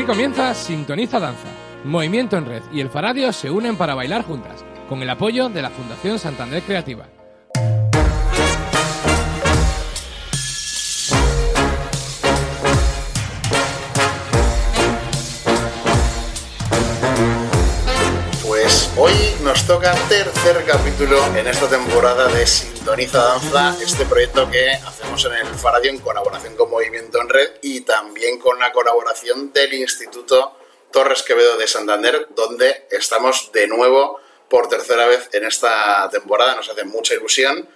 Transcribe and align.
Aquí 0.00 0.06
comienza 0.06 0.54
Sintoniza 0.54 1.20
Danza. 1.20 1.48
Movimiento 1.84 2.38
en 2.38 2.46
Red 2.46 2.62
y 2.72 2.80
el 2.80 2.88
Faradio 2.88 3.34
se 3.34 3.50
unen 3.50 3.76
para 3.76 3.94
bailar 3.94 4.24
juntas, 4.24 4.64
con 4.88 5.02
el 5.02 5.10
apoyo 5.10 5.50
de 5.50 5.60
la 5.60 5.68
Fundación 5.68 6.18
Santander 6.18 6.62
Creativa. 6.62 7.19
Toca 19.70 19.94
tercer 20.08 20.64
capítulo 20.66 21.24
en 21.36 21.46
esta 21.46 21.68
temporada 21.68 22.26
de 22.26 22.44
Sintoniza 22.44 23.22
Danza, 23.22 23.76
este 23.80 24.04
proyecto 24.04 24.50
que 24.50 24.72
hacemos 24.72 25.24
en 25.26 25.34
el 25.34 25.46
Faradio 25.46 25.92
en 25.92 26.00
colaboración 26.00 26.56
con 26.56 26.70
Movimiento 26.70 27.20
en 27.20 27.28
Red 27.28 27.50
y 27.62 27.82
también 27.82 28.40
con 28.40 28.58
la 28.58 28.72
colaboración 28.72 29.52
del 29.52 29.72
Instituto 29.74 30.56
Torres 30.90 31.22
Quevedo 31.22 31.56
de 31.56 31.68
Santander, 31.68 32.26
donde 32.34 32.88
estamos 32.90 33.52
de 33.52 33.68
nuevo 33.68 34.18
por 34.48 34.66
tercera 34.66 35.06
vez 35.06 35.28
en 35.34 35.44
esta 35.44 36.08
temporada. 36.10 36.56
Nos 36.56 36.68
hace 36.68 36.82
mucha 36.82 37.14
ilusión. 37.14 37.68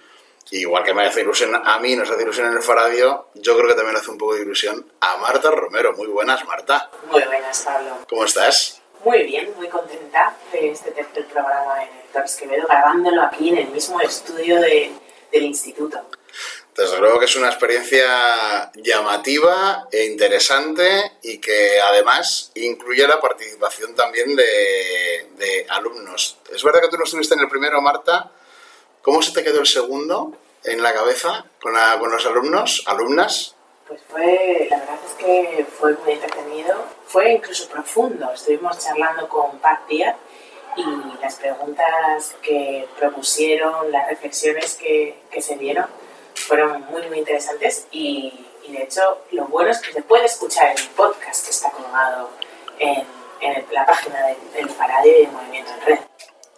Igual 0.51 0.83
que 0.83 0.93
me 0.93 1.05
hace 1.05 1.21
ilusión 1.21 1.55
a 1.55 1.79
mí, 1.79 1.95
nos 1.95 2.11
hace 2.11 2.23
ilusión 2.23 2.47
en 2.47 2.57
el 2.57 2.61
Faradio, 2.61 3.29
yo 3.35 3.55
creo 3.55 3.69
que 3.69 3.75
también 3.75 3.95
hace 3.95 4.11
un 4.11 4.17
poco 4.17 4.35
de 4.35 4.41
ilusión 4.41 4.85
a 4.99 5.15
Marta 5.15 5.49
Romero. 5.49 5.93
Muy 5.93 6.07
buenas, 6.07 6.43
Marta. 6.43 6.91
Muy 7.09 7.23
buenas, 7.23 7.61
Pablo. 7.61 7.99
¿Cómo 8.09 8.25
estás? 8.25 8.81
Muy 9.05 9.23
bien, 9.23 9.53
muy 9.55 9.67
contenta 9.69 10.35
de 10.51 10.71
este 10.71 10.91
tercer 10.91 11.25
programa 11.27 11.83
en 11.83 11.89
el 11.89 12.11
Torres 12.11 12.35
Quevedo, 12.35 12.65
grabándolo 12.67 13.21
aquí 13.21 13.49
en 13.49 13.57
el 13.59 13.67
mismo 13.67 14.01
estudio 14.01 14.59
de- 14.59 14.91
del 15.31 15.43
instituto. 15.43 16.01
Desde 16.75 16.97
luego 16.99 17.19
que 17.19 17.25
es 17.25 17.35
una 17.37 17.47
experiencia 17.47 18.71
llamativa 18.75 19.87
e 19.91 20.05
interesante 20.05 21.13
y 21.21 21.37
que 21.37 21.79
además 21.79 22.51
incluye 22.55 23.07
la 23.07 23.21
participación 23.21 23.95
también 23.95 24.35
de, 24.35 25.29
de 25.37 25.65
alumnos. 25.69 26.37
Es 26.53 26.63
verdad 26.63 26.81
que 26.81 26.89
tú 26.89 26.97
no 26.97 27.05
estuviste 27.05 27.35
en 27.35 27.41
el 27.41 27.47
primero, 27.47 27.81
Marta. 27.81 28.31
¿Cómo 29.01 29.21
se 29.21 29.31
te 29.33 29.43
quedó 29.43 29.59
el 29.61 29.67
segundo 29.67 30.35
en 30.65 30.81
la 30.81 30.93
cabeza 30.93 31.45
con, 31.61 31.73
la- 31.73 31.97
con 31.99 32.11
los 32.11 32.25
alumnos, 32.25 32.83
alumnas? 32.87 33.54
Pues 33.87 34.01
fue, 34.09 34.67
la 34.69 34.79
verdad 34.79 34.97
es 35.05 35.13
que 35.13 35.65
fue 35.79 35.93
muy 35.93 36.13
entretenido, 36.13 36.75
fue 37.05 37.33
incluso 37.33 37.69
profundo. 37.69 38.31
Estuvimos 38.33 38.83
charlando 38.83 39.29
con 39.29 39.59
Pat 39.59 39.87
Díaz 39.87 40.15
y 40.75 41.21
las 41.21 41.35
preguntas 41.35 42.35
que 42.41 42.87
propusieron, 42.97 43.91
las 43.91 44.09
reflexiones 44.09 44.73
que, 44.73 45.19
que 45.29 45.41
se 45.41 45.55
dieron 45.57 45.85
fueron 46.33 46.81
muy, 46.85 47.07
muy 47.07 47.19
interesantes 47.19 47.85
y, 47.91 48.33
y 48.63 48.71
de 48.71 48.83
hecho 48.83 49.21
lo 49.31 49.45
bueno 49.45 49.69
es 49.69 49.79
que 49.79 49.93
se 49.93 50.01
puede 50.01 50.25
escuchar 50.25 50.71
en 50.71 50.79
el 50.79 50.89
podcast 50.89 51.45
que 51.45 51.51
está 51.51 51.69
colgado 51.69 52.31
en, 52.79 53.05
en 53.41 53.65
la 53.71 53.85
página 53.85 54.19
del, 54.27 54.37
del 54.51 54.67
y 54.67 55.27
Movimiento 55.27 55.71
en 55.73 55.81
Red. 55.85 55.99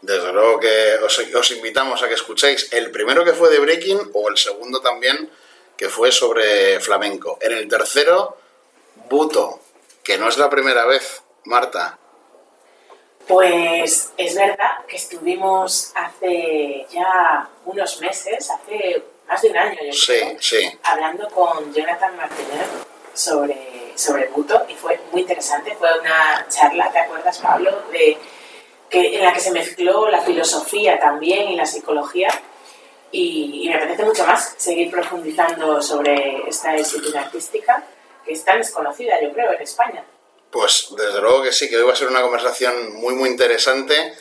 Desde 0.02 0.32
luego 0.32 0.60
que 0.60 0.96
os, 1.04 1.20
os 1.20 1.52
invitamos 1.52 2.02
a 2.02 2.08
que 2.08 2.14
escuchéis 2.14 2.72
el 2.72 2.90
primero 2.92 3.26
que 3.26 3.34
fue 3.34 3.50
de 3.50 3.60
Breaking 3.60 4.12
o 4.14 4.30
el 4.30 4.38
segundo 4.38 4.80
también 4.80 5.30
que 5.78 5.90
fue 5.90 6.12
sobre 6.12 6.80
flamenco. 6.80 7.38
En 7.42 7.52
el 7.54 7.68
tercero, 7.68 8.38
Buto, 9.10 9.60
que 10.04 10.18
no 10.18 10.28
es 10.28 10.38
la 10.38 10.50
primera 10.50 10.86
vez, 10.86 11.22
Marta. 11.46 11.98
Pues 13.28 14.12
es 14.18 14.36
verdad 14.36 14.86
que 14.88 14.96
estuvimos 14.96 15.92
hace 15.96 16.86
ya 16.90 17.50
unos 17.66 18.00
meses, 18.00 18.50
hace 18.50 19.04
más 19.28 19.42
de 19.42 19.50
un 19.50 19.58
año 19.58 19.78
yo 19.86 19.92
Sí, 19.92 20.14
creo, 20.20 20.38
sí. 20.40 20.80
hablando 20.84 21.28
con 21.30 21.74
Jonathan 21.74 22.16
Martínez 22.16 22.66
sobre, 23.14 23.92
sobre 23.96 24.28
Puto 24.28 24.66
y 24.70 24.76
fue 24.76 25.00
muy 25.12 25.22
interesante. 25.22 25.76
Fue 25.76 25.90
una 26.00 26.46
charla, 26.50 26.90
¿te 26.92 27.00
acuerdas, 27.00 27.38
Pablo? 27.40 27.84
De, 27.92 28.18
que, 28.90 29.18
en 29.18 29.24
la 29.26 29.34
que 29.34 29.42
se 29.42 29.52
mezcló 29.52 30.10
la 30.10 30.22
filosofía 30.22 30.98
también 30.98 31.50
y 31.50 31.58
la 31.58 31.66
psicología. 31.66 32.30
Y, 33.12 33.62
y 33.64 33.70
me 33.70 33.76
apetece 33.76 34.04
mucho 34.04 34.26
más 34.26 34.56
seguir 34.58 34.92
profundizando 34.92 35.82
sobre 35.82 36.48
esta 36.48 36.74
disciplina 36.74 37.22
artística 37.22 37.84
que 38.26 38.34
es 38.34 38.44
tan 38.44 38.58
desconocida, 38.60 39.22
yo 39.22 39.32
creo, 39.32 39.54
en 39.54 39.62
España. 39.62 40.04
Pues 40.52 40.90
desde 40.98 41.22
luego 41.22 41.44
que 41.44 41.52
sí, 41.52 41.70
que 41.70 41.78
hoy 41.78 41.84
va 41.84 41.94
a 41.94 41.96
ser 41.96 42.08
una 42.08 42.22
conversación 42.22 42.96
muy 42.96 43.16
muy 43.16 43.30
interesante 43.30 44.14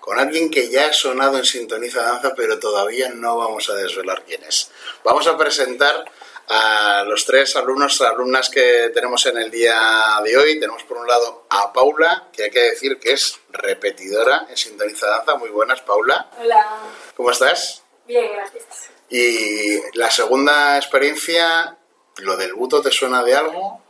con 0.00 0.18
alguien 0.18 0.50
que 0.50 0.70
ya 0.70 0.86
ha 0.86 0.92
sonado 0.92 1.36
en 1.38 1.44
Sintoniza 1.44 2.02
Danza, 2.02 2.34
pero 2.34 2.58
todavía 2.58 3.10
no 3.10 3.36
vamos 3.36 3.68
a 3.68 3.74
desvelar 3.74 4.24
quién 4.24 4.42
es. 4.44 4.70
Vamos 5.04 5.26
a 5.26 5.36
presentar 5.36 6.04
a 6.48 7.04
los 7.06 7.24
tres 7.26 7.54
alumnos, 7.54 8.00
alumnas 8.00 8.50
que 8.50 8.90
tenemos 8.92 9.24
en 9.26 9.38
el 9.38 9.50
día 9.50 10.20
de 10.24 10.36
hoy. 10.36 10.58
Tenemos 10.58 10.82
por 10.84 10.96
un 10.96 11.06
lado 11.06 11.44
a 11.48 11.72
Paula, 11.72 12.28
que 12.32 12.44
hay 12.44 12.50
que 12.50 12.62
decir 12.62 12.98
que 12.98 13.12
es 13.12 13.38
repetidora 13.50 14.46
en 14.48 14.56
Sintoniza 14.56 15.06
Danza. 15.06 15.36
Muy 15.36 15.50
buenas, 15.50 15.80
Paula. 15.82 16.28
Hola, 16.40 16.66
¿Cómo 17.14 17.30
estás? 17.30 17.79
Bien, 18.10 18.32
gracias. 18.34 18.64
Y 19.08 19.80
la 19.96 20.10
segunda 20.10 20.76
experiencia, 20.76 21.76
¿lo 22.18 22.36
del 22.36 22.54
buto 22.54 22.82
te 22.82 22.90
suena 22.90 23.22
de 23.22 23.34
algo? 23.34 23.80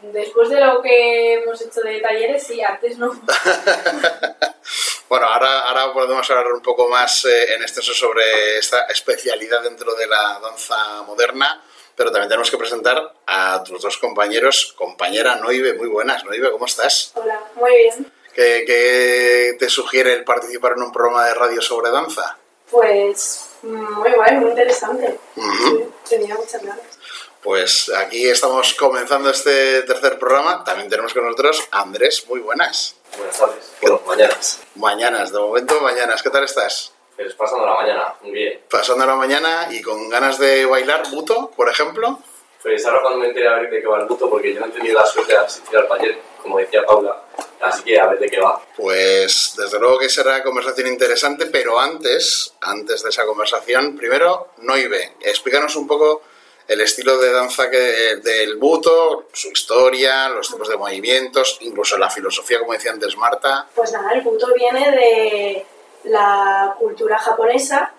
Después 0.00 0.48
de 0.48 0.60
lo 0.60 0.80
que 0.80 1.34
hemos 1.34 1.60
hecho 1.60 1.80
de 1.80 2.00
talleres, 2.00 2.46
sí, 2.46 2.62
antes 2.62 2.98
no. 2.98 3.10
Bueno, 5.08 5.26
ahora, 5.26 5.60
ahora 5.60 5.92
podemos 5.94 6.30
hablar 6.30 6.52
un 6.52 6.60
poco 6.60 6.86
más 6.88 7.24
eh, 7.24 7.54
en 7.54 7.62
extenso 7.62 7.94
sobre 7.94 8.58
esta 8.58 8.82
especialidad 8.84 9.62
dentro 9.62 9.94
de 9.94 10.06
la 10.06 10.38
danza 10.38 11.02
moderna, 11.06 11.64
pero 11.96 12.10
también 12.10 12.28
tenemos 12.28 12.50
que 12.50 12.58
presentar 12.58 13.14
a 13.26 13.62
tus 13.64 13.80
dos 13.80 13.96
compañeros. 13.96 14.74
Compañera 14.76 15.36
Noive, 15.36 15.72
muy 15.72 15.88
buenas. 15.88 16.24
Noive, 16.24 16.50
¿cómo 16.50 16.66
estás? 16.66 17.12
Hola, 17.14 17.40
muy 17.54 17.74
bien. 17.74 18.12
¿Qué, 18.34 18.64
qué 18.66 19.56
te 19.58 19.70
sugiere 19.70 20.12
el 20.12 20.24
participar 20.24 20.72
en 20.72 20.82
un 20.82 20.92
programa 20.92 21.24
de 21.24 21.34
radio 21.34 21.62
sobre 21.62 21.90
danza? 21.90 22.36
Pues 22.70 23.47
muy 23.62 24.12
guay, 24.12 24.36
muy 24.36 24.50
interesante. 24.50 25.18
Sí, 25.34 25.84
tenía 26.08 26.34
muchas 26.34 26.62
ganas. 26.62 26.98
Pues 27.42 27.90
aquí 27.90 28.28
estamos 28.28 28.74
comenzando 28.74 29.30
este 29.30 29.82
tercer 29.82 30.18
programa. 30.18 30.64
También 30.64 30.88
tenemos 30.88 31.14
con 31.14 31.24
nosotros 31.24 31.68
a 31.70 31.82
Andrés, 31.82 32.26
muy 32.28 32.40
buenas. 32.40 32.96
Buenas 33.16 33.38
tardes. 33.38 33.72
Bueno, 33.80 34.02
mañanas. 34.06 34.60
Mañanas, 34.74 35.32
de 35.32 35.38
momento 35.38 35.80
mañanas. 35.80 36.22
¿Qué 36.22 36.30
tal 36.30 36.44
estás? 36.44 36.92
Pues 37.16 37.34
pasando 37.34 37.66
la 37.66 37.74
mañana, 37.74 38.14
muy 38.22 38.30
bien. 38.32 38.60
Pasando 38.70 39.04
la 39.04 39.16
mañana 39.16 39.68
y 39.70 39.82
con 39.82 40.08
ganas 40.08 40.38
de 40.38 40.66
bailar 40.66 41.10
buto, 41.10 41.50
por 41.56 41.68
ejemplo. 41.68 42.20
Pues 42.62 42.84
ahora 42.86 43.00
cuando 43.02 43.20
me 43.20 43.28
enteré 43.28 43.48
a 43.48 43.54
ver 43.54 43.70
de 43.70 43.80
qué 43.80 43.86
va 43.86 44.00
el 44.00 44.06
buto, 44.06 44.28
porque 44.28 44.52
yo 44.52 44.60
no 44.60 44.66
he 44.66 44.70
tenido 44.70 44.98
la 44.98 45.06
suerte 45.06 45.32
de 45.32 45.38
asistir 45.38 45.76
al 45.78 45.86
taller, 45.86 46.18
como 46.42 46.58
decía 46.58 46.84
Paula, 46.84 47.22
así 47.60 47.84
que 47.84 47.98
a 47.98 48.06
ver 48.08 48.18
de 48.18 48.28
qué 48.28 48.40
va. 48.40 48.60
Pues 48.76 49.54
desde 49.56 49.78
luego 49.78 49.98
que 49.98 50.08
será 50.08 50.42
conversación 50.42 50.88
interesante, 50.88 51.46
pero 51.46 51.78
antes, 51.78 52.54
antes 52.60 53.02
de 53.02 53.10
esa 53.10 53.24
conversación, 53.26 53.96
primero, 53.96 54.48
Noive, 54.58 55.14
explícanos 55.20 55.76
un 55.76 55.86
poco 55.86 56.22
el 56.66 56.80
estilo 56.82 57.16
de 57.18 57.32
danza 57.32 57.70
que, 57.70 58.16
del 58.22 58.56
buto, 58.56 59.28
su 59.32 59.48
historia, 59.48 60.28
los 60.28 60.50
tipos 60.50 60.68
de 60.68 60.76
movimientos, 60.76 61.58
incluso 61.62 61.96
la 61.96 62.10
filosofía, 62.10 62.58
como 62.58 62.74
decía 62.74 62.90
antes 62.90 63.16
Marta. 63.16 63.68
Pues 63.74 63.92
nada, 63.92 64.12
el 64.12 64.20
buto 64.20 64.48
viene 64.54 64.90
de 64.90 65.66
la 66.04 66.74
cultura 66.78 67.18
japonesa 67.18 67.94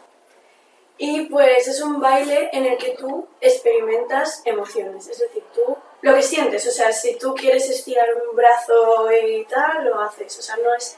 y 1.02 1.22
pues 1.28 1.66
es 1.68 1.82
un 1.82 2.02
baile 2.02 2.50
en 2.52 2.66
el 2.66 2.78
que 2.78 2.90
tú 2.90 3.26
experimentas 3.40 4.42
emociones, 4.44 5.08
es 5.08 5.20
decir, 5.20 5.44
tú 5.56 5.78
lo 6.02 6.14
que 6.14 6.22
sientes, 6.22 6.68
o 6.68 6.72
sea, 6.72 6.92
si 6.92 7.16
tú 7.16 7.34
quieres 7.34 7.70
estirar 7.70 8.06
un 8.30 8.36
brazo 8.36 9.10
y 9.12 9.46
tal, 9.46 9.86
lo 9.86 10.02
haces, 10.02 10.38
o 10.38 10.42
sea, 10.42 10.58
no 10.58 10.76
es 10.76 10.98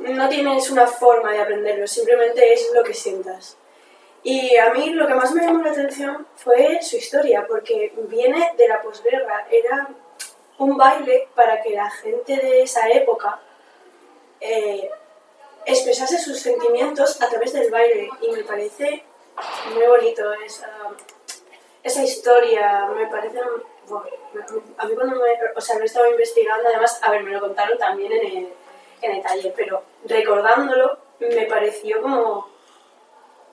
no 0.00 0.28
tienes 0.28 0.68
una 0.70 0.88
forma 0.88 1.30
de 1.32 1.40
aprenderlo, 1.40 1.86
simplemente 1.86 2.52
es 2.52 2.68
lo 2.74 2.82
que 2.82 2.94
sientas. 2.94 3.56
Y 4.24 4.56
a 4.56 4.70
mí 4.72 4.90
lo 4.90 5.06
que 5.06 5.14
más 5.14 5.32
me 5.32 5.44
llamó 5.44 5.62
la 5.62 5.70
atención 5.70 6.26
fue 6.34 6.80
su 6.82 6.96
historia, 6.96 7.46
porque 7.46 7.92
viene 8.08 8.52
de 8.56 8.66
la 8.66 8.82
posguerra, 8.82 9.46
era 9.50 9.88
un 10.58 10.76
baile 10.76 11.28
para 11.36 11.62
que 11.62 11.70
la 11.70 11.88
gente 11.90 12.36
de 12.36 12.62
esa 12.62 12.88
época 12.90 13.40
eh, 14.40 14.90
expresase 15.64 16.18
sus 16.18 16.40
sentimientos 16.40 17.22
a 17.22 17.28
través 17.28 17.52
del 17.52 17.70
baile 17.70 18.08
y 18.20 18.30
me 18.32 18.42
parece 18.42 19.04
muy 19.74 19.86
bonito 19.86 20.32
esa, 20.34 20.70
esa 21.82 22.02
historia, 22.02 22.86
me 22.94 23.06
parece... 23.06 23.40
a 23.40 24.86
mí 24.86 24.94
cuando 24.94 25.16
me, 25.16 25.38
o 25.56 25.60
sea, 25.60 25.76
lo 25.76 25.82
he 25.82 25.86
estado 25.86 26.10
investigando, 26.10 26.68
además, 26.68 26.98
a 27.02 27.10
ver, 27.10 27.22
me 27.22 27.32
lo 27.32 27.40
contaron 27.40 27.78
también 27.78 28.12
en 28.12 28.26
el, 28.26 28.52
en 29.02 29.12
el 29.12 29.22
taller, 29.22 29.52
pero 29.56 29.82
recordándolo 30.04 30.98
me 31.20 31.46
pareció 31.46 32.00
como... 32.02 32.50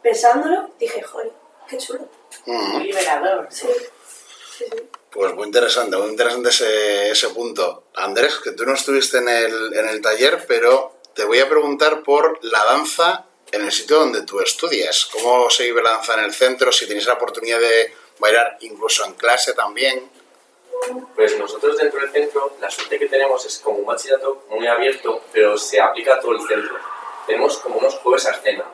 Pensándolo, 0.01 0.69
dije, 0.79 1.01
joder, 1.01 1.31
qué 1.67 1.77
chulo. 1.77 2.07
Mm, 2.45 2.71
Muy 2.71 2.83
liberador. 2.85 3.47
Sí, 3.49 3.67
sí, 3.67 4.65
sí. 4.69 4.89
Pues 5.11 5.33
muy 5.33 5.47
interesante, 5.47 5.97
muy 5.97 6.09
interesante 6.11 6.49
ese, 6.49 7.09
ese 7.11 7.29
punto. 7.29 7.83
Andrés, 7.95 8.39
que 8.39 8.51
tú 8.51 8.65
no 8.65 8.75
estuviste 8.75 9.17
en 9.17 9.27
el, 9.27 9.73
en 9.73 9.89
el 9.89 10.01
taller, 10.01 10.45
pero 10.47 10.93
te 11.15 11.25
voy 11.25 11.39
a 11.39 11.49
preguntar 11.49 12.01
por 12.03 12.39
la 12.45 12.63
danza 12.63 13.25
en 13.51 13.61
el 13.61 13.71
sitio 13.71 13.99
donde 13.99 14.23
tú 14.23 14.39
estudias. 14.39 15.05
¿Cómo 15.05 15.49
se 15.49 15.63
vive 15.63 15.81
la 15.81 15.91
danza 15.91 16.13
en 16.15 16.25
el 16.25 16.33
centro? 16.33 16.71
Si 16.71 16.85
tienes 16.85 17.05
la 17.05 17.13
oportunidad 17.13 17.59
de 17.59 17.93
bailar 18.19 18.57
incluso 18.61 19.05
en 19.05 19.13
clase 19.13 19.53
también. 19.53 20.09
Pues 21.15 21.37
nosotros 21.37 21.77
dentro 21.77 21.99
del 21.99 22.11
centro, 22.11 22.55
la 22.61 22.71
suerte 22.71 22.99
que 22.99 23.07
tenemos 23.07 23.45
es 23.45 23.57
como 23.59 23.79
un 23.79 23.85
bachillerato 23.85 24.45
muy 24.49 24.65
abierto, 24.67 25.23
pero 25.33 25.57
se 25.57 25.81
aplica 25.81 26.15
a 26.15 26.19
todo 26.19 26.31
el 26.33 26.47
centro. 26.47 26.77
Tenemos 27.27 27.57
como 27.57 27.77
unos 27.77 27.95
jueves 27.95 28.25
a 28.27 28.31
escena, 28.31 28.65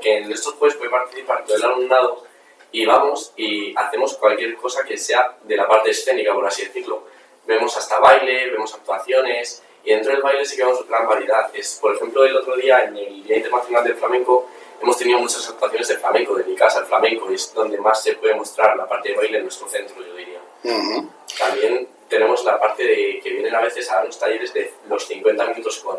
que 0.00 0.18
en 0.18 0.32
estos 0.32 0.54
jueves 0.54 0.76
puede 0.76 0.90
participar 0.90 1.44
todo 1.44 1.56
el 1.56 1.64
alumnado 1.64 2.24
y 2.72 2.84
vamos 2.84 3.32
y 3.36 3.74
hacemos 3.76 4.14
cualquier 4.14 4.56
cosa 4.56 4.84
que 4.84 4.98
sea 4.98 5.36
de 5.42 5.56
la 5.56 5.68
parte 5.68 5.90
escénica, 5.90 6.34
por 6.34 6.46
así 6.46 6.64
decirlo. 6.64 7.06
Vemos 7.46 7.76
hasta 7.76 7.98
baile, 8.00 8.50
vemos 8.50 8.74
actuaciones 8.74 9.62
y 9.84 9.90
dentro 9.90 10.12
del 10.12 10.22
baile 10.22 10.44
sí 10.44 10.56
que 10.56 10.64
vemos 10.64 10.86
gran 10.88 11.06
variedad. 11.06 11.50
Es, 11.54 11.78
por 11.80 11.94
ejemplo, 11.94 12.24
el 12.24 12.36
otro 12.36 12.56
día 12.56 12.84
en 12.84 12.96
el 12.96 13.24
Día 13.24 13.36
Internacional 13.36 13.84
del 13.84 13.96
Flamenco 13.96 14.48
hemos 14.80 14.96
tenido 14.96 15.18
muchas 15.18 15.48
actuaciones 15.48 15.88
de 15.88 15.96
flamenco, 15.96 16.34
dedicadas 16.34 16.76
al 16.76 16.86
flamenco, 16.86 17.30
y 17.30 17.34
es 17.34 17.52
donde 17.54 17.78
más 17.78 18.02
se 18.02 18.14
puede 18.14 18.34
mostrar 18.34 18.76
la 18.76 18.88
parte 18.88 19.10
de 19.10 19.16
baile 19.16 19.38
en 19.38 19.44
nuestro 19.44 19.68
centro, 19.68 19.96
yo 20.04 20.14
diría. 20.14 20.40
Ujú. 20.64 21.08
También 21.38 21.88
tenemos 22.08 22.44
la 22.44 22.58
parte 22.58 22.84
de 22.84 23.20
que 23.22 23.30
vienen 23.30 23.54
a 23.54 23.60
veces 23.60 23.90
a 23.90 23.96
darnos 23.96 24.18
talleres 24.18 24.52
de 24.52 24.72
los 24.88 25.06
50 25.06 25.46
minutos 25.46 25.78
con, 25.78 25.98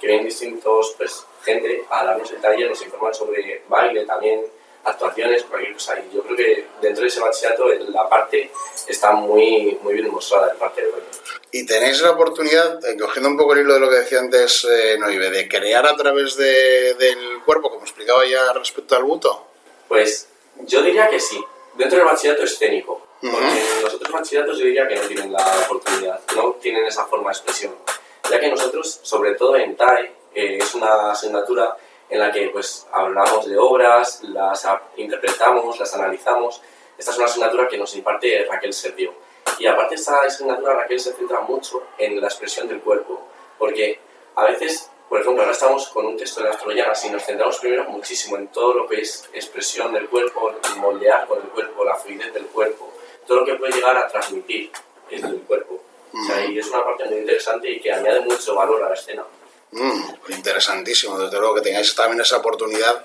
que 0.00 0.06
vienen 0.06 0.26
distintos, 0.26 0.94
pues, 0.96 1.26
gente 1.44 1.84
a 1.90 2.04
darnos 2.04 2.30
el 2.32 2.40
taller, 2.40 2.70
nos 2.70 2.82
informan 2.82 3.14
sobre 3.14 3.62
baile 3.68 4.06
también, 4.06 4.42
actuaciones, 4.84 5.44
cualquier 5.44 5.74
cosa. 5.74 5.98
Y 5.98 6.14
yo 6.14 6.22
creo 6.22 6.36
que 6.36 6.66
dentro 6.80 7.02
de 7.02 7.08
ese 7.08 7.20
bachillerato 7.20 7.68
la 7.68 8.08
parte 8.08 8.50
está 8.86 9.12
muy, 9.12 9.78
muy 9.82 9.94
bien 9.94 10.10
mostrada, 10.10 10.48
la 10.48 10.54
parte 10.54 10.82
de 10.82 10.90
baile. 10.90 11.06
Y 11.52 11.66
tenéis 11.66 12.00
la 12.00 12.12
oportunidad, 12.12 12.84
eh, 12.86 12.96
cogiendo 12.98 13.28
un 13.28 13.36
poco 13.36 13.52
el 13.52 13.60
hilo 13.60 13.74
de 13.74 13.80
lo 13.80 13.88
que 13.90 13.96
decía 13.96 14.18
antes 14.20 14.64
eh, 14.70 14.96
Noive, 14.98 15.30
de 15.30 15.48
crear 15.48 15.86
a 15.86 15.94
través 15.96 16.36
de- 16.36 16.94
del 16.94 17.42
cuerpo, 17.44 17.70
como 17.70 17.82
explicaba 17.82 18.24
ya 18.26 18.52
respecto 18.54 18.96
al 18.96 19.04
buto. 19.04 19.46
Pues 19.88 20.28
yo 20.60 20.82
diría 20.82 21.08
que 21.08 21.20
sí, 21.20 21.42
dentro 21.74 21.98
del 21.98 22.06
bachillerato 22.06 22.44
escénico, 22.44 23.06
porque 23.20 23.36
Ujú. 23.36 23.82
los 23.82 23.94
otros 23.94 24.10
bachilleratos 24.12 24.58
yo 24.58 24.64
diría 24.64 24.88
que 24.88 24.96
no 24.96 25.02
tienen 25.02 25.32
la 25.32 25.46
oportunidad, 25.66 26.20
no 26.34 26.52
tienen 26.54 26.86
esa 26.86 27.04
forma 27.04 27.30
de 27.30 27.36
expresión, 27.36 27.74
ya 28.30 28.40
que 28.40 28.48
nosotros, 28.48 29.00
sobre 29.02 29.34
todo 29.34 29.56
en 29.56 29.76
TAE, 29.76 30.12
eh, 30.34 30.58
es 30.58 30.74
una 30.74 31.10
asignatura 31.12 31.76
en 32.12 32.18
la 32.18 32.30
que 32.30 32.50
pues 32.50 32.86
hablamos 32.92 33.48
de 33.48 33.56
obras, 33.56 34.22
las 34.24 34.68
interpretamos, 34.98 35.80
las 35.80 35.94
analizamos. 35.94 36.60
Esta 36.98 37.10
es 37.10 37.16
una 37.16 37.24
asignatura 37.24 37.66
que 37.68 37.78
nos 37.78 37.96
imparte 37.96 38.46
Raquel 38.50 38.74
Sergio. 38.74 39.14
Y 39.58 39.66
aparte 39.66 39.94
esta 39.94 40.20
asignatura 40.20 40.74
Raquel 40.74 41.00
se 41.00 41.14
centra 41.14 41.40
mucho 41.40 41.82
en 41.96 42.20
la 42.20 42.26
expresión 42.26 42.68
del 42.68 42.80
cuerpo, 42.80 43.18
porque 43.58 43.98
a 44.34 44.44
veces, 44.44 44.90
por 45.08 45.22
ejemplo, 45.22 45.40
ahora 45.40 45.52
estamos 45.52 45.88
con 45.88 46.04
un 46.04 46.18
texto 46.18 46.42
de 46.42 46.50
las 46.50 46.58
troyanas 46.58 47.02
y 47.06 47.08
nos 47.08 47.24
centramos 47.24 47.58
primero 47.58 47.84
muchísimo 47.84 48.36
en 48.36 48.48
todo 48.48 48.74
lo 48.74 48.86
que 48.86 49.00
es 49.00 49.26
expresión 49.32 49.94
del 49.94 50.06
cuerpo, 50.10 50.52
moldear 50.76 51.26
con 51.26 51.38
el 51.38 51.48
cuerpo, 51.48 51.82
la 51.82 51.96
fluidez 51.96 52.34
del 52.34 52.44
cuerpo, 52.44 52.92
todo 53.26 53.40
lo 53.40 53.46
que 53.46 53.54
puede 53.54 53.72
llegar 53.72 53.96
a 53.96 54.06
transmitir 54.06 54.70
el 55.10 55.40
cuerpo. 55.40 55.80
O 56.12 56.26
sea, 56.26 56.44
y 56.44 56.58
es 56.58 56.68
una 56.68 56.84
parte 56.84 57.06
muy 57.06 57.20
interesante 57.20 57.70
y 57.70 57.80
que 57.80 57.90
añade 57.90 58.20
mucho 58.20 58.54
valor 58.54 58.82
a 58.82 58.90
la 58.90 58.94
escena. 58.94 59.24
Mm, 59.72 60.32
interesantísimo, 60.32 61.18
desde 61.18 61.38
luego 61.38 61.54
que 61.56 61.60
tengáis 61.62 61.94
también 61.94 62.20
esa 62.20 62.36
oportunidad, 62.38 63.04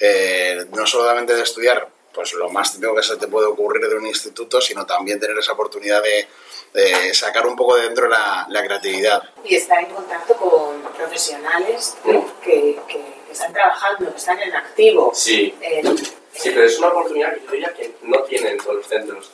eh, 0.00 0.66
no 0.72 0.86
solamente 0.86 1.34
de 1.34 1.42
estudiar 1.42 1.88
pues 2.14 2.32
lo 2.32 2.48
más 2.48 2.72
típico 2.72 2.94
que 2.94 3.02
se 3.02 3.16
te 3.16 3.26
puede 3.28 3.46
ocurrir 3.46 3.86
de 3.90 3.94
un 3.96 4.06
instituto, 4.06 4.58
sino 4.62 4.86
también 4.86 5.20
tener 5.20 5.36
esa 5.38 5.52
oportunidad 5.52 6.02
de, 6.02 6.26
de 6.72 7.12
sacar 7.12 7.46
un 7.46 7.54
poco 7.56 7.76
de 7.76 7.82
dentro 7.82 8.08
la, 8.08 8.46
la 8.48 8.64
creatividad. 8.64 9.22
Y 9.44 9.56
estar 9.56 9.80
en 9.80 9.90
contacto 9.94 10.34
con 10.36 10.80
profesionales 10.96 11.94
que, 12.42 12.80
que 12.88 13.00
están 13.30 13.52
trabajando, 13.52 14.10
que 14.10 14.16
están 14.16 14.40
en 14.40 14.54
activo. 14.56 15.12
Sí, 15.14 15.54
En- 15.60 15.94
Sí, 15.98 16.50
pero 16.50 16.64
es 16.64 16.78
una 16.78 16.88
oportunidad 16.88 17.34
que 17.34 17.40
yo 17.46 17.50
diría 17.52 17.72
que 17.74 17.94
no 18.02 18.22
tienen 18.24 18.58
todos 18.58 18.76
los 18.76 18.86
centros. 18.86 19.30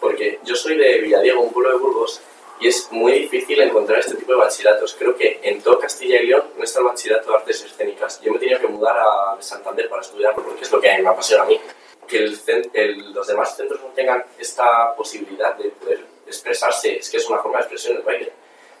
Porque 0.00 0.40
yo 0.44 0.54
soy 0.56 0.76
de 0.76 0.98
Villadiego, 1.00 1.40
un 1.42 1.52
pueblo 1.52 1.70
de 1.72 1.76
Burgos, 1.78 2.20
y 2.60 2.68
es 2.68 2.90
muy 2.90 3.12
difícil 3.12 3.60
encontrar 3.60 3.98
este 4.00 4.14
tipo 4.14 4.32
de 4.32 4.38
bachilleratos. 4.38 4.94
Creo 4.98 5.16
que 5.16 5.40
en 5.42 5.60
todo 5.62 5.78
Castilla 5.78 6.20
y 6.20 6.26
León 6.26 6.44
no 6.56 6.64
está 6.64 6.78
el 6.80 6.86
bachillerato 6.86 7.30
de 7.30 7.36
artes 7.36 7.62
escénicas. 7.64 8.20
Yo 8.22 8.32
me 8.32 8.38
tenido 8.38 8.60
que 8.60 8.66
mudar 8.68 8.96
a 8.98 9.36
Santander 9.40 9.88
para 9.88 10.02
estudiarlo, 10.02 10.42
porque 10.42 10.62
es 10.64 10.72
lo 10.72 10.80
que 10.80 10.98
me 10.98 11.08
apasiona 11.08 11.42
a 11.42 11.46
mí. 11.46 11.60
Que 12.08 12.18
el 12.18 12.38
el- 12.72 13.12
los 13.12 13.26
demás 13.26 13.56
centros 13.56 13.80
no 13.80 13.88
tengan 13.88 14.24
esta 14.38 14.94
posibilidad 14.94 15.54
de 15.56 15.70
poder 15.70 16.04
expresarse, 16.26 16.96
es 16.98 17.10
que 17.10 17.16
es 17.18 17.28
una 17.28 17.38
forma 17.38 17.58
de 17.58 17.62
expresión 17.64 17.96
el 17.96 18.02
baile. 18.02 18.32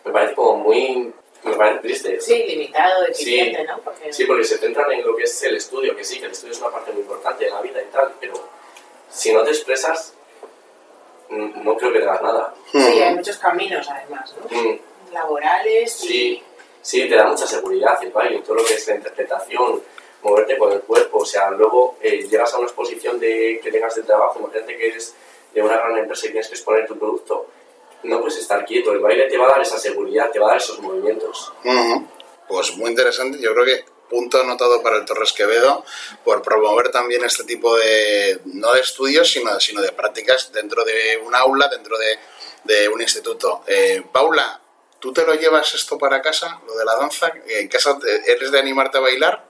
Me 0.04 0.12
parece 0.12 0.34
como 0.34 0.56
muy... 0.58 1.12
me 1.42 1.54
parece 1.56 1.80
triste. 1.80 2.20
sí, 2.20 2.44
limitado, 2.44 3.04
Sí. 3.06 3.10
eficiente, 3.12 3.64
¿no? 3.64 3.78
Porque 3.80 4.12
Sí, 4.12 4.24
porque 4.24 4.44
se 4.44 4.58
centran 4.58 4.90
en 4.92 5.04
lo 5.06 5.14
que 5.16 5.24
es 5.24 5.42
el 5.42 5.56
estudio, 5.56 5.94
que 5.96 6.04
sí, 6.04 6.18
que 6.20 6.26
el 6.26 6.32
estudio 6.32 6.52
es 6.52 6.60
una 6.60 6.70
parte 6.70 6.92
muy 6.92 7.02
importante 7.02 7.44
de 7.44 7.50
la 7.50 7.60
vida 7.60 7.82
y 7.82 7.86
tal, 7.92 8.12
pero 8.20 8.34
si 9.10 9.32
no 9.32 9.42
te 9.42 9.50
expresas, 9.50 10.14
no 11.30 11.76
creo 11.76 11.92
que 11.92 12.00
te 12.00 12.04
hagas 12.04 12.22
nada. 12.22 12.54
sí, 12.70 12.78
hay 12.78 13.14
muchos 13.14 13.38
caminos 13.38 13.88
además, 13.88 14.34
¿no? 14.38 14.56
Mm, 14.56 14.78
Laborales 15.12 16.04
y... 16.04 16.08
Sí, 16.08 16.42
sí, 16.82 17.08
te 17.08 17.16
da 17.16 17.26
mucha 17.26 17.46
seguridad 17.46 18.02
el 18.02 18.10
baile, 18.10 18.40
todo 18.40 18.56
lo 18.56 18.64
que 18.64 18.74
es 18.74 18.86
la 18.88 18.96
interpretación, 18.96 19.82
moverte 20.22 20.58
con 20.58 20.72
el 20.72 20.80
cuerpo, 20.80 21.18
o 21.18 21.24
sea, 21.24 21.50
luego 21.50 21.96
eh, 22.00 22.26
llegas 22.28 22.52
a 22.54 22.58
una 22.58 22.66
exposición 22.66 23.18
de, 23.18 23.60
que 23.62 23.70
tengas 23.70 23.94
de 23.94 24.02
trabajo, 24.02 24.40
imagínate 24.40 24.76
que 24.76 24.88
eres 24.88 25.14
de 25.54 25.62
una 25.62 25.76
gran 25.76 25.96
empresa 25.98 26.26
y 26.26 26.30
tienes 26.30 26.48
que 26.48 26.54
exponer 26.54 26.86
tu 26.86 26.98
producto, 26.98 27.46
no 28.02 28.20
puedes 28.20 28.38
estar 28.38 28.64
quieto, 28.64 28.92
el 28.92 28.98
baile 29.00 29.28
te 29.28 29.38
va 29.38 29.46
a 29.46 29.50
dar 29.50 29.62
esa 29.62 29.78
seguridad, 29.78 30.30
te 30.30 30.38
va 30.38 30.46
a 30.46 30.50
dar 30.50 30.58
esos 30.58 30.80
movimientos. 30.80 31.52
Pues 32.48 32.76
muy 32.76 32.90
interesante, 32.90 33.38
yo 33.40 33.52
creo 33.54 33.64
que 33.64 33.84
punto 34.08 34.40
anotado 34.40 34.82
para 34.82 34.96
el 34.96 35.04
Torres 35.04 35.32
Quevedo 35.32 35.84
por 36.24 36.42
promover 36.42 36.90
también 36.90 37.24
este 37.24 37.44
tipo 37.44 37.76
de, 37.76 38.40
no 38.46 38.72
de 38.72 38.80
estudios, 38.80 39.30
sino, 39.30 39.58
sino 39.60 39.80
de 39.82 39.92
prácticas 39.92 40.52
dentro 40.52 40.84
de 40.84 41.18
un 41.24 41.34
aula, 41.34 41.68
dentro 41.68 41.98
de, 41.98 42.18
de 42.64 42.88
un 42.88 43.00
instituto. 43.00 43.62
Eh, 43.66 44.02
Paula, 44.12 44.60
¿tú 44.98 45.12
te 45.12 45.24
lo 45.24 45.34
llevas 45.34 45.74
esto 45.74 45.98
para 45.98 46.22
casa, 46.22 46.60
lo 46.66 46.76
de 46.76 46.84
la 46.84 46.96
danza? 46.96 47.32
¿En 47.48 47.68
casa 47.68 47.98
eres 48.26 48.50
de 48.50 48.58
animarte 48.58 48.98
a 48.98 49.00
bailar? 49.00 49.44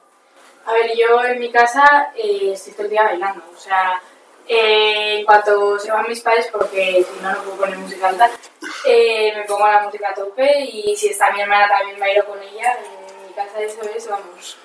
A 0.67 0.73
ver, 0.73 0.97
yo 0.97 1.25
en 1.25 1.38
mi 1.38 1.50
casa 1.50 2.12
eh, 2.17 2.50
estoy 2.52 2.73
todo 2.73 2.85
el 2.85 2.91
día 2.91 3.05
bailando. 3.05 3.44
O 3.55 3.59
sea, 3.59 4.02
eh, 4.49 5.19
en 5.20 5.25
cuanto 5.25 5.79
se 5.79 5.91
van 5.93 6.06
mis 6.09 6.20
padres, 6.20 6.49
porque 6.50 7.05
si 7.05 7.23
no, 7.23 7.32
no 7.32 7.43
puedo 7.43 7.56
poner 7.56 7.79
música 7.79 8.09
alta, 8.09 8.31
eh, 8.85 9.32
me 9.37 9.44
pongo 9.44 9.67
la 9.67 9.82
música 9.82 10.11
a 10.11 10.14
tope 10.14 10.61
y 10.61 10.94
si 10.97 11.09
está 11.09 11.31
mi 11.32 11.41
hermana 11.41 11.69
también 11.69 11.99
bailo 12.00 12.25
con 12.26 12.43
ella. 12.43 12.76
Casa 13.37 13.61
eso 13.61 13.81
es, 13.97 14.09
vamos. 14.09 14.56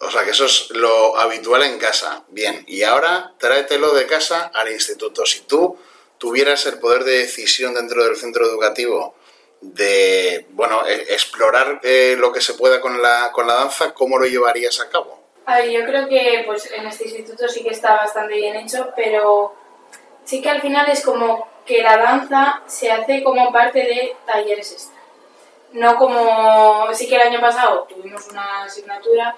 O 0.00 0.10
sea, 0.10 0.24
que 0.24 0.30
eso 0.30 0.44
es 0.46 0.70
lo 0.70 1.16
habitual 1.18 1.62
en 1.64 1.78
casa. 1.78 2.24
Bien, 2.28 2.64
y 2.68 2.82
ahora 2.82 3.32
tráetelo 3.38 3.92
de 3.94 4.06
casa 4.06 4.50
al 4.54 4.70
instituto. 4.70 5.26
Si 5.26 5.40
tú 5.40 5.76
tuvieras 6.18 6.64
el 6.66 6.78
poder 6.78 7.02
de 7.04 7.18
decisión 7.18 7.74
dentro 7.74 8.04
del 8.04 8.16
centro 8.16 8.44
educativo 8.46 9.14
de, 9.60 10.46
bueno, 10.50 10.86
e- 10.86 11.12
explorar 11.14 11.80
eh, 11.82 12.16
lo 12.18 12.32
que 12.32 12.40
se 12.40 12.54
pueda 12.54 12.80
con 12.80 13.00
la, 13.00 13.30
con 13.32 13.46
la 13.46 13.54
danza, 13.54 13.94
¿cómo 13.94 14.18
lo 14.18 14.26
llevarías 14.26 14.80
a 14.80 14.88
cabo? 14.88 15.20
A 15.46 15.58
ver, 15.58 15.70
yo 15.70 15.84
creo 15.84 16.08
que 16.08 16.42
pues 16.46 16.70
en 16.70 16.86
este 16.86 17.04
instituto 17.04 17.48
sí 17.48 17.62
que 17.64 17.70
está 17.70 17.96
bastante 17.96 18.34
bien 18.34 18.54
hecho, 18.56 18.90
pero 18.94 19.54
sí 20.24 20.40
que 20.42 20.50
al 20.50 20.60
final 20.60 20.88
es 20.88 21.02
como 21.02 21.48
que 21.66 21.82
la 21.82 21.96
danza 21.96 22.62
se 22.66 22.90
hace 22.90 23.22
como 23.24 23.52
parte 23.52 23.80
de 23.80 24.16
talleres. 24.26 24.91
No 25.72 25.96
como, 25.96 26.92
sí 26.92 27.08
que 27.08 27.16
el 27.16 27.22
año 27.22 27.40
pasado 27.40 27.86
tuvimos 27.88 28.28
una 28.28 28.64
asignatura, 28.64 29.36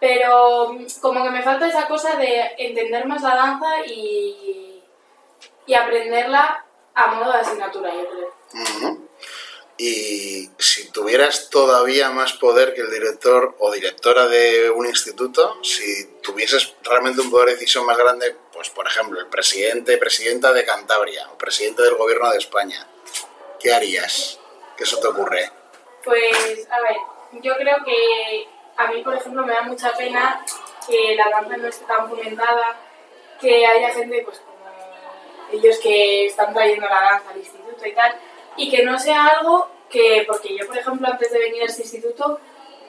pero 0.00 0.72
mm, 0.72 0.86
como 1.00 1.22
que 1.22 1.30
me 1.30 1.42
falta 1.42 1.68
esa 1.68 1.86
cosa 1.86 2.16
de 2.16 2.52
entender 2.58 3.06
más 3.06 3.22
la 3.22 3.34
danza 3.34 3.86
y, 3.86 4.82
y 5.66 5.74
aprenderla 5.74 6.64
a 6.94 7.06
modo 7.08 7.32
de 7.32 7.38
asignatura, 7.38 7.92
yo 7.94 8.08
creo. 8.08 9.02
Y 9.78 10.50
si 10.58 10.90
tuvieras 10.90 11.50
todavía 11.50 12.10
más 12.10 12.34
poder 12.34 12.74
que 12.74 12.82
el 12.82 12.90
director 12.90 13.56
o 13.58 13.72
directora 13.72 14.28
de 14.28 14.70
un 14.70 14.86
instituto, 14.86 15.56
si 15.62 16.18
tuvieses 16.22 16.74
realmente 16.82 17.20
un 17.20 17.30
poder 17.30 17.48
de 17.48 17.54
decisión 17.54 17.86
más 17.86 17.96
grande, 17.96 18.36
pues 18.52 18.70
por 18.70 18.86
ejemplo, 18.86 19.18
el 19.18 19.26
presidente, 19.26 19.98
presidenta 19.98 20.52
de 20.52 20.64
Cantabria 20.64 21.28
o 21.32 21.38
presidente 21.38 21.82
del 21.82 21.96
gobierno 21.96 22.30
de 22.30 22.38
España, 22.38 22.86
¿qué 23.58 23.72
harías? 23.72 24.38
¿Qué 24.82 24.86
se 24.86 24.96
te 24.96 25.06
ocurre? 25.06 25.48
Pues, 26.02 26.68
a 26.68 26.80
ver, 26.80 26.96
yo 27.40 27.54
creo 27.54 27.76
que 27.84 28.48
a 28.76 28.88
mí, 28.88 29.00
por 29.04 29.14
ejemplo, 29.14 29.46
me 29.46 29.52
da 29.52 29.62
mucha 29.62 29.92
pena 29.92 30.44
que 30.84 31.14
la 31.14 31.30
danza 31.30 31.56
no 31.56 31.68
esté 31.68 31.84
tan 31.84 32.08
fomentada, 32.08 32.80
que 33.40 33.64
haya 33.64 33.90
gente, 33.90 34.22
pues, 34.24 34.40
como 34.40 34.66
ellos 35.52 35.78
que 35.78 36.26
están 36.26 36.52
trayendo 36.52 36.88
la 36.88 37.00
danza 37.00 37.30
al 37.30 37.36
instituto 37.36 37.86
y 37.86 37.92
tal, 37.92 38.12
y 38.56 38.72
que 38.72 38.82
no 38.82 38.98
sea 38.98 39.24
algo 39.26 39.68
que, 39.88 40.24
porque 40.26 40.56
yo, 40.58 40.66
por 40.66 40.76
ejemplo, 40.76 41.06
antes 41.06 41.30
de 41.30 41.38
venir 41.38 41.62
a 41.62 41.66
este 41.66 41.82
instituto, 41.82 42.40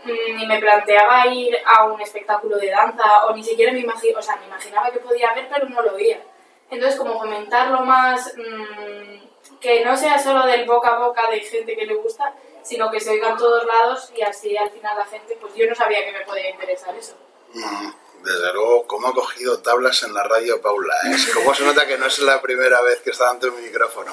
mm, 0.05 0.35
ni 0.35 0.47
me 0.47 0.59
planteaba 0.59 1.27
ir 1.27 1.55
a 1.63 1.83
un 1.83 2.01
espectáculo 2.01 2.57
de 2.57 2.71
danza, 2.71 3.27
o 3.27 3.35
ni 3.35 3.43
siquiera 3.43 3.71
me 3.71 3.81
imaginaba, 3.81 4.19
o 4.19 4.23
sea, 4.23 4.35
me 4.38 4.47
imaginaba 4.47 4.89
que 4.89 4.97
podía 4.97 5.29
haber, 5.29 5.47
pero 5.47 5.69
no 5.69 5.79
lo 5.83 5.93
veía. 5.93 6.23
Entonces, 6.71 7.00
como 7.00 7.19
fomentarlo 7.19 7.81
más, 7.81 8.33
mm, 8.35 9.32
que 9.63 9.84
no 9.84 9.96
sea 9.98 10.20
solo 10.22 10.46
del 10.46 10.65
boca 10.65 10.89
a 10.89 11.00
boca 11.00 11.29
de 11.32 11.39
gente 11.39 11.75
que 11.75 11.86
le 11.86 11.96
gusta, 11.96 12.36
sino 12.63 12.91
que 12.91 13.00
se 13.00 13.12
oiga 13.12 13.29
en 13.29 13.38
todos 13.38 13.65
lados 13.65 14.12
y 14.15 14.22
así 14.22 14.55
al 14.58 14.70
final 14.70 14.98
la 14.98 15.05
gente, 15.05 15.38
pues 15.39 15.55
yo 15.55 15.65
no 15.67 15.74
sabía 15.74 16.03
que 16.05 16.12
me 16.12 16.25
podía 16.25 16.50
interesar 16.50 16.93
eso. 16.96 17.13
Mm, 17.53 17.91
Desde 18.24 18.53
luego, 18.53 18.86
¿cómo 18.88 19.08
ha 19.08 19.13
cogido 19.13 19.60
tablas 19.60 20.03
en 20.03 20.13
la 20.13 20.24
radio 20.24 20.62
Paula? 20.62 20.93
¿eh? 21.05 21.15
¿Cómo 21.34 21.53
se 21.55 21.63
nota 21.65 21.88
que 21.88 21.98
no 21.98 22.05
es 22.08 22.20
la 22.20 22.41
primera 22.41 22.82
vez 22.82 23.01
que 23.01 23.12
está 23.12 23.29
ante 23.29 23.48
un 23.48 23.62
micrófono? 23.63 24.12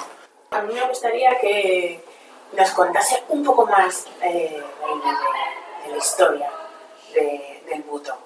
A 0.51 0.61
mí 0.63 0.73
me 0.73 0.87
gustaría 0.87 1.37
que 1.39 2.01
nos 2.53 2.69
contase 2.71 3.23
un 3.29 3.43
poco 3.43 3.65
más 3.65 4.05
eh, 4.21 4.61
de, 4.61 5.85
de 5.85 5.91
la 5.91 5.97
historia 5.97 6.49
de- 7.13 7.63
del 7.67 7.81
buto. 7.83 8.17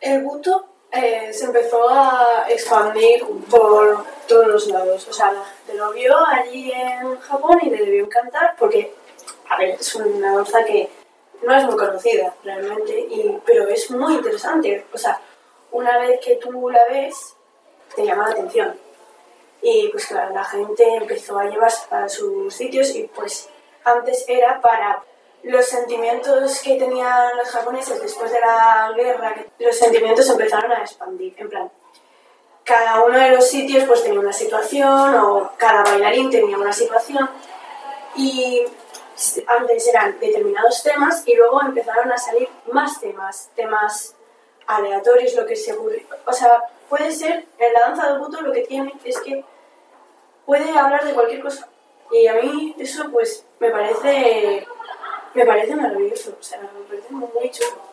El 0.00 0.22
buto 0.22 0.66
eh, 0.92 1.32
se 1.32 1.44
empezó 1.44 1.88
a 1.88 2.46
expandir 2.48 3.24
por 3.48 4.04
todos 4.26 4.46
los 4.46 4.66
lados. 4.68 5.06
O 5.08 5.12
sea, 5.12 5.32
la 5.32 5.44
gente 5.44 5.74
lo 5.74 5.92
vio 5.92 6.16
allí 6.26 6.72
en 6.72 7.18
Japón 7.20 7.58
y 7.62 7.70
le 7.70 7.84
debió 7.84 8.04
encantar 8.04 8.56
porque, 8.58 8.92
a 9.48 9.56
ver, 9.58 9.70
es 9.70 9.94
una 9.94 10.34
danza 10.34 10.64
que 10.64 10.88
no 11.42 11.54
es 11.54 11.64
muy 11.64 11.76
conocida 11.76 12.34
realmente, 12.44 12.98
y, 12.98 13.38
pero 13.46 13.68
es 13.68 13.90
muy 13.90 14.14
interesante. 14.14 14.84
O 14.92 14.98
sea, 14.98 15.20
una 15.72 15.98
vez 15.98 16.20
que 16.20 16.36
tú 16.36 16.68
la 16.70 16.84
ves, 16.90 17.36
te 17.94 18.04
llama 18.04 18.26
la 18.26 18.32
atención. 18.32 18.76
Y 19.62 19.88
pues 19.88 20.06
claro, 20.06 20.34
la 20.34 20.44
gente 20.44 20.84
empezó 20.96 21.38
a 21.38 21.44
llevarse 21.44 21.86
a 21.94 22.08
sus 22.08 22.54
sitios 22.54 22.90
y 22.94 23.04
pues 23.04 23.48
antes 23.84 24.24
era 24.26 24.60
para 24.60 25.02
los 25.42 25.64
sentimientos 25.64 26.60
que 26.60 26.76
tenían 26.76 27.36
los 27.36 27.48
japoneses 27.48 28.00
después 28.00 28.30
de 28.30 28.40
la 28.40 28.92
guerra, 28.96 29.34
los 29.58 29.76
sentimientos 29.76 30.28
empezaron 30.28 30.72
a 30.72 30.80
expandir. 30.80 31.34
En 31.38 31.48
plan, 31.48 31.70
cada 32.64 33.02
uno 33.02 33.18
de 33.18 33.30
los 33.30 33.48
sitios 33.48 33.84
pues 33.84 34.02
tenía 34.02 34.20
una 34.20 34.32
situación 34.32 35.14
o 35.14 35.52
cada 35.56 35.82
bailarín 35.82 36.30
tenía 36.30 36.56
una 36.56 36.72
situación 36.72 37.28
y 38.16 38.64
antes 39.46 39.86
eran 39.88 40.18
determinados 40.18 40.82
temas 40.82 41.22
y 41.26 41.34
luego 41.34 41.60
empezaron 41.62 42.10
a 42.12 42.18
salir 42.18 42.48
más 42.72 43.00
temas, 43.00 43.50
temas 43.54 44.14
aleatorios, 44.66 45.34
lo 45.34 45.46
que 45.46 45.56
se 45.56 45.72
ocurre. 45.72 46.06
O 46.26 46.32
sea, 46.32 46.62
puede 46.88 47.10
ser, 47.10 47.44
en 47.58 47.72
la 47.72 47.80
danza 47.80 48.08
del 48.08 48.18
buto 48.18 48.40
lo 48.40 48.52
que 48.52 48.62
tiene 48.62 48.94
es 49.04 49.20
que 49.20 49.44
puede 50.46 50.70
hablar 50.78 51.04
de 51.04 51.12
cualquier 51.12 51.42
cosa. 51.42 51.68
Y 52.10 52.26
a 52.26 52.34
mí 52.34 52.74
eso 52.78 53.10
pues 53.10 53.44
me 53.58 53.70
parece, 53.70 54.66
me 55.34 55.46
parece 55.46 55.76
maravilloso, 55.76 56.36
o 56.38 56.42
sea, 56.42 56.60
me 56.60 56.68
parece 56.88 57.10
muy 57.12 57.50
chulo. 57.50 57.90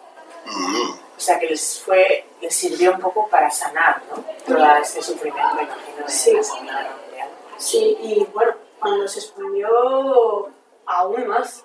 O 1.16 1.20
sea, 1.20 1.40
que 1.40 1.48
les 1.48 1.82
fue, 1.82 2.26
les 2.42 2.56
sirvió 2.56 2.94
un 2.94 3.00
poco 3.02 3.28
para 3.28 3.50
sanar, 3.50 4.02
¿no? 4.10 4.24
Todo 4.46 4.66
este 4.78 5.02
sufrimiento, 5.02 5.56
me 5.56 5.64
imagino, 5.64 6.06
de 6.06 6.10
Sí. 6.10 6.34
la 6.34 6.44
Segunda 6.44 6.74
Guerra 6.82 6.96
Mundial. 7.04 7.30
Sí, 7.58 7.98
y 8.02 8.24
bueno, 8.34 8.54
cuando 8.80 9.08
se 9.08 9.20
expandió 9.20 10.50
aún 10.86 11.28
más. 11.28 11.64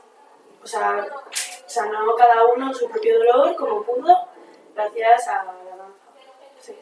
O 0.63 0.67
sea, 0.67 1.07
sanó 1.67 2.15
cada 2.17 2.45
uno 2.55 2.73
su 2.73 2.89
propio 2.89 3.19
dolor 3.19 3.57
como 3.57 3.83
pudo, 3.83 4.15
gracias 4.75 5.29
a. 5.29 5.45
Sí. 6.65 6.73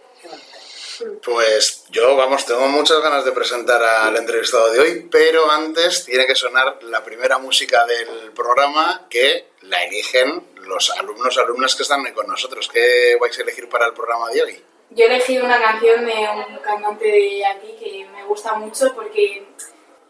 Pues 1.25 1.85
yo, 1.91 2.15
vamos, 2.17 2.45
tengo 2.45 2.69
muchas 2.69 3.01
ganas 3.01 3.25
de 3.25 3.33
presentar 3.33 3.83
al 3.83 4.17
entrevistado 4.17 4.71
de 4.71 4.81
hoy, 4.81 5.09
pero 5.11 5.51
antes 5.51 6.05
tiene 6.05 6.27
que 6.27 6.35
sonar 6.35 6.83
la 6.83 7.03
primera 7.03 7.39
música 7.39 7.87
del 7.87 8.33
programa 8.33 9.07
que 9.09 9.49
la 9.63 9.83
eligen 9.85 10.45
los 10.57 10.91
alumnos 10.91 11.39
alumnas 11.39 11.75
que 11.75 11.83
están 11.83 12.05
con 12.13 12.27
nosotros. 12.27 12.69
¿Qué 12.69 13.17
vais 13.21 13.39
a 13.39 13.43
elegir 13.43 13.69
para 13.69 13.87
el 13.87 13.95
programa 13.95 14.29
de 14.31 14.43
hoy? 14.43 14.65
Yo 14.91 15.05
he 15.05 15.07
elegido 15.07 15.45
una 15.45 15.61
canción 15.61 16.05
de 16.05 16.13
un 16.13 16.59
cantante 16.59 17.07
de 17.07 17.47
aquí 17.47 17.77
que 17.79 18.07
me 18.13 18.25
gusta 18.25 18.55
mucho 18.55 18.93
porque 18.95 19.47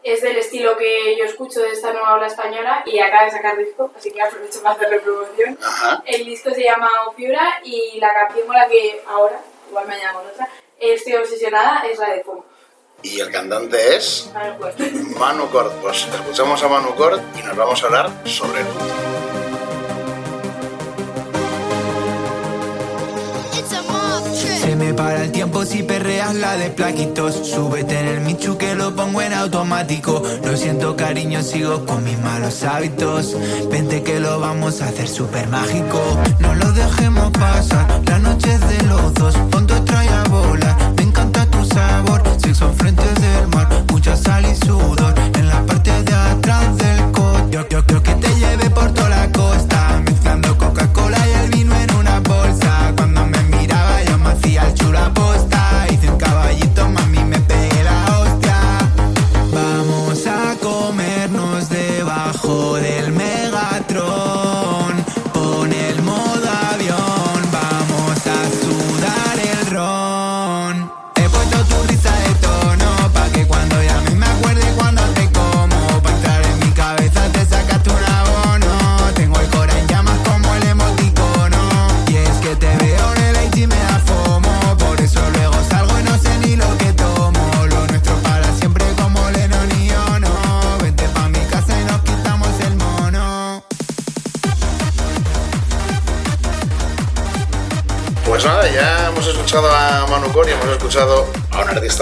es 0.03 0.21
del 0.21 0.37
estilo 0.37 0.75
que 0.75 1.15
yo 1.15 1.25
escucho 1.25 1.61
de 1.61 1.71
esta 1.71 1.93
nueva 1.93 2.15
ola 2.15 2.27
española 2.27 2.81
y 2.85 2.99
acaba 2.99 3.25
de 3.25 3.31
sacar 3.31 3.57
disco, 3.57 3.91
así 3.95 4.11
que 4.11 4.21
aprovecho 4.21 4.61
para 4.63 4.75
hacerle 4.75 4.99
promoción. 4.99 5.57
Ajá. 5.63 6.03
El 6.05 6.25
disco 6.25 6.49
se 6.51 6.63
llama 6.63 6.89
Ofiura 7.07 7.61
y 7.63 7.99
la 7.99 8.11
canción 8.13 8.47
con 8.47 8.55
la 8.55 8.67
que 8.67 9.01
ahora, 9.07 9.39
igual 9.71 9.87
mañana 9.87 10.13
con 10.13 10.27
otra, 10.27 10.47
estoy 10.79 11.15
obsesionada 11.15 11.83
es 11.89 11.97
la 11.97 12.11
de 12.11 12.23
Fuego. 12.23 12.45
Y 13.03 13.19
el 13.19 13.31
cantante 13.31 13.95
es 13.95 14.29
ver, 14.33 14.57
pues. 14.57 14.93
Manu 15.17 15.49
Cord. 15.49 15.71
Pues 15.81 16.05
escuchamos 16.05 16.61
a 16.61 16.67
Manu 16.67 16.93
Cord 16.93 17.19
y 17.35 17.41
nos 17.41 17.57
vamos 17.57 17.81
a 17.81 17.85
hablar 17.87 18.11
sobre 18.25 18.61
el 18.61 18.67
Se 24.61 24.75
me 24.75 24.93
para 24.93 25.23
el 25.23 25.31
tiempo 25.31 25.65
si 25.65 25.83
perreas 25.83 26.35
la 26.35 26.55
de 26.55 26.69
plaquitos. 26.69 27.35
Súbete 27.47 27.99
en 27.99 28.07
el 28.07 28.21
Michu 28.21 28.57
que 28.57 28.75
lo 28.75 28.95
pongo 28.95 29.21
en 29.21 29.33
automático. 29.33 30.21
Lo 30.45 30.55
siento, 30.55 30.95
cariño, 30.95 31.41
sigo 31.41 31.85
con 31.85 32.03
mis 32.03 32.19
malos 32.19 32.63
hábitos. 32.63 33.35
Vente 33.71 34.03
que 34.03 34.19
lo 34.19 34.39
vamos 34.39 34.81
a 34.81 34.87
hacer 34.87 35.07
súper 35.07 35.47
mágico. 35.47 35.99
No 36.39 36.53
lo 36.55 36.71
dejemos 36.73 37.31
pasar, 37.31 38.01
la 38.05 38.19
noche 38.19 38.53
es 38.53 38.67
de 38.69 38.83
los 38.83 39.13
dos. 39.15 39.35
Ponte 39.51 39.79
trae 39.81 40.09
a 40.09 40.23
volar, 40.25 40.75
me 40.95 41.03
encanta 41.03 41.45
tu 41.47 41.65
sabor. 41.65 42.21
Sexo 42.37 42.71
frente 42.77 43.03
del 43.03 43.47
mar, 43.47 43.67
mucha 43.91 44.15
sal 44.15 44.45
y 44.45 44.55
sudor. 44.65 45.13
En 45.39 45.47
la 45.47 45.65
parte 45.65 45.91
de 46.03 46.13
atrás 46.13 46.77
del 46.77 47.11
coche. 47.11 47.47
Yo, 47.51 47.67
yo, 47.69 47.83
yo 47.87 48.03
que 48.03 48.13
te 48.15 48.29
lleve 48.35 48.69
por 48.69 48.91
toda 48.93 49.09
la 49.09 49.31
costa. 49.31 49.90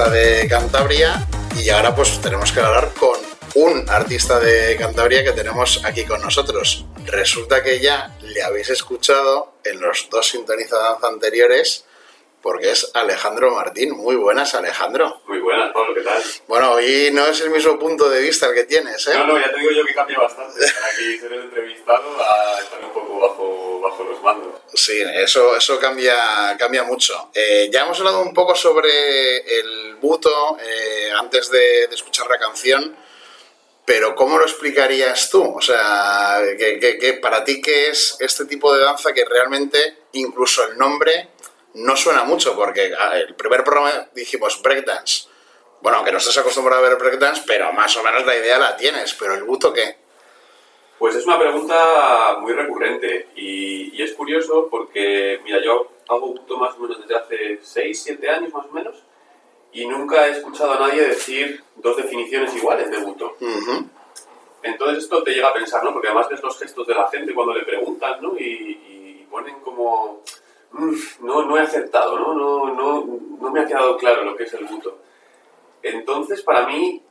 Artista 0.10 0.12
de 0.12 0.48
Cantabria 0.48 1.28
y 1.56 1.70
ahora 1.70 1.96
pues 1.96 2.20
tenemos 2.22 2.52
que 2.52 2.60
hablar 2.60 2.92
con 3.00 3.18
un 3.56 3.90
artista 3.90 4.40
de 4.40 4.76
Cantabria 4.78 5.24
que 5.24 5.34
tenemos 5.34 5.84
aquí 5.86 6.06
con 6.06 6.22
nosotros. 6.22 6.86
Resulta 7.06 7.62
que 7.62 7.80
ya 7.80 8.16
le 8.22 8.42
habéis 8.42 8.70
escuchado 8.70 9.54
en 9.64 9.80
los 9.80 10.10
dos 10.10 10.28
Sintoniza 10.28 10.78
Danza 10.78 11.08
anteriores 11.08 11.86
porque 12.42 12.72
es 12.72 12.90
Alejandro 12.94 13.52
Martín. 13.52 13.92
Muy 13.92 14.16
buenas, 14.16 14.56
Alejandro. 14.56 15.22
Muy 15.28 15.40
buenas, 15.40 15.72
Pablo, 15.74 15.94
¿qué 15.94 16.02
tal? 16.02 16.24
Bueno, 16.48 16.72
hoy 16.74 17.10
no 17.12 17.28
es 17.28 17.42
el 17.42 17.50
mismo 17.50 17.78
punto 17.78 18.10
de 18.10 18.22
vista 18.22 18.48
el 18.48 18.56
que 18.56 18.64
tienes, 18.64 19.06
¿eh? 19.08 19.14
No, 19.16 19.28
no, 19.28 19.38
ya 19.38 19.52
te 19.52 19.60
digo 19.60 19.72
yo 19.72 19.86
que 19.86 19.94
cambia 19.94 20.20
bastante. 20.20 20.66
Estar 20.66 20.84
aquí 20.92 21.18
ser 21.20 21.34
el 21.34 21.44
entrevistado 21.44 22.18
a 22.20 22.60
estar 22.62 22.84
un 22.84 22.94
poco 22.94 23.20
bajo, 23.20 23.69
bajo 23.80 24.04
los 24.04 24.22
mandos. 24.22 24.56
Sí, 24.74 25.02
eso, 25.16 25.56
eso 25.56 25.80
cambia, 25.80 26.56
cambia 26.58 26.84
mucho. 26.84 27.30
Eh, 27.34 27.70
ya 27.72 27.84
hemos 27.84 27.98
hablado 28.00 28.22
un 28.22 28.34
poco 28.34 28.56
sobre 28.56 29.38
el 29.60 29.96
buto 29.96 30.58
eh, 30.62 31.12
antes 31.18 31.50
de, 31.50 31.86
escuchar 31.86 32.28
la 32.28 32.38
canción, 32.38 32.96
pero 33.86 34.16
¿cómo 34.16 34.38
lo 34.38 34.46
explicarías 34.46 35.30
tú? 35.30 35.56
O 35.56 35.62
sea, 35.62 36.40
que, 36.58 37.20
para 37.22 37.44
ti, 37.44 37.62
¿qué 37.62 37.90
es 37.90 38.18
este 38.20 38.46
tipo 38.46 38.74
de 38.74 38.84
danza 38.84 39.14
que 39.14 39.26
realmente 39.26 40.04
incluso 40.14 40.64
el 40.66 40.78
nombre 40.78 41.30
no 41.74 41.96
suena 41.96 42.24
mucho? 42.24 42.56
Porque 42.56 42.94
el 43.14 43.36
primer 43.36 43.64
programa 43.64 44.10
dijimos 44.14 44.62
breakdance. 44.62 45.28
Bueno, 45.82 45.98
aunque 45.98 46.12
no 46.12 46.18
estás 46.18 46.38
acostumbrado 46.38 46.86
a 46.86 46.90
ver 46.90 46.98
breakdance, 46.98 47.44
pero 47.48 47.72
más 47.74 47.96
o 47.98 48.04
menos 48.04 48.26
la 48.26 48.36
idea 48.36 48.60
la 48.60 48.76
tienes. 48.78 49.14
¿Pero 49.14 49.34
el 49.34 49.44
buto 49.44 49.74
qué? 49.74 50.09
Pues 51.00 51.16
es 51.16 51.26
una 51.26 51.40
pregunta 51.40 52.38
muy 52.42 52.52
recurrente 52.54 53.30
y, 53.36 53.96
y 53.98 54.04
es 54.04 54.14
curioso 54.14 54.68
porque, 54.70 55.40
mira, 55.46 55.64
yo 55.64 55.88
hago 56.10 56.28
buto 56.28 56.58
más 56.58 56.76
o 56.76 56.82
menos 56.82 57.00
desde 57.02 57.16
hace 57.16 57.60
6, 57.62 58.02
7 58.04 58.30
años 58.30 58.54
más 58.54 58.66
o 58.66 58.72
menos 58.72 59.02
y 59.72 59.86
nunca 59.88 60.28
he 60.28 60.32
escuchado 60.32 60.74
a 60.74 60.80
nadie 60.88 61.04
decir 61.08 61.64
dos 61.78 61.96
definiciones 61.96 62.54
iguales 62.56 62.92
de 62.92 62.98
buto. 62.98 63.34
Entonces 64.62 65.04
esto 65.06 65.24
te 65.24 65.32
llega 65.32 65.48
a 65.48 65.54
pensar, 65.54 65.82
¿no? 65.86 65.94
Porque 65.94 66.10
además 66.10 66.28
ves 66.30 66.44
los 66.44 66.60
gestos 66.60 66.86
de 66.86 66.94
la 66.96 67.08
gente 67.08 67.34
cuando 67.34 67.54
le 67.54 67.64
preguntan, 67.64 68.22
¿no? 68.22 68.38
Y, 68.38 68.44
y 68.44 69.28
ponen 69.32 69.56
como... 69.62 70.22
"Mm, 70.72 70.96
no, 71.22 71.44
no 71.46 71.58
he 71.58 71.62
aceptado, 71.62 72.20
¿no? 72.20 72.34
No, 72.34 72.74
no, 72.74 73.20
no 73.40 73.52
me 73.52 73.62
ha 73.62 73.66
quedado 73.66 73.96
claro 73.98 74.24
lo 74.26 74.36
que 74.36 74.44
es 74.44 74.54
el 74.54 74.66
buto. 74.66 74.98
Entonces, 75.82 76.42
para 76.42 76.68
mí, 76.68 77.02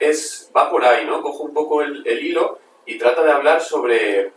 es, 0.00 0.50
va 0.56 0.68
por 0.68 0.84
ahí, 0.84 1.06
¿no? 1.06 1.22
Cojo 1.22 1.44
un 1.44 1.54
poco 1.54 1.80
el, 1.82 2.04
el 2.06 2.26
hilo 2.26 2.58
y 2.86 2.98
trata 2.98 3.22
de 3.22 3.32
hablar 3.32 3.60
sobre, 3.60 4.32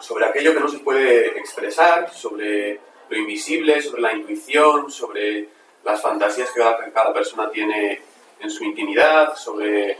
sobre 0.00 0.26
aquello 0.26 0.54
que 0.54 0.60
no 0.60 0.68
se 0.68 0.78
puede 0.78 1.38
expresar, 1.38 2.12
sobre 2.12 2.80
lo 3.08 3.16
invisible, 3.16 3.80
sobre 3.80 4.02
la 4.02 4.12
intuición, 4.12 4.90
sobre 4.90 5.48
las 5.84 6.00
fantasías 6.02 6.50
que 6.50 6.60
cada, 6.60 6.92
cada 6.92 7.12
persona 7.12 7.50
tiene 7.50 8.00
en 8.40 8.50
su 8.50 8.64
intimidad, 8.64 9.36
sobre 9.36 9.96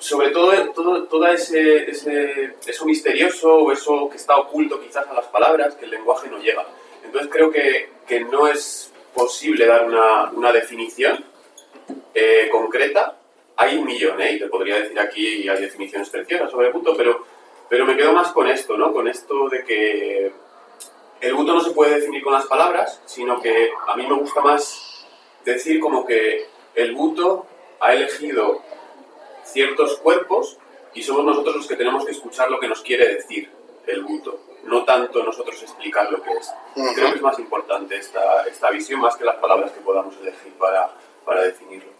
sobre 0.00 0.30
todo, 0.30 0.70
todo, 0.70 1.04
todo 1.04 1.26
ese, 1.26 1.90
ese, 1.90 2.54
eso 2.66 2.86
misterioso 2.86 3.54
o 3.54 3.70
eso 3.70 4.08
que 4.08 4.16
está 4.16 4.36
oculto 4.36 4.80
quizás 4.80 5.06
a 5.06 5.12
las 5.12 5.26
palabras, 5.26 5.74
que 5.74 5.84
el 5.84 5.90
lenguaje 5.90 6.28
no 6.28 6.38
llega. 6.38 6.66
Entonces 7.04 7.30
creo 7.30 7.50
que, 7.50 7.90
que 8.08 8.20
no 8.20 8.48
es 8.48 8.90
posible 9.14 9.66
dar 9.66 9.84
una, 9.84 10.30
una 10.30 10.52
definición 10.52 11.22
eh, 12.14 12.48
concreta. 12.50 13.18
Hay 13.62 13.76
un 13.76 13.84
millón, 13.84 14.18
¿eh? 14.22 14.32
Y 14.32 14.38
te 14.38 14.46
podría 14.46 14.76
decir 14.76 14.98
aquí, 14.98 15.42
y 15.42 15.48
hay 15.48 15.60
definiciones 15.60 16.08
preciosas 16.08 16.50
sobre 16.50 16.68
el 16.68 16.72
buto, 16.72 16.96
pero, 16.96 17.26
pero 17.68 17.84
me 17.84 17.94
quedo 17.94 18.14
más 18.14 18.32
con 18.32 18.48
esto, 18.48 18.74
¿no? 18.78 18.90
Con 18.90 19.06
esto 19.06 19.50
de 19.50 19.62
que 19.64 20.32
el 21.20 21.34
buto 21.34 21.52
no 21.52 21.60
se 21.60 21.72
puede 21.72 21.96
definir 21.96 22.22
con 22.22 22.32
las 22.32 22.46
palabras, 22.46 23.02
sino 23.04 23.38
que 23.38 23.70
a 23.86 23.94
mí 23.96 24.06
me 24.06 24.14
gusta 24.14 24.40
más 24.40 25.06
decir 25.44 25.78
como 25.78 26.06
que 26.06 26.46
el 26.74 26.94
buto 26.94 27.46
ha 27.80 27.92
elegido 27.92 28.62
ciertos 29.44 29.98
cuerpos 29.98 30.56
y 30.94 31.02
somos 31.02 31.26
nosotros 31.26 31.56
los 31.56 31.66
que 31.66 31.76
tenemos 31.76 32.06
que 32.06 32.12
escuchar 32.12 32.50
lo 32.50 32.58
que 32.58 32.68
nos 32.68 32.80
quiere 32.80 33.14
decir 33.14 33.50
el 33.86 34.04
buto, 34.04 34.40
no 34.64 34.84
tanto 34.84 35.22
nosotros 35.22 35.62
explicar 35.62 36.10
lo 36.10 36.22
que 36.22 36.32
es. 36.32 36.50
Creo 36.94 37.10
que 37.10 37.16
es 37.16 37.22
más 37.22 37.38
importante 37.38 37.96
esta, 37.96 38.46
esta 38.46 38.70
visión 38.70 39.00
más 39.00 39.16
que 39.16 39.24
las 39.24 39.36
palabras 39.36 39.72
que 39.72 39.80
podamos 39.80 40.16
elegir 40.16 40.54
para, 40.54 40.94
para 41.30 41.42
definirlo. 41.42 41.92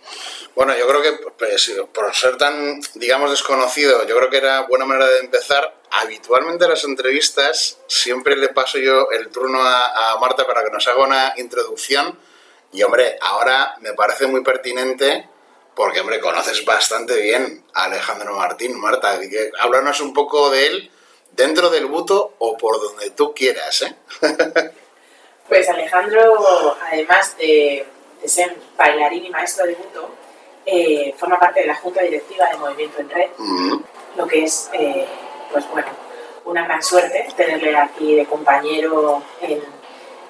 Bueno, 0.57 0.77
yo 0.77 0.89
creo 0.89 1.03
que 1.03 1.13
pues, 1.39 1.73
por 1.95 2.13
ser 2.13 2.37
tan, 2.37 2.81
digamos, 2.95 3.31
desconocido, 3.31 4.05
yo 4.05 4.17
creo 4.17 4.29
que 4.29 4.39
era 4.39 4.63
buena 4.63 4.85
manera 4.85 5.07
de 5.07 5.21
empezar. 5.21 5.73
Habitualmente 5.93 6.65
en 6.65 6.71
las 6.71 6.83
entrevistas 6.83 7.79
siempre 7.87 8.37
le 8.37 8.49
paso 8.49 8.79
yo 8.79 9.09
el 9.13 9.29
turno 9.29 9.61
a, 9.63 10.19
Marta 10.21 10.45
para 10.49 10.65
que 10.65 10.71
nos 10.71 10.89
haga 10.89 11.05
una 11.05 11.35
introducción. 11.37 12.19
Y 12.73 12.83
hombre, 12.83 13.19
ahora 13.21 13.77
me 13.79 13.93
parece 13.93 14.27
muy 14.27 14.43
pertinente 14.43 15.29
porque, 15.77 16.01
hombre, 16.01 16.19
conoces 16.19 16.65
bastante 16.65 17.21
bien 17.21 17.65
a 17.75 17.85
Alejandro 17.85 18.35
Martín, 18.35 18.81
Marta. 18.81 19.21
Que 19.21 19.53
háblanos 19.61 20.01
un 20.01 20.13
poco 20.13 20.51
de 20.51 20.67
él 20.67 20.91
dentro 21.31 21.71
del 21.71 21.87
buto 21.87 22.35
o 22.41 22.59
por 22.59 22.81
donde 22.81 23.11
tú 23.11 23.33
quieras, 23.33 23.83
¿eh? 23.83 23.95
Pues 25.49 25.69
Alejandro, 25.69 26.77
además 26.81 27.37
de, 27.37 27.85
de 28.21 28.29
ser 28.29 28.57
bailarín 28.77 29.25
y 29.27 29.31
maestro 29.31 29.67
de 29.67 29.75
buto, 29.75 30.11
eh, 30.67 31.15
forma 31.17 31.39
parte 31.39 31.61
de 31.61 31.67
la 31.67 31.75
Junta 31.75 32.03
Directiva 32.03 32.49
de 32.49 32.57
Movimiento 32.57 33.01
en 33.01 33.11
Red, 33.11 33.31
lo 34.17 34.27
que 34.27 34.45
es, 34.45 34.71
eh, 34.73 35.07
pues 35.53 35.69
bueno, 35.71 35.89
una 36.45 36.65
gran 36.65 36.83
suerte 36.83 37.27
tenerle 37.37 37.77
aquí 37.77 38.15
de 38.15 38.27
compañero 38.27 39.23
en, 39.41 39.63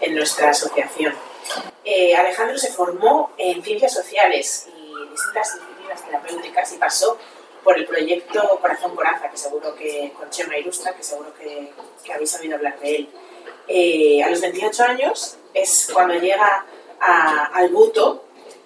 en 0.00 0.14
nuestra 0.14 0.50
asociación. 0.50 1.14
Eh, 1.84 2.14
Alejandro 2.14 2.58
se 2.58 2.72
formó 2.72 3.30
en 3.36 3.62
ciencias 3.62 3.92
sociales 3.92 4.68
y 4.76 5.10
distintas 5.10 5.54
disciplinas 5.54 6.04
terapéuticas 6.04 6.72
y 6.72 6.76
pasó 6.76 7.18
por 7.64 7.76
el 7.76 7.86
proyecto 7.86 8.58
Corazón 8.60 8.94
Coraza, 8.94 9.30
que 9.30 9.36
seguro 9.36 9.74
que 9.74 10.12
con 10.18 10.30
Chema 10.30 10.56
Ilustra, 10.56 10.94
que 10.94 11.02
seguro 11.02 11.32
que, 11.34 11.72
que 12.04 12.12
habéis 12.12 12.34
oído 12.38 12.56
hablar 12.56 12.78
de 12.80 12.96
él. 12.96 13.08
Eh, 13.68 14.22
a 14.22 14.30
los 14.30 14.40
28 14.40 14.82
años 14.84 15.36
es 15.54 15.90
cuando 15.92 16.14
llega 16.14 16.64
al 17.00 17.70
buto 17.70 18.24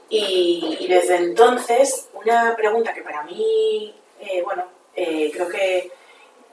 y, 0.08 0.86
desde 0.88 1.16
entonces 1.16 2.08
una 2.12 2.54
pregunta 2.56 2.92
que 2.92 3.02
para 3.02 3.22
mí, 3.22 3.94
eh, 4.20 4.42
bueno, 4.42 4.64
eh, 4.94 5.30
creo 5.32 5.48
que, 5.48 5.90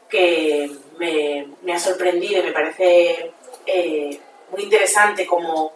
que 0.10 0.72
me, 0.98 1.74
ha 1.74 1.80
sorprendido 1.80 2.40
y 2.40 2.44
me 2.44 2.54
parece 2.54 3.32
eh, 3.66 4.20
muy 4.50 4.64
interesante 4.64 5.26
como, 5.26 5.74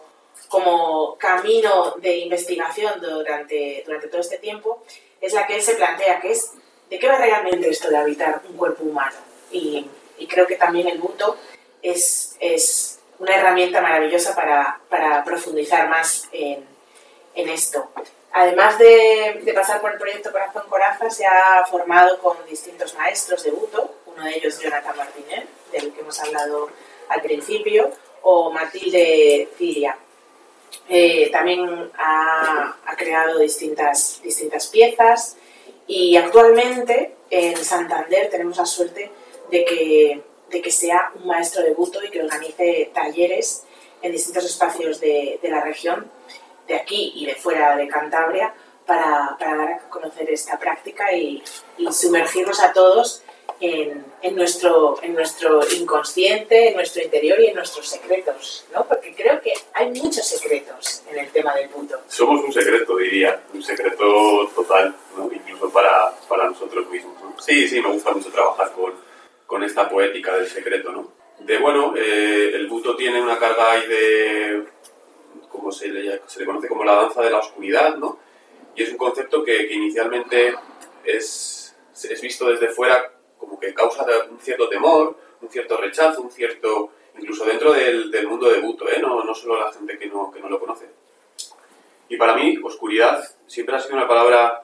como 0.48 1.16
camino 1.16 1.94
de 1.98 2.18
investigación 2.18 3.00
durante, 3.00 3.82
durante 3.86 4.08
todo 4.08 4.20
este 4.20 4.38
tiempo, 4.38 4.82
es 5.20 5.32
la 5.32 5.46
que 5.46 5.56
él 5.56 5.62
se 5.62 5.74
plantea, 5.74 6.20
que 6.20 6.32
es 6.32 6.52
de 6.90 6.98
qué 6.98 7.08
va 7.08 7.18
realmente 7.18 7.68
esto 7.68 7.88
de 7.88 7.96
habitar 7.96 8.42
un 8.48 8.56
cuerpo 8.56 8.84
humano. 8.84 9.16
Y, 9.50 9.88
creo 10.28 10.46
que 10.46 10.56
también 10.56 10.88
el 10.88 10.98
buto 10.98 11.36
es 11.82 12.95
una 13.18 13.36
herramienta 13.36 13.80
maravillosa 13.80 14.34
para, 14.34 14.80
para 14.88 15.24
profundizar 15.24 15.88
más 15.88 16.28
en, 16.32 16.64
en 17.34 17.48
esto. 17.48 17.90
Además 18.32 18.78
de, 18.78 19.40
de 19.42 19.52
pasar 19.54 19.80
por 19.80 19.92
el 19.92 19.98
proyecto 19.98 20.30
Corazón 20.30 20.64
Coraza, 20.68 21.08
se 21.10 21.24
ha 21.24 21.64
formado 21.70 22.18
con 22.18 22.36
distintos 22.48 22.94
maestros 22.94 23.42
de 23.44 23.50
buto, 23.50 23.94
uno 24.06 24.24
de 24.24 24.36
ellos 24.36 24.58
Jonathan 24.60 24.96
Martínez, 24.96 25.44
del 25.72 25.92
que 25.92 26.00
hemos 26.00 26.20
hablado 26.20 26.68
al 27.08 27.22
principio, 27.22 27.90
o 28.22 28.50
Matilde 28.50 29.48
Ciria. 29.56 29.96
Eh, 30.88 31.30
también 31.30 31.90
ha, 31.96 32.76
ha 32.84 32.96
creado 32.96 33.38
distintas, 33.38 34.20
distintas 34.22 34.66
piezas 34.66 35.36
y 35.86 36.16
actualmente 36.16 37.14
en 37.30 37.56
Santander 37.56 38.28
tenemos 38.30 38.56
la 38.58 38.66
suerte 38.66 39.10
de 39.50 39.64
que, 39.64 40.22
de 40.50 40.62
que 40.62 40.70
sea 40.70 41.10
un 41.14 41.26
maestro 41.26 41.62
de 41.62 41.74
buto 41.74 42.02
y 42.04 42.10
que 42.10 42.22
organice 42.22 42.90
talleres 42.94 43.64
en 44.02 44.12
distintos 44.12 44.44
espacios 44.44 45.00
de, 45.00 45.38
de 45.42 45.50
la 45.50 45.62
región, 45.62 46.10
de 46.68 46.74
aquí 46.74 47.12
y 47.16 47.26
de 47.26 47.34
fuera 47.34 47.76
de 47.76 47.88
Cantabria, 47.88 48.54
para, 48.86 49.36
para 49.38 49.56
dar 49.56 49.72
a 49.72 49.78
conocer 49.88 50.30
esta 50.30 50.58
práctica 50.58 51.12
y, 51.12 51.42
y 51.76 51.92
sumergirnos 51.92 52.60
a 52.60 52.72
todos 52.72 53.22
en, 53.60 54.04
en 54.22 54.36
nuestro, 54.36 55.02
en 55.02 55.14
nuestro 55.14 55.60
inconsciente, 55.76 56.68
en 56.68 56.74
nuestro 56.76 57.02
interior 57.02 57.40
y 57.40 57.46
en 57.46 57.54
nuestros 57.54 57.88
secretos, 57.88 58.66
¿no? 58.72 58.86
Porque 58.86 59.14
creo 59.14 59.40
que 59.40 59.52
hay 59.72 59.90
muchos 59.90 60.26
secretos 60.26 61.02
en 61.10 61.18
el 61.18 61.30
tema 61.30 61.54
del 61.54 61.68
buto. 61.68 61.98
Somos 62.08 62.44
un 62.44 62.52
secreto, 62.52 62.96
diría, 62.96 63.40
un 63.52 63.62
secreto 63.62 64.48
total, 64.54 64.94
¿no? 65.16 65.30
incluso 65.32 65.70
para, 65.70 66.12
para 66.28 66.48
nosotros 66.48 66.88
mismos. 66.90 67.14
¿no? 67.20 67.34
Sí, 67.40 67.66
sí, 67.66 67.80
me 67.80 67.92
gusta 67.92 68.12
mucho 68.12 68.30
trabajar 68.30 68.72
con, 68.72 68.92
con 69.46 69.62
esta 69.62 69.88
poética 69.88 70.36
del 70.36 70.46
secreto, 70.46 70.92
¿no? 70.92 71.12
De 71.40 71.58
bueno, 71.58 71.94
eh, 71.96 72.52
el 72.54 72.66
buto 72.66 72.96
tiene 72.96 73.20
una 73.20 73.38
carga 73.38 73.72
ahí 73.72 73.86
de, 73.86 74.64
como 75.48 75.70
se 75.70 75.88
le, 75.88 76.20
conoce 76.44 76.68
como 76.68 76.84
la 76.84 76.96
danza 76.96 77.22
de 77.22 77.30
la 77.30 77.38
oscuridad, 77.38 77.96
¿no? 77.96 78.18
Y 78.74 78.82
es 78.82 78.90
un 78.90 78.98
concepto 78.98 79.44
que, 79.44 79.68
que 79.68 79.74
inicialmente 79.74 80.54
es, 81.04 81.76
es 81.92 82.20
visto 82.20 82.48
desde 82.48 82.68
fuera 82.68 83.12
como 83.38 83.58
que 83.60 83.72
causa 83.74 84.04
un 84.30 84.40
cierto 84.40 84.68
temor, 84.68 85.16
un 85.40 85.48
cierto 85.48 85.76
rechazo, 85.76 86.22
un 86.22 86.30
cierto, 86.30 86.90
incluso 87.18 87.44
dentro 87.44 87.72
del, 87.72 88.10
del 88.10 88.26
mundo 88.26 88.48
de 88.48 88.60
buto, 88.60 88.88
¿eh? 88.88 88.98
no, 89.00 89.22
no 89.24 89.34
solo 89.34 89.60
la 89.60 89.72
gente 89.72 89.98
que 89.98 90.06
no, 90.06 90.30
que 90.30 90.40
no 90.40 90.48
lo 90.48 90.58
conoce. 90.58 90.86
Y 92.08 92.16
para 92.16 92.34
mí, 92.34 92.58
oscuridad 92.62 93.22
siempre 93.46 93.76
ha 93.76 93.80
sido 93.80 93.96
una 93.96 94.08
palabra 94.08 94.62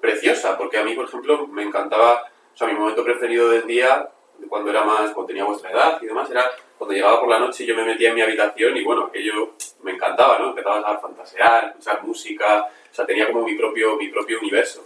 preciosa, 0.00 0.58
porque 0.58 0.78
a 0.78 0.84
mí, 0.84 0.94
por 0.94 1.06
ejemplo, 1.06 1.46
me 1.46 1.62
encantaba, 1.62 2.30
o 2.52 2.56
sea, 2.56 2.68
mi 2.68 2.74
momento 2.74 3.04
preferido 3.04 3.48
del 3.50 3.66
día, 3.66 4.08
cuando 4.48 4.70
era 4.70 4.84
más, 4.84 5.10
cuando 5.12 5.26
tenía 5.26 5.44
vuestra 5.44 5.70
edad 5.70 5.98
y 6.02 6.06
demás, 6.06 6.30
era 6.30 6.44
cuando 6.76 6.94
llegaba 6.94 7.20
por 7.20 7.28
la 7.28 7.38
noche 7.38 7.62
y 7.64 7.66
yo 7.66 7.76
me 7.76 7.84
metía 7.84 8.08
en 8.10 8.14
mi 8.16 8.22
habitación 8.22 8.76
y 8.76 8.82
bueno, 8.84 9.04
aquello 9.06 9.52
me 9.82 9.92
encantaba, 9.92 10.38
¿no? 10.38 10.48
Empezaba 10.50 10.80
a 10.80 10.98
fantasear, 10.98 11.66
escuchar 11.70 12.02
música, 12.02 12.66
o 12.90 12.94
sea, 12.94 13.06
tenía 13.06 13.26
como 13.28 13.44
mi 13.44 13.54
propio, 13.54 13.96
mi 13.96 14.08
propio 14.08 14.38
universo. 14.40 14.84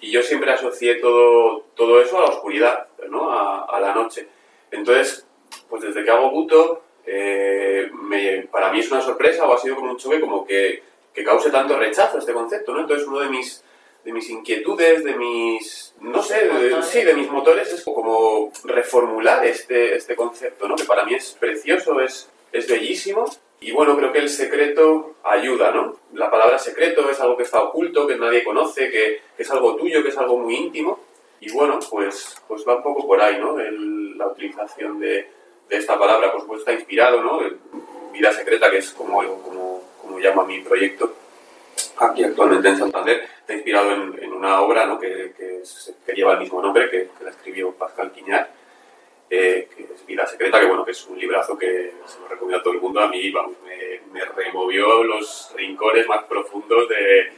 Y 0.00 0.10
yo 0.10 0.22
siempre 0.22 0.52
asocié 0.52 0.96
todo, 0.96 1.64
todo 1.74 2.00
eso 2.00 2.18
a 2.18 2.22
la 2.22 2.28
oscuridad, 2.28 2.86
¿no? 3.08 3.30
A, 3.32 3.64
a 3.64 3.80
la 3.80 3.94
noche. 3.94 4.28
Entonces, 4.70 5.26
pues 5.68 5.82
desde 5.82 6.04
que 6.04 6.10
hago 6.10 6.30
buto, 6.30 6.82
eh, 7.06 7.88
me- 7.92 8.42
para 8.50 8.70
mí 8.70 8.80
es 8.80 8.90
una 8.92 9.00
sorpresa 9.00 9.46
o 9.46 9.54
ha 9.54 9.58
sido 9.58 9.76
como 9.76 9.90
un 9.92 9.96
choque 9.96 10.20
como 10.20 10.44
que, 10.46 10.82
que 11.14 11.24
cause 11.24 11.50
tanto 11.50 11.78
rechazo 11.78 12.18
este 12.18 12.32
concepto, 12.32 12.72
¿no? 12.74 12.80
Entonces 12.80 13.06
uno 13.08 13.20
de 13.20 13.28
mis, 13.30 13.64
de 14.08 14.14
mis 14.14 14.30
inquietudes, 14.30 15.04
de 15.04 15.14
mis, 15.16 15.94
no 16.00 16.22
sé, 16.22 16.46
de- 16.48 16.82
sí, 16.82 17.02
de 17.04 17.12
mis 17.12 17.30
motores 17.30 17.70
es 17.74 17.84
como 17.84 18.50
reformular 18.64 19.44
este, 19.44 19.96
este 19.96 20.16
concepto, 20.16 20.66
¿no? 20.66 20.76
Que 20.76 20.84
para 20.84 21.04
mí 21.04 21.12
es 21.14 21.36
precioso, 21.38 22.00
es, 22.00 22.26
es 22.50 22.66
bellísimo. 22.66 23.26
Y 23.60 23.72
bueno, 23.72 23.94
creo 23.98 24.10
que 24.10 24.20
el 24.20 24.30
secreto 24.30 25.16
ayuda, 25.24 25.72
¿no? 25.72 25.96
La 26.14 26.30
palabra 26.30 26.58
secreto 26.58 27.10
es 27.10 27.20
algo 27.20 27.36
que 27.36 27.42
está 27.42 27.60
oculto, 27.62 28.06
que 28.06 28.16
nadie 28.16 28.44
conoce, 28.44 28.90
que, 28.90 29.20
es 29.36 29.50
algo 29.50 29.76
tuyo, 29.76 30.02
que 30.02 30.08
es 30.08 30.16
algo 30.16 30.38
muy 30.38 30.54
íntimo. 30.54 30.98
Y 31.40 31.52
bueno, 31.52 31.78
pues, 31.90 32.40
pues 32.48 32.64
va 32.66 32.76
un 32.76 32.82
poco 32.82 33.06
por 33.06 33.20
ahí, 33.20 33.36
¿no? 33.38 33.60
El- 33.60 34.16
la 34.16 34.26
utilización 34.28 34.98
de, 35.00 35.28
de 35.68 35.76
esta 35.76 35.98
palabra, 35.98 36.32
por 36.32 36.40
supuesto, 36.40 36.62
está 36.70 36.72
inspirado, 36.72 37.20
¿no? 37.22 37.42
En 37.42 37.58
Vida 38.14 38.32
Secreta, 38.32 38.70
que 38.70 38.78
es 38.78 38.90
como, 38.92 39.18
como, 39.42 39.82
como 40.00 40.18
llama 40.18 40.44
mi 40.46 40.60
proyecto 40.62 41.12
aquí 41.98 42.24
actualmente 42.24 42.68
en 42.68 42.78
Santander, 42.78 43.28
está 43.40 43.54
inspirado 43.54 43.92
en, 43.92 44.32
una 44.32 44.60
obra 44.60 44.86
¿no? 44.86 44.98
que, 44.98 45.32
que, 45.36 46.14
lleva 46.14 46.34
el 46.34 46.40
mismo 46.40 46.62
nombre, 46.62 46.88
que, 46.90 47.08
que 47.16 47.24
la 47.24 47.30
escribió 47.30 47.72
Pascal 47.72 48.12
Quiñar, 48.12 48.50
eh, 49.30 49.68
que 49.74 49.82
es 49.82 50.06
Vida 50.06 50.26
Secreta, 50.26 50.60
que 50.60 50.66
bueno, 50.66 50.84
que 50.84 50.92
es 50.92 51.06
un 51.06 51.18
librazo 51.18 51.58
que 51.58 51.92
se 52.06 52.20
lo 52.20 52.28
recomiendo 52.28 52.60
a 52.60 52.62
todo 52.62 52.74
el 52.74 52.80
mundo. 52.80 53.00
A 53.00 53.08
mí, 53.08 53.30
vamos, 53.30 53.56
me, 53.64 54.00
me 54.12 54.24
removió 54.24 55.02
los 55.04 55.52
rincones 55.54 56.06
más 56.06 56.24
profundos 56.24 56.88
de, 56.88 57.32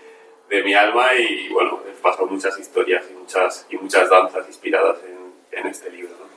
de 0.48 0.62
mi 0.62 0.74
alma 0.74 1.14
y 1.14 1.48
bueno, 1.48 1.83
he 1.88 2.00
pasado 2.00 2.26
muchas 2.26 2.59
historias 2.59 3.05
y 3.11 3.14
muchas, 3.14 3.66
y 3.70 3.76
muchas 3.76 4.09
danzas 4.11 4.46
inspiradas 4.46 4.98
en, 5.05 5.59
en 5.59 5.66
este 5.66 5.90
libro. 5.90 6.30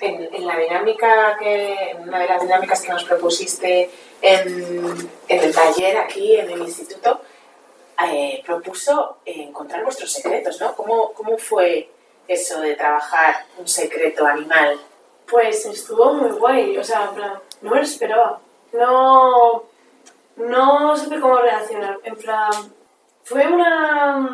En, 0.00 0.32
en 0.32 0.46
la 0.46 0.56
dinámica 0.56 1.36
que, 1.38 1.90
en 1.90 2.08
una 2.08 2.20
de 2.20 2.28
las 2.28 2.40
dinámicas 2.40 2.82
que 2.82 2.92
nos 2.92 3.04
propusiste 3.04 3.90
en, 4.22 5.10
en 5.28 5.40
el 5.42 5.54
taller 5.54 5.96
aquí 5.98 6.36
en 6.36 6.50
el 6.50 6.60
instituto, 6.60 7.20
eh, 8.04 8.42
propuso 8.46 9.18
encontrar 9.24 9.82
vuestros 9.82 10.12
secretos, 10.12 10.60
¿no? 10.60 10.74
¿Cómo, 10.76 11.12
¿Cómo 11.12 11.36
fue 11.36 11.90
eso 12.28 12.60
de 12.60 12.76
trabajar 12.76 13.46
un 13.58 13.66
secreto 13.66 14.24
animal? 14.24 14.78
Pues 15.28 15.66
estuvo 15.66 16.12
muy 16.14 16.30
guay, 16.30 16.78
o 16.78 16.84
sea, 16.84 17.06
en 17.06 17.14
plan, 17.16 17.32
no 17.62 17.70
me 17.70 17.76
lo 17.78 17.82
esperaba. 17.82 18.40
No, 18.72 19.64
no 20.36 20.96
supe 20.96 21.18
cómo 21.18 21.38
reaccionar. 21.38 21.98
En 22.04 22.16
plan, 22.16 22.52
fue 23.24 23.46
una, 23.46 24.32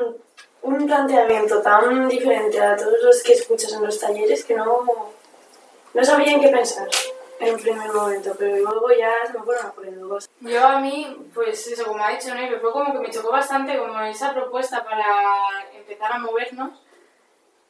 un 0.62 0.86
planteamiento 0.86 1.62
tan 1.62 2.06
diferente 2.08 2.60
a 2.60 2.76
todos 2.76 3.02
los 3.02 3.22
que 3.22 3.32
escuchas 3.32 3.72
en 3.72 3.82
los 3.82 3.98
talleres 3.98 4.44
que 4.44 4.54
no, 4.54 4.84
no 5.94 6.04
sabía 6.04 6.32
en 6.32 6.40
qué 6.40 6.48
pensar 6.48 6.88
en 7.40 7.54
un 7.54 7.60
primer 7.60 7.92
momento, 7.92 8.34
pero 8.38 8.56
luego 8.56 8.88
ya 8.92 9.12
se 9.26 9.38
me 9.38 9.44
fueron 9.44 9.66
ocurriendo 9.66 10.08
cosas. 10.08 10.30
Yo 10.40 10.64
a 10.64 10.80
mí, 10.80 11.16
pues 11.34 11.66
eso, 11.66 11.84
como 11.84 12.04
ha 12.04 12.10
dicho 12.10 12.34
Neve, 12.34 12.58
fue 12.58 12.72
como 12.72 12.92
que 12.92 12.98
me 12.98 13.10
chocó 13.10 13.30
bastante 13.30 13.76
como 13.78 14.00
esa 14.02 14.32
propuesta 14.32 14.84
para 14.84 15.04
empezar 15.74 16.12
a 16.12 16.18
movernos. 16.18 16.80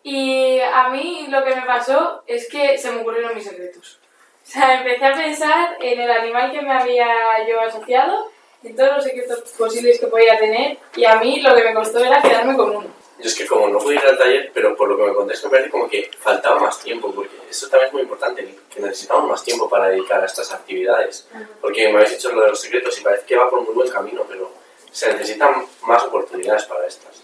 Y 0.02 0.60
a 0.60 0.88
mí 0.90 1.26
lo 1.28 1.42
que 1.44 1.56
me 1.56 1.62
pasó 1.62 2.22
es 2.26 2.48
que 2.48 2.76
se 2.76 2.90
me 2.90 3.00
ocurrieron 3.00 3.34
mis 3.34 3.44
secretos. 3.44 3.98
O 4.42 4.46
sea, 4.46 4.78
empecé 4.78 5.06
a 5.06 5.14
pensar 5.14 5.76
en 5.80 6.00
el 6.00 6.10
animal 6.10 6.52
que 6.52 6.60
me 6.60 6.72
había 6.72 7.08
yo 7.48 7.60
asociado, 7.60 8.30
en 8.62 8.76
todos 8.76 8.96
los 8.96 9.04
secretos 9.04 9.40
posibles 9.52 9.98
que 9.98 10.06
podía 10.06 10.38
tener, 10.38 10.78
y 10.94 11.04
a 11.06 11.16
mí 11.16 11.40
lo 11.40 11.54
que 11.54 11.64
me 11.64 11.74
costó 11.74 12.04
era 12.04 12.20
quedarme 12.20 12.54
con 12.54 12.76
uno. 12.76 13.03
Yo 13.18 13.28
es 13.28 13.34
que 13.34 13.46
como 13.46 13.68
no 13.68 13.78
pude 13.78 13.94
ir 13.94 14.00
al 14.00 14.18
taller, 14.18 14.50
pero 14.52 14.76
por 14.76 14.88
lo 14.88 14.96
que 14.96 15.04
me 15.04 15.14
contáis 15.14 15.44
me 15.44 15.50
parece 15.50 15.70
como 15.70 15.88
que 15.88 16.10
faltaba 16.18 16.58
más 16.58 16.80
tiempo, 16.80 17.12
porque 17.14 17.36
eso 17.48 17.68
también 17.68 17.88
es 17.88 17.92
muy 17.92 18.02
importante, 18.02 18.56
que 18.68 18.80
necesitamos 18.80 19.30
más 19.30 19.44
tiempo 19.44 19.68
para 19.68 19.88
dedicar 19.88 20.20
a 20.20 20.26
estas 20.26 20.52
actividades. 20.52 21.28
Porque 21.60 21.88
me 21.88 21.96
habéis 21.96 22.10
dicho 22.10 22.32
lo 22.32 22.42
de 22.42 22.48
los 22.50 22.60
secretos 22.60 22.98
y 22.98 23.04
parece 23.04 23.24
que 23.24 23.36
va 23.36 23.48
por 23.48 23.60
muy 23.60 23.72
buen 23.72 23.90
camino, 23.90 24.24
pero 24.28 24.50
se 24.90 25.12
necesitan 25.12 25.64
más 25.82 26.02
oportunidades 26.04 26.64
para 26.64 26.86
estas. 26.86 27.22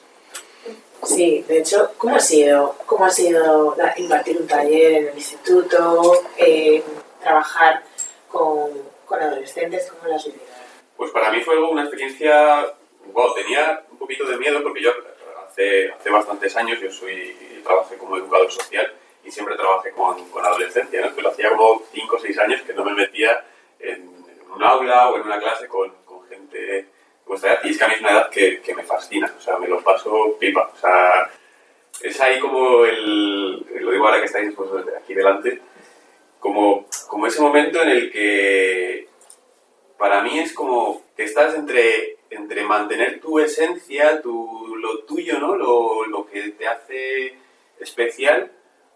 Sí, 1.02 1.44
de 1.48 1.58
hecho, 1.58 1.92
¿cómo 1.96 2.16
ha 2.16 2.20
sido, 2.20 2.76
cómo 2.86 3.06
ha 3.06 3.10
sido 3.10 3.74
impartir 3.96 4.36
un 4.38 4.46
taller 4.46 4.92
en 4.92 5.08
el 5.08 5.14
instituto, 5.14 6.22
eh, 6.36 6.82
trabajar 7.22 7.82
con, 8.28 8.70
con 9.06 9.20
adolescentes? 9.20 9.90
¿Cómo 9.90 10.08
lo 10.08 10.16
has 10.16 10.24
vivido? 10.24 10.44
Pues 10.96 11.10
para 11.10 11.32
mí 11.32 11.40
fue 11.40 11.58
una 11.58 11.82
experiencia, 11.82 12.74
wow, 13.12 13.34
tenía 13.34 13.82
un 13.90 13.98
poquito 13.98 14.26
de 14.26 14.36
miedo 14.36 14.62
porque 14.62 14.82
yo 14.82 14.92
hace, 15.60 15.92
hace 15.92 16.10
bastantes 16.10 16.56
años 16.56 16.80
yo 16.80 16.90
soy, 16.90 17.36
trabajé 17.62 17.96
como 17.96 18.16
educador 18.16 18.50
social 18.50 18.92
y 19.24 19.30
siempre 19.30 19.56
trabajé 19.56 19.90
con, 19.92 20.28
con 20.30 20.44
adolescencia, 20.44 21.00
¿no? 21.00 21.28
hacía 21.28 21.50
como 21.50 21.82
5 21.92 22.16
o 22.16 22.18
6 22.18 22.38
años 22.38 22.62
que 22.62 22.72
no 22.72 22.84
me 22.84 22.94
metía 22.94 23.44
en, 23.78 24.08
un 24.52 24.64
aula 24.64 25.10
o 25.10 25.16
en 25.16 25.22
una 25.22 25.38
clase 25.38 25.68
con, 25.68 25.92
con 26.04 26.26
gente 26.26 26.58
de 26.58 26.86
vuestra 27.24 27.52
edad 27.52 27.60
y 27.64 27.70
es 27.70 27.78
que 27.78 27.84
a 27.84 27.88
mí 27.88 27.94
es 27.94 28.00
una 28.00 28.10
edad 28.10 28.30
que, 28.30 28.60
que 28.60 28.74
me 28.74 28.82
fascina, 28.82 29.32
o 29.36 29.40
sea, 29.40 29.58
me 29.58 29.68
lo 29.68 29.80
paso 29.82 30.36
pipa, 30.40 30.70
o 30.74 30.76
sea, 30.76 31.30
es 32.02 32.20
ahí 32.20 32.40
como 32.40 32.84
el, 32.84 33.58
lo 33.80 33.90
digo 33.92 34.06
ahora 34.06 34.18
que 34.18 34.26
estáis 34.26 34.52
aquí 35.00 35.14
delante, 35.14 35.60
como, 36.40 36.86
como 37.06 37.26
ese 37.26 37.40
momento 37.40 37.82
en 37.82 37.90
el 37.90 38.10
que 38.10 39.08
para 39.98 40.22
mí 40.22 40.38
es 40.38 40.52
como 40.52 41.02
que 41.16 41.24
estás 41.24 41.54
entre, 41.54 42.16
entre 42.30 42.62
mantener 42.64 43.20
tu 43.20 43.38
esencia, 43.40 44.22
tu, 44.22 44.76
lo 44.76 45.00
tuyo, 45.00 45.38
¿no? 45.40 45.56
Lo, 45.56 46.06
lo 46.06 46.26
que 46.26 46.50
te 46.50 46.66
hace 46.68 47.34
especial, 47.78 48.50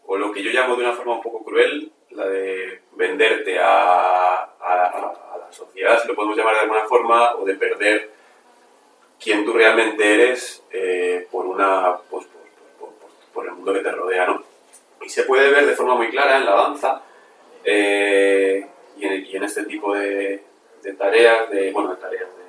o 0.06 0.16
lo 0.16 0.30
que 0.32 0.42
yo 0.42 0.50
llamo 0.52 0.76
de 0.76 0.84
una 0.84 0.92
forma 0.94 1.14
un 1.14 1.22
poco 1.22 1.42
cruel, 1.44 1.90
la 2.10 2.26
de 2.28 2.80
venderte 2.92 3.58
a, 3.58 4.34
a, 4.42 4.86
a 5.34 5.38
la 5.38 5.52
sociedad, 5.52 6.00
si 6.00 6.06
lo 6.08 6.14
podemos 6.14 6.36
llamar 6.36 6.54
de 6.54 6.60
alguna 6.60 6.84
forma, 6.84 7.34
o 7.36 7.44
de 7.44 7.54
perder 7.54 8.10
quién 9.20 9.44
tú 9.44 9.52
realmente 9.52 10.14
eres 10.14 10.62
eh, 10.70 11.26
por, 11.30 11.46
una, 11.46 11.96
pues, 12.10 12.26
por, 12.78 12.88
por- 12.88 12.94
por- 13.32 13.46
el 13.46 13.52
mundo 13.52 13.72
que 13.72 13.80
te 13.80 13.90
rodea, 13.90 14.26
¿no? 14.26 14.42
Y 15.02 15.08
se 15.08 15.24
puede 15.24 15.50
ver 15.50 15.66
de 15.66 15.74
forma 15.74 15.94
muy 15.96 16.08
clara 16.10 16.36
en 16.36 16.44
la 16.44 16.54
danza 16.54 17.02
eh, 17.64 18.66
y, 18.96 19.04
en, 19.06 19.26
y 19.26 19.36
en 19.36 19.42
este 19.44 19.64
tipo 19.64 19.94
de, 19.94 20.42
de 20.82 20.92
tareas, 20.94 21.50
de, 21.50 21.72
bueno, 21.72 21.90
de 21.94 21.96
tareas 22.00 22.28
de 22.36 22.43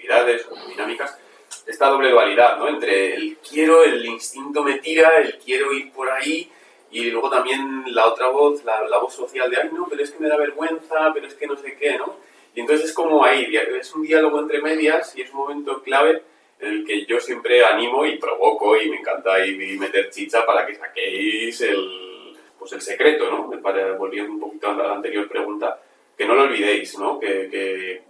actividades 0.00 0.46
dinámicas, 0.68 1.18
esta 1.66 1.88
doble 1.88 2.10
dualidad, 2.10 2.58
¿no? 2.58 2.68
Entre 2.68 3.14
el 3.14 3.36
quiero, 3.38 3.84
el 3.84 4.04
instinto 4.06 4.62
me 4.62 4.78
tira, 4.78 5.18
el 5.18 5.38
quiero 5.38 5.72
ir 5.72 5.92
por 5.92 6.08
ahí, 6.10 6.50
y 6.90 7.10
luego 7.10 7.30
también 7.30 7.84
la 7.88 8.06
otra 8.06 8.28
voz, 8.28 8.64
la, 8.64 8.82
la 8.88 8.98
voz 8.98 9.14
social 9.14 9.50
de, 9.50 9.58
ay, 9.58 9.70
no, 9.72 9.86
pero 9.88 10.02
es 10.02 10.10
que 10.10 10.20
me 10.20 10.28
da 10.28 10.36
vergüenza, 10.36 11.12
pero 11.12 11.26
es 11.26 11.34
que 11.34 11.46
no 11.46 11.56
sé 11.56 11.76
qué, 11.76 11.98
¿no? 11.98 12.16
Y 12.54 12.60
entonces 12.60 12.86
es 12.86 12.92
como 12.94 13.24
ahí, 13.24 13.54
es 13.54 13.94
un 13.94 14.02
diálogo 14.02 14.40
entre 14.40 14.60
medias 14.60 15.14
y 15.16 15.22
es 15.22 15.30
un 15.30 15.36
momento 15.36 15.82
clave 15.82 16.22
en 16.58 16.72
el 16.72 16.84
que 16.84 17.06
yo 17.06 17.20
siempre 17.20 17.64
animo 17.64 18.04
y 18.04 18.18
provoco 18.18 18.76
y 18.76 18.88
me 18.88 18.96
encanta 18.96 19.34
ahí 19.34 19.54
meter 19.78 20.10
chicha 20.10 20.44
para 20.44 20.66
que 20.66 20.74
saquéis 20.74 21.60
el, 21.60 22.36
pues 22.58 22.72
el 22.72 22.80
secreto, 22.80 23.30
¿no? 23.30 23.62
Para, 23.62 23.92
volviendo 23.92 24.32
un 24.32 24.40
poquito 24.40 24.70
a 24.70 24.74
la 24.74 24.94
anterior 24.94 25.28
pregunta, 25.28 25.80
que 26.16 26.26
no 26.26 26.34
lo 26.34 26.42
olvidéis, 26.42 26.98
¿no? 26.98 27.20
Que, 27.20 27.48
que, 27.48 28.09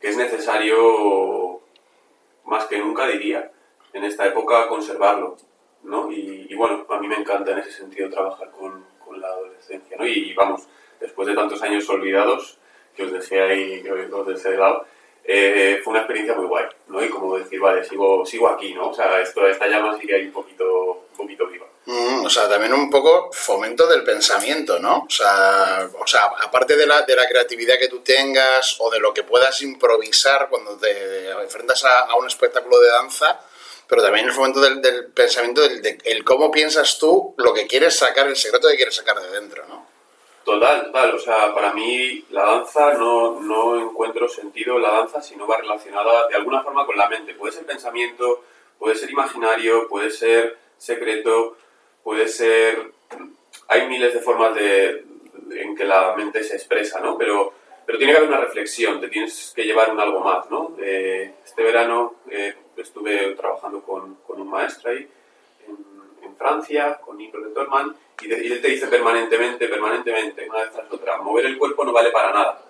que 0.00 0.08
es 0.08 0.16
necesario, 0.16 1.60
más 2.44 2.66
que 2.66 2.78
nunca 2.78 3.06
diría, 3.06 3.50
en 3.92 4.04
esta 4.04 4.26
época 4.26 4.68
conservarlo, 4.68 5.36
¿no? 5.84 6.10
Y, 6.10 6.46
y 6.48 6.54
bueno, 6.54 6.86
a 6.88 6.98
mí 6.98 7.08
me 7.08 7.16
encanta 7.16 7.52
en 7.52 7.58
ese 7.58 7.72
sentido 7.72 8.10
trabajar 8.10 8.50
con, 8.50 8.84
con 9.04 9.20
la 9.20 9.28
adolescencia, 9.28 9.96
¿no? 9.96 10.06
Y 10.06 10.34
vamos, 10.34 10.68
después 11.00 11.28
de 11.28 11.34
tantos 11.34 11.62
años 11.62 11.88
olvidados, 11.88 12.58
que 12.94 13.04
os 13.04 13.12
dejé 13.12 13.40
ahí, 13.40 13.82
que 13.82 13.92
os 13.92 14.26
dejé 14.26 14.50
de 14.50 14.56
lado, 14.58 14.86
eh, 15.24 15.80
fue 15.82 15.92
una 15.92 16.00
experiencia 16.00 16.36
muy 16.36 16.46
guay, 16.46 16.66
¿no? 16.88 17.04
Y 17.04 17.08
como 17.08 17.36
decir, 17.36 17.60
vale, 17.60 17.84
sigo, 17.84 18.24
sigo 18.24 18.48
aquí, 18.48 18.74
¿no? 18.74 18.90
O 18.90 18.94
sea, 18.94 19.20
esto, 19.20 19.46
esta 19.46 19.66
llama 19.66 19.98
sigue 19.98 20.14
ahí 20.14 20.26
un 20.26 20.32
poquito, 20.32 21.05
poquito 21.16 21.46
viva. 21.46 21.66
Mm, 21.86 22.24
o 22.24 22.30
sea, 22.30 22.48
también 22.48 22.72
un 22.72 22.90
poco 22.90 23.30
fomento 23.32 23.86
del 23.86 24.02
pensamiento, 24.02 24.78
¿no? 24.78 25.04
O 25.06 25.10
sea, 25.10 25.88
o 25.98 26.06
sea 26.06 26.24
aparte 26.42 26.76
de 26.76 26.86
la, 26.86 27.02
de 27.02 27.16
la 27.16 27.28
creatividad 27.28 27.78
que 27.78 27.88
tú 27.88 28.00
tengas 28.00 28.76
o 28.80 28.90
de 28.90 28.98
lo 28.98 29.14
que 29.14 29.22
puedas 29.22 29.62
improvisar 29.62 30.48
cuando 30.48 30.76
te 30.76 31.30
enfrentas 31.30 31.84
a, 31.84 32.00
a 32.00 32.16
un 32.16 32.26
espectáculo 32.26 32.78
de 32.80 32.90
danza, 32.90 33.40
pero 33.88 34.02
también 34.02 34.26
el 34.26 34.32
fomento 34.32 34.60
del, 34.60 34.82
del 34.82 35.06
pensamiento, 35.12 35.60
del 35.62 35.80
de 35.80 35.98
el 36.04 36.24
cómo 36.24 36.50
piensas 36.50 36.98
tú 36.98 37.34
lo 37.36 37.54
que 37.54 37.66
quieres 37.66 37.96
sacar, 37.96 38.26
el 38.26 38.36
secreto 38.36 38.68
que 38.68 38.76
quieres 38.76 38.96
sacar 38.96 39.20
de 39.20 39.30
dentro, 39.30 39.64
¿no? 39.66 39.86
Total, 40.46 40.84
total. 40.86 41.14
O 41.14 41.18
sea, 41.18 41.52
para 41.52 41.72
mí 41.72 42.24
la 42.30 42.44
danza 42.44 42.94
no, 42.94 43.40
no 43.40 43.80
encuentro 43.80 44.28
sentido 44.28 44.76
en 44.76 44.82
la 44.82 44.92
danza 44.92 45.20
si 45.20 45.34
no 45.34 45.46
va 45.46 45.56
relacionada 45.56 46.28
de 46.28 46.36
alguna 46.36 46.62
forma 46.62 46.86
con 46.86 46.96
la 46.96 47.08
mente. 47.08 47.34
Puede 47.34 47.52
ser 47.52 47.66
pensamiento, 47.66 48.44
puede 48.78 48.94
ser 48.94 49.10
imaginario, 49.10 49.88
puede 49.88 50.08
ser 50.10 50.56
secreto, 50.78 51.56
puede 52.02 52.28
ser... 52.28 52.92
Hay 53.68 53.88
miles 53.88 54.14
de 54.14 54.20
formas 54.20 54.54
de, 54.54 55.04
en 55.50 55.76
que 55.76 55.84
la 55.84 56.14
mente 56.16 56.42
se 56.44 56.56
expresa, 56.56 57.00
¿no? 57.00 57.16
Pero, 57.16 57.52
pero 57.84 57.98
tiene 57.98 58.12
que 58.12 58.18
haber 58.18 58.28
una 58.28 58.40
reflexión, 58.40 59.00
te 59.00 59.08
tienes 59.08 59.52
que 59.54 59.64
llevar 59.64 59.90
un 59.90 60.00
algo 60.00 60.20
más, 60.20 60.50
¿no? 60.50 60.76
Eh, 60.80 61.34
este 61.44 61.62
verano 61.62 62.16
eh, 62.30 62.54
estuve 62.76 63.34
trabajando 63.34 63.82
con, 63.82 64.16
con 64.26 64.40
un 64.40 64.48
maestro 64.48 64.90
ahí 64.90 65.08
en, 65.66 65.96
Francia, 66.36 67.00
con 67.02 67.16
Nico 67.16 67.40
de 67.40 67.48
Torman, 67.48 67.96
y, 68.20 68.26
y 68.26 68.52
él 68.52 68.60
te 68.60 68.68
dice 68.68 68.88
permanentemente, 68.88 69.68
permanentemente, 69.68 70.46
una 70.46 70.60
vez 70.60 70.72
tras 70.72 70.92
otra, 70.92 71.16
mover 71.18 71.46
el 71.46 71.56
cuerpo 71.56 71.82
no 71.82 71.94
vale 71.94 72.10
para 72.10 72.30
nada. 72.30 72.62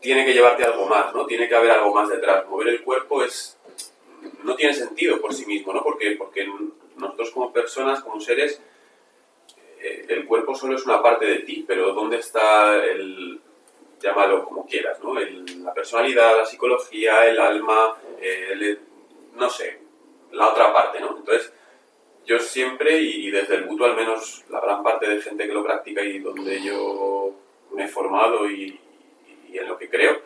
Tiene 0.00 0.24
que 0.24 0.34
llevarte 0.34 0.64
algo 0.64 0.86
más, 0.86 1.12
¿no? 1.12 1.26
Tiene 1.26 1.48
que 1.48 1.56
haber 1.56 1.72
algo 1.72 1.92
más 1.92 2.08
detrás. 2.08 2.46
Mover 2.46 2.68
el 2.68 2.82
cuerpo 2.84 3.24
es 3.24 3.58
no 4.42 4.54
tiene 4.56 4.74
sentido 4.74 5.20
por 5.20 5.32
sí 5.34 5.46
mismo, 5.46 5.72
¿no? 5.72 5.82
Porque, 5.82 6.12
porque 6.12 6.46
nosotros 6.96 7.30
como 7.30 7.52
personas, 7.52 8.00
como 8.02 8.20
seres, 8.20 8.60
eh, 9.80 10.06
el 10.08 10.24
cuerpo 10.26 10.54
solo 10.54 10.76
es 10.76 10.84
una 10.84 11.02
parte 11.02 11.26
de 11.26 11.40
ti, 11.40 11.64
pero 11.66 11.92
¿dónde 11.92 12.18
está 12.18 12.76
el, 12.84 13.40
llámalo 14.00 14.44
como 14.44 14.66
quieras, 14.66 15.00
¿no? 15.02 15.18
El- 15.18 15.62
la 15.64 15.72
personalidad, 15.74 16.36
la 16.36 16.46
psicología, 16.46 17.26
el 17.26 17.38
alma, 17.38 17.96
eh, 18.20 18.78
no 19.34 19.48
sé, 19.50 19.78
la 20.32 20.48
otra 20.50 20.72
parte, 20.72 21.00
¿no? 21.00 21.16
Entonces, 21.18 21.52
yo 22.26 22.38
siempre, 22.38 22.98
y 22.98 23.30
desde 23.30 23.56
el 23.56 23.64
buto 23.64 23.84
al 23.84 23.94
menos 23.96 24.44
la 24.48 24.60
gran 24.60 24.82
parte 24.82 25.06
de 25.08 25.20
gente 25.20 25.46
que 25.46 25.52
lo 25.52 25.62
practica 25.64 26.02
y 26.02 26.18
donde 26.20 26.62
yo 26.62 27.34
me 27.72 27.84
he 27.84 27.88
formado 27.88 28.48
y 28.50 28.80
en 29.52 29.68
lo 29.68 29.76
que 29.78 29.88
creo, 29.88 30.20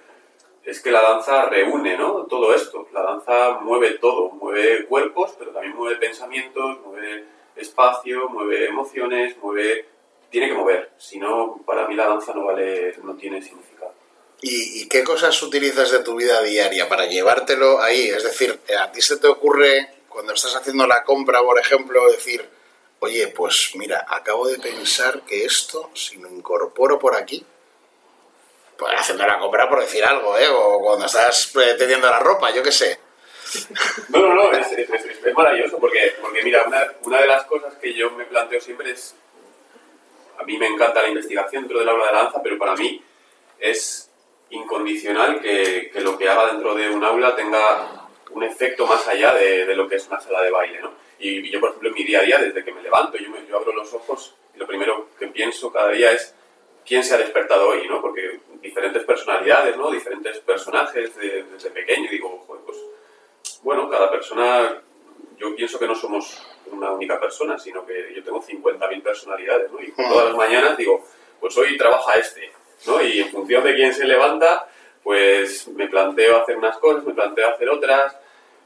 es 0.69 0.81
que 0.81 0.91
la 0.91 1.01
danza 1.01 1.47
reúne, 1.47 1.97
¿no? 1.97 2.27
Todo 2.27 2.55
esto. 2.55 2.87
La 2.93 3.03
danza 3.03 3.59
mueve 3.63 3.93
todo, 3.93 4.31
mueve 4.33 4.85
cuerpos, 4.85 5.33
pero 5.39 5.51
también 5.51 5.75
mueve 5.75 5.97
pensamientos, 5.97 6.79
mueve 6.85 7.25
espacio, 7.57 8.29
mueve 8.29 8.67
emociones, 8.67 9.37
mueve... 9.43 9.87
Tiene 10.31 10.49
que 10.49 10.55
mover, 10.55 10.91
si 10.99 11.19
no, 11.19 11.59
para 11.65 11.89
mí 11.89 11.95
la 11.95 12.07
danza 12.07 12.35
no 12.35 12.45
vale, 12.45 12.95
no 13.03 13.15
tiene 13.15 13.41
significado. 13.41 13.95
¿Y, 14.43 14.83
y 14.83 14.89
qué 14.89 15.03
cosas 15.03 15.43
utilizas 15.43 15.91
de 15.91 16.01
tu 16.01 16.17
vida 16.17 16.43
diaria 16.43 16.87
para 16.87 17.07
llevártelo 17.07 17.81
ahí? 17.81 18.11
Es 18.11 18.25
decir, 18.25 18.61
¿a 18.79 18.93
ti 18.93 19.01
se 19.01 19.17
te 19.17 19.27
ocurre 19.27 19.89
cuando 20.11 20.35
estás 20.35 20.55
haciendo 20.55 20.87
la 20.87 21.03
compra, 21.03 21.41
por 21.41 21.59
ejemplo, 21.59 22.07
decir, 22.11 22.47
oye, 22.99 23.29
pues 23.29 23.71
mira, 23.77 24.05
acabo 24.07 24.47
de 24.47 24.59
pensar 24.59 25.23
que 25.23 25.47
esto, 25.47 25.89
si 25.95 26.19
lo 26.19 26.29
incorporo 26.29 26.99
por 26.99 27.17
aquí, 27.17 27.43
pues 28.79 28.93
haciendo 28.97 29.27
la 29.27 29.39
compra 29.39 29.69
por 29.69 29.81
decir 29.81 30.05
algo, 30.05 30.39
¿eh? 30.39 30.49
O 30.49 30.81
cuando 30.81 31.07
estás 31.07 31.55
eh, 31.57 31.75
teniendo 31.77 32.09
la 32.09 32.21
ropa, 32.21 32.51
yo 32.55 32.63
qué 32.63 32.73
sé. 32.73 32.99
No, 34.11 34.21
no, 34.21 34.35
no, 34.35 34.53
es, 34.53 34.67
maravilloso 35.35 35.79
porque, 35.79 36.15
porque 36.21 36.43
mira, 36.43 36.65
una, 36.67 36.87
una 37.03 37.21
de 37.21 37.27
las 37.27 37.45
cosas 37.45 37.75
que 37.77 37.93
yo 37.95 38.11
me 38.13 38.25
planteo 38.27 38.61
siempre 38.61 38.91
es, 38.91 39.15
a 40.39 40.43
mí 40.45 40.57
me 40.59 40.67
encanta 40.67 41.03
la 41.03 41.09
investigación 41.09 41.63
dentro 41.63 41.79
del 41.79 41.89
aula 41.89 42.07
de 42.07 42.13
danza, 42.13 42.43
pero 42.43 42.59
para 42.59 42.75
mí 42.77 43.03
es 43.59 44.11
incondicional 44.51 45.41
que, 45.41 45.91
que 45.93 46.01
lo 46.01 46.17
que 46.19 46.29
haga 46.29 46.47
dentro 46.53 46.75
de 46.75 46.91
un 46.91 47.03
aula 47.05 47.35
tenga 47.37 48.07
un 48.31 48.43
efecto 48.45 48.87
más 48.87 49.07
allá 49.09 49.33
de, 49.35 49.65
de 49.67 49.75
lo 49.75 49.89
que 49.89 49.97
es 49.97 50.07
una 50.09 50.21
sala 50.21 50.43
de 50.43 50.51
baile, 50.51 50.81
¿no? 50.81 50.93
Y, 51.19 51.49
y 51.49 51.51
yo, 51.51 51.59
por 51.61 51.71
ejemplo, 51.71 51.89
en 51.89 51.95
mi 51.95 52.05
día 52.05 52.21
a 52.21 52.23
día, 52.23 52.39
desde 52.39 52.65
que 52.65 52.73
me 52.73 52.83
levanto, 52.83 53.17
yo, 53.19 53.31
me- 53.31 53.47
yo 53.47 53.57
abro 53.57 53.73
los 53.73 53.93
ojos 53.95 54.35
y 54.55 54.59
lo 54.59 54.67
primero 54.67 55.09
que 55.19 55.29
pienso 55.29 55.73
cada 55.73 55.91
día 55.91 56.13
es 56.13 56.35
quién 56.87 57.03
se 57.03 57.15
ha 57.15 57.19
despertado 57.19 57.69
hoy, 57.69 57.89
¿no? 57.89 58.01
Porque 58.01 58.41
diferentes 58.61 59.05
personalidades, 59.05 59.77
¿no? 59.77 59.91
Diferentes 59.91 60.39
personajes 60.41 61.15
de- 61.17 61.45
desde 61.45 61.71
pequeño 61.71 62.07
y 62.07 62.09
digo, 62.09 62.45
joder, 62.47 62.63
pues 62.65 62.79
bueno, 63.63 63.89
cada 63.89 64.11
persona, 64.11 64.83
yo 65.39 65.55
pienso 65.55 65.79
que 65.79 65.87
no 65.87 65.95
somos 65.95 66.47
una 66.71 66.91
única 66.93 67.19
persona, 67.21 67.59
sino 67.59 67.85
que 67.87 68.13
yo 68.15 68.23
tengo 68.23 68.43
50.000 68.43 69.03
personalidades, 69.03 69.71
¿no? 69.73 69.81
Y 69.83 69.93
todas 69.93 70.27
las 70.27 70.37
mañanas 70.37 70.77
digo, 70.77 71.05
pues 71.41 71.57
hoy 71.57 71.77
trabaja 71.79 72.15
este, 72.15 72.51
¿no? 72.87 73.01
Y 73.03 73.21
en 73.21 73.29
función 73.31 73.65
de 73.65 73.75
quién 73.75 73.95
se 73.95 74.05
levanta, 74.05 74.69
pues 75.03 75.69
me 75.69 75.87
planteo 75.89 76.37
hacer 76.43 76.57
unas 76.57 76.77
cosas, 76.79 77.05
me 77.05 77.15
planteo 77.15 77.49
hacer 77.49 77.69
otras, 77.71 78.17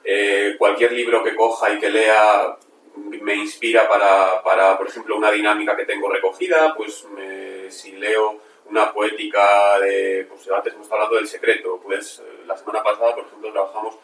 eh, 0.05 0.57
cualquier 0.59 0.92
libro 0.92 1.22
que 1.22 1.37
coja 1.37 1.72
y 1.72 1.78
que 1.78 1.90
lea 1.90 2.57
me 2.96 3.35
inspira 3.37 3.88
para, 3.88 4.42
para, 4.42 4.76
por 4.76 4.88
ejemplo, 4.88 5.16
una 5.16 5.31
dinámica 5.31 5.76
que 5.76 5.85
tengo 5.87 6.11
recogida, 6.11 6.74
pues 6.74 7.05
me- 7.05 7.70
si 7.70 7.92
leo 7.92 8.40
una 8.72 8.90
poética 8.90 9.78
de, 9.80 10.26
pues 10.28 10.50
antes 10.50 10.72
hemos 10.72 10.87
estado 10.87 11.02
hablando 11.02 11.16
del 11.16 11.28
secreto, 11.28 11.78
pues 11.82 12.20
eh, 12.20 12.44
la 12.46 12.56
semana 12.56 12.82
pasada, 12.82 13.14
por 13.14 13.26
ejemplo, 13.26 13.52
trabajamos 13.52 13.96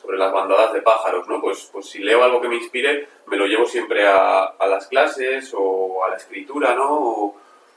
sobre 0.00 0.18
las 0.18 0.32
bandadas 0.32 0.72
de 0.72 0.82
pájaros, 0.82 1.26
¿no? 1.26 1.40
Pues, 1.40 1.68
pues 1.72 1.86
si 1.86 1.98
leo 1.98 2.22
algo 2.22 2.40
que 2.40 2.48
me 2.48 2.54
inspire, 2.54 3.08
me 3.26 3.36
lo 3.36 3.46
llevo 3.46 3.66
siempre 3.66 4.06
a, 4.06 4.54
las 4.68 4.86
clases 4.86 5.52
o 5.58 6.04
a 6.04 6.10
la 6.10 6.16
escritura, 6.16 6.76
¿no? 6.76 7.34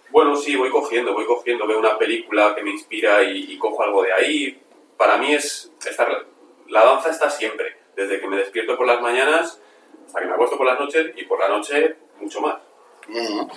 Bueno, 0.10 0.36
sí, 0.36 0.56
voy 0.56 0.70
cogiendo, 0.70 1.14
voy 1.14 1.26
cogiendo, 1.26 1.66
veo 1.66 1.80
una 1.80 1.98
película 1.98 2.54
que 2.54 2.62
me 2.62 2.70
inspira 2.70 3.24
y, 3.24 3.54
y 3.54 3.58
cojo 3.58 3.82
algo 3.82 4.04
de 4.04 4.14
ahí. 4.14 4.62
Para 4.96 5.18
mí 5.18 5.34
es, 5.34 5.72
estar, 5.90 6.26
la 6.68 6.86
danza 6.86 7.10
está 7.10 7.32
siempre, 7.32 7.78
desde 7.96 8.20
que 8.20 8.28
me 8.28 8.38
despierto 8.38 8.78
por 8.78 8.86
las 8.86 9.02
mañanas 9.02 9.60
hasta 10.06 10.20
que 10.20 10.28
me 10.28 10.34
acuesto 10.34 10.56
por 10.56 10.68
las 10.68 10.80
noches 10.80 11.14
y 11.16 11.26
por 11.26 11.40
la 11.40 11.50
noche 11.50 11.96
mucho 12.20 12.42
más. 12.42 12.67
Mm. 13.08 13.48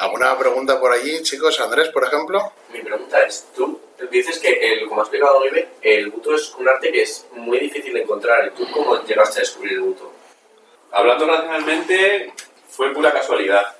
¿Alguna 0.00 0.38
pregunta 0.38 0.78
por 0.80 0.92
allí, 0.92 1.22
chicos? 1.22 1.58
Andrés, 1.60 1.88
por 1.88 2.04
ejemplo. 2.04 2.52
Mi 2.72 2.80
pregunta 2.80 3.22
es, 3.24 3.48
tú 3.54 3.80
dices 4.10 4.38
que, 4.38 4.72
el, 4.72 4.88
como 4.88 5.00
ha 5.00 5.04
explicado 5.04 5.38
Olive, 5.38 5.68
el 5.82 6.08
buto 6.10 6.34
es 6.34 6.54
un 6.54 6.68
arte 6.68 6.92
que 6.92 7.02
es 7.02 7.26
muy 7.32 7.58
difícil 7.58 7.92
de 7.94 8.02
encontrar. 8.02 8.52
¿Tú 8.56 8.64
cómo 8.72 9.02
llegaste 9.04 9.38
a 9.38 9.42
descubrir 9.42 9.72
el 9.74 9.80
buto? 9.80 10.12
Hablando 10.92 11.26
racionalmente, 11.26 12.32
fue 12.68 12.92
pura 12.94 13.12
casualidad. 13.12 13.76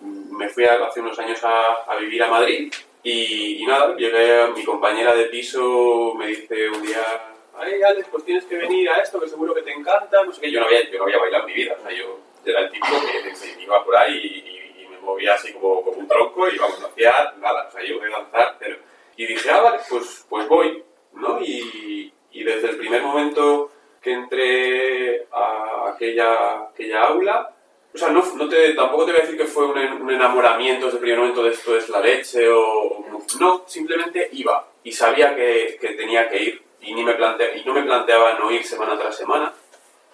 Me 0.00 0.48
fui 0.48 0.64
a- 0.64 0.84
hace 0.86 1.00
unos 1.00 1.18
años 1.18 1.38
a, 1.44 1.84
a 1.86 1.96
vivir 1.96 2.22
a 2.22 2.28
Madrid 2.28 2.72
y, 3.02 3.62
y 3.62 3.66
nada, 3.66 3.94
llegué 3.96 4.40
a 4.42 4.46
mi 4.48 4.64
compañera 4.64 5.14
de 5.14 5.26
piso, 5.26 6.14
me 6.16 6.26
dice 6.28 6.68
un 6.68 6.82
día, 6.82 7.02
ay 7.56 7.82
Alex, 7.82 8.08
pues 8.10 8.24
tienes 8.24 8.44
que 8.46 8.56
venir 8.56 8.88
a 8.90 8.96
esto 9.02 9.20
que 9.20 9.28
seguro 9.28 9.54
que 9.54 9.62
te 9.62 9.72
encanta, 9.72 10.22
no 10.24 10.32
sé 10.32 10.40
qué, 10.40 10.50
yo 10.50 10.60
no 10.60 10.66
había, 10.66 10.88
yo 10.90 10.98
no 10.98 11.04
había 11.04 11.18
bailado 11.18 11.44
en 11.44 11.54
mi 11.54 11.54
vida, 11.54 11.76
o 11.78 11.82
sea, 11.82 11.96
yo 11.96 12.18
era 12.44 12.60
el 12.60 12.70
típico 12.70 12.96
que, 13.00 13.30
que 13.56 13.62
iba 13.62 13.84
por 13.84 13.96
ahí 13.96 14.14
y, 14.16 14.56
y 14.56 14.59
movía 15.10 15.34
así 15.34 15.52
como, 15.52 15.82
como 15.82 15.98
un 15.98 16.08
tronco 16.08 16.48
y 16.48 16.58
vamos, 16.58 16.80
no 16.80 16.86
hacía 16.88 17.34
nada, 17.38 17.66
o 17.68 17.70
sea, 17.70 17.82
yo 17.84 17.98
de 18.00 18.08
danzar, 18.10 18.56
pero... 18.58 18.76
Y 19.16 19.26
dije, 19.26 19.50
ah, 19.50 19.60
vale, 19.60 19.80
pues, 19.88 20.24
pues 20.28 20.48
voy, 20.48 20.82
¿no? 21.14 21.40
Y, 21.42 22.12
y 22.32 22.44
desde 22.44 22.70
el 22.70 22.76
primer 22.76 23.02
momento 23.02 23.70
que 24.00 24.12
entré 24.12 25.26
a 25.32 25.90
aquella, 25.94 26.62
aquella 26.70 27.02
aula, 27.02 27.54
o 27.92 27.98
sea, 27.98 28.08
no, 28.08 28.22
no 28.36 28.48
te, 28.48 28.72
tampoco 28.74 29.04
te 29.04 29.12
voy 29.12 29.20
a 29.20 29.24
decir 29.24 29.36
que 29.36 29.44
fue 29.44 29.66
un, 29.66 29.76
un 29.76 30.10
enamoramiento 30.10 30.86
desde 30.86 30.98
el 30.98 31.02
primer 31.02 31.18
momento 31.18 31.42
de 31.42 31.50
esto 31.50 31.76
es 31.76 31.88
la 31.90 32.00
leche 32.00 32.48
o- 32.48 33.04
No, 33.40 33.64
simplemente 33.66 34.28
iba 34.32 34.66
y 34.84 34.92
sabía 34.92 35.34
que, 35.36 35.76
que 35.80 35.88
tenía 35.94 36.28
que 36.30 36.42
ir 36.42 36.62
y, 36.80 36.94
ni 36.94 37.02
me 37.04 37.14
plantea, 37.14 37.54
y 37.56 37.64
no 37.64 37.74
me 37.74 37.82
planteaba 37.82 38.38
no 38.38 38.50
ir 38.50 38.64
semana 38.64 38.96
tras 38.98 39.16
semana 39.16 39.52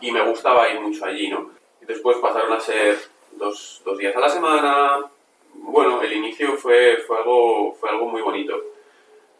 y 0.00 0.10
me 0.10 0.22
gustaba 0.26 0.68
ir 0.68 0.80
mucho 0.80 1.04
allí, 1.04 1.28
¿no? 1.28 1.52
Y 1.80 1.84
después 1.84 2.16
pasaron 2.16 2.52
a 2.52 2.58
ser 2.60 2.98
dos, 3.36 3.82
dos 3.84 3.98
días 3.98 4.16
a 4.16 4.20
la 4.20 4.28
semana. 4.28 5.04
Bueno, 5.54 6.02
el 6.02 6.12
inicio 6.12 6.56
fue, 6.56 6.98
fue, 7.06 7.18
algo, 7.18 7.74
fue 7.74 7.90
algo 7.90 8.06
muy 8.06 8.22
bonito. 8.22 8.60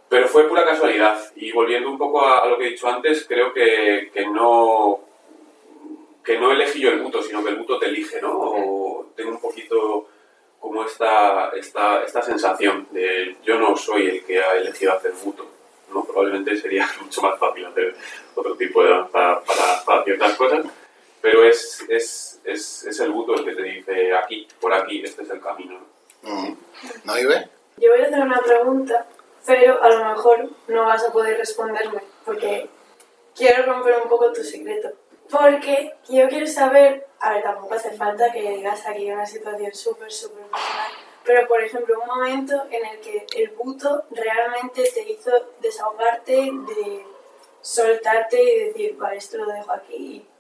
Pero 0.08 0.28
fue 0.28 0.48
pura 0.48 0.64
casualidad. 0.64 1.18
Y 1.36 1.52
volviendo 1.52 1.90
un 1.90 1.98
poco 1.98 2.24
a, 2.24 2.46
lo 2.46 2.56
que 2.56 2.66
he 2.66 2.70
dicho 2.70 2.88
antes, 2.88 3.26
creo 3.26 3.52
que, 3.52 4.10
que 4.12 4.26
no 4.26 5.00
que 6.26 6.38
no 6.38 6.50
elegí 6.50 6.80
yo 6.80 6.90
el 6.90 7.00
buto, 7.00 7.22
sino 7.22 7.42
que 7.42 7.50
el 7.50 7.56
buto 7.56 7.78
te 7.78 7.86
elige, 7.86 8.20
¿no? 8.20 9.06
Tengo 9.14 9.30
un 9.30 9.40
poquito 9.40 10.08
como 10.58 10.84
esta, 10.84 11.50
esta, 11.50 12.02
esta 12.02 12.20
sensación 12.20 12.88
de 12.90 13.36
yo 13.44 13.56
no 13.58 13.76
soy 13.76 14.08
el 14.08 14.24
que 14.24 14.42
ha 14.42 14.56
elegido 14.56 14.92
hacer 14.92 15.12
buto, 15.24 15.46
¿no? 15.94 16.04
Probablemente 16.04 16.56
sería 16.56 16.88
mucho 17.00 17.22
más 17.22 17.38
fácil 17.38 17.66
hacer 17.66 17.94
otro 18.34 18.56
tipo 18.56 18.82
de 18.82 18.90
danza 18.90 19.40
para, 19.44 19.84
para 19.86 20.02
ciertas 20.02 20.34
cosas, 20.34 20.66
pero 21.20 21.44
es, 21.44 22.35
es, 22.46 22.84
es 22.84 23.00
el 23.00 23.10
buto 23.10 23.34
el 23.34 23.44
que 23.44 23.54
te 23.54 23.62
dice 23.62 24.14
aquí, 24.14 24.46
por 24.60 24.72
aquí, 24.72 25.02
este 25.02 25.22
es 25.22 25.30
el 25.30 25.40
camino, 25.40 25.80
¿no? 26.22 26.30
Mm. 26.30 26.56
¿No, 27.04 27.18
Ibe? 27.18 27.48
Yo 27.76 27.90
voy 27.90 28.00
a 28.02 28.06
hacer 28.06 28.20
una 28.20 28.40
pregunta, 28.40 29.06
pero 29.44 29.82
a 29.82 29.88
lo 29.90 30.04
mejor 30.06 30.50
no 30.68 30.86
vas 30.86 31.04
a 31.04 31.12
poder 31.12 31.36
responderme, 31.38 32.00
porque 32.24 32.68
quiero 33.34 33.66
romper 33.66 34.00
un 34.02 34.08
poco 34.08 34.32
tu 34.32 34.42
secreto. 34.42 34.90
Porque 35.30 35.92
yo 36.08 36.28
quiero 36.28 36.46
saber, 36.46 37.06
a 37.20 37.34
ver, 37.34 37.42
tampoco 37.42 37.74
hace 37.74 37.90
falta 37.90 38.32
que 38.32 38.56
digas 38.56 38.86
aquí 38.86 39.10
una 39.10 39.26
situación 39.26 39.74
súper, 39.74 40.12
súper 40.12 40.44
personal, 40.44 40.92
pero 41.24 41.48
por 41.48 41.60
ejemplo, 41.62 42.00
un 42.00 42.06
momento 42.06 42.62
en 42.70 42.86
el 42.86 43.00
que 43.00 43.26
el 43.36 43.50
buto 43.50 44.04
realmente 44.12 44.88
te 44.94 45.10
hizo 45.10 45.32
desahogarte, 45.60 46.32
de 46.32 47.04
soltarte 47.60 48.40
y 48.40 48.64
decir, 48.66 48.96
vale, 48.96 49.16
esto 49.16 49.38
lo 49.38 49.46
dejo 49.46 49.72
aquí, 49.72 49.96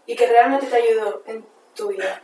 y, 0.06 0.12
y 0.12 0.14
que 0.14 0.28
realmente 0.28 0.66
te 0.66 0.76
ayudó 0.76 1.22
en 1.26 1.44
tu 1.76 1.88
vida. 1.88 2.22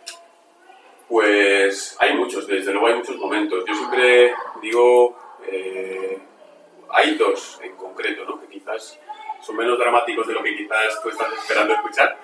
Pues 1.08 1.96
hay 2.00 2.14
muchos, 2.14 2.46
desde 2.46 2.72
luego 2.72 2.86
hay 2.86 2.94
muchos 2.94 3.16
momentos. 3.16 3.64
Yo 3.66 3.74
siempre 3.74 4.34
digo, 4.62 5.16
eh, 5.46 6.18
hay 6.90 7.14
dos 7.16 7.60
en 7.62 7.76
concreto, 7.76 8.24
¿no? 8.24 8.40
que 8.40 8.46
quizás 8.46 8.98
son 9.42 9.56
menos 9.56 9.78
dramáticos 9.78 10.26
de 10.26 10.34
lo 10.34 10.42
que 10.42 10.56
quizás 10.56 11.02
tú 11.02 11.10
estás 11.10 11.32
esperando 11.34 11.74
escuchar, 11.74 12.16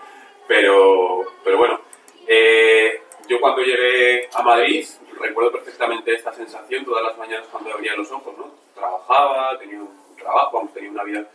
pero, 0.47 1.23
pero 1.45 1.59
bueno, 1.59 1.81
eh, 2.27 3.03
yo 3.29 3.41
cuando 3.41 3.63
llegué 3.63 4.29
a 4.33 4.43
Madrid 4.43 4.87
recuerdo 5.19 5.53
perfectamente 5.53 6.15
esta 6.15 6.33
sensación 6.33 6.85
todas 6.85 7.03
las 7.03 7.19
mañanas 7.19 7.49
cuando 7.51 7.73
abría 7.73 7.97
los 7.97 8.11
ojos, 8.11 8.39
¿no? 8.39 8.51
Trabajaba, 8.75 9.59
tenía 9.59 9.81
un 9.81 10.17
trabajo, 10.17 10.71
tenía 10.73 10.91
una 10.91 11.03
vida 11.03 11.29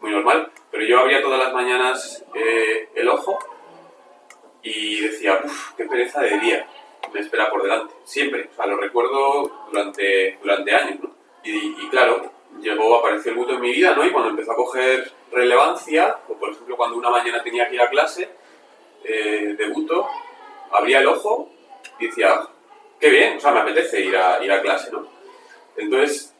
muy 0.00 0.12
normal, 0.12 0.50
pero 0.70 0.84
yo 0.84 1.00
abría 1.00 1.22
todas 1.22 1.38
las 1.38 1.52
mañanas 1.52 2.24
eh, 2.34 2.88
el 2.94 3.08
ojo 3.08 3.38
y 4.62 5.00
decía, 5.00 5.40
uff, 5.44 5.72
qué 5.76 5.84
pereza 5.84 6.20
de 6.20 6.38
día 6.38 6.66
me 7.12 7.20
espera 7.20 7.50
por 7.50 7.62
delante, 7.62 7.94
siempre, 8.04 8.48
o 8.52 8.54
sea, 8.54 8.66
lo 8.66 8.76
recuerdo 8.76 9.66
durante, 9.70 10.38
durante 10.42 10.74
años, 10.74 11.00
¿no? 11.00 11.10
Y, 11.42 11.88
claro, 11.88 12.30
llegó, 12.60 12.96
apareció 12.96 13.32
el 13.32 13.38
buto 13.38 13.54
en 13.54 13.60
mi 13.60 13.72
vida, 13.72 13.94
¿no? 13.94 14.04
Y 14.04 14.10
cuando 14.10 14.30
empezó 14.30 14.52
a 14.52 14.56
coger 14.56 15.10
relevancia, 15.32 16.18
o 16.28 16.34
por 16.34 16.50
ejemplo 16.50 16.76
cuando 16.76 16.96
una 16.96 17.10
mañana 17.10 17.42
tenía 17.42 17.68
que 17.68 17.76
ir 17.76 17.80
a 17.80 17.88
clase 17.88 18.28
eh, 19.04 19.56
de 19.56 19.74
abría 20.72 21.00
el 21.00 21.06
ojo 21.06 21.50
y 21.98 22.08
decía, 22.08 22.40
qué 23.00 23.08
bien, 23.08 23.38
o 23.38 23.40
sea, 23.40 23.52
me 23.52 23.60
apetece 23.60 24.02
ir 24.02 24.16
a, 24.16 24.42
ir 24.44 24.52
a 24.52 24.60
clase, 24.60 24.92
¿no? 24.92 25.06
Entonces, 25.76 26.34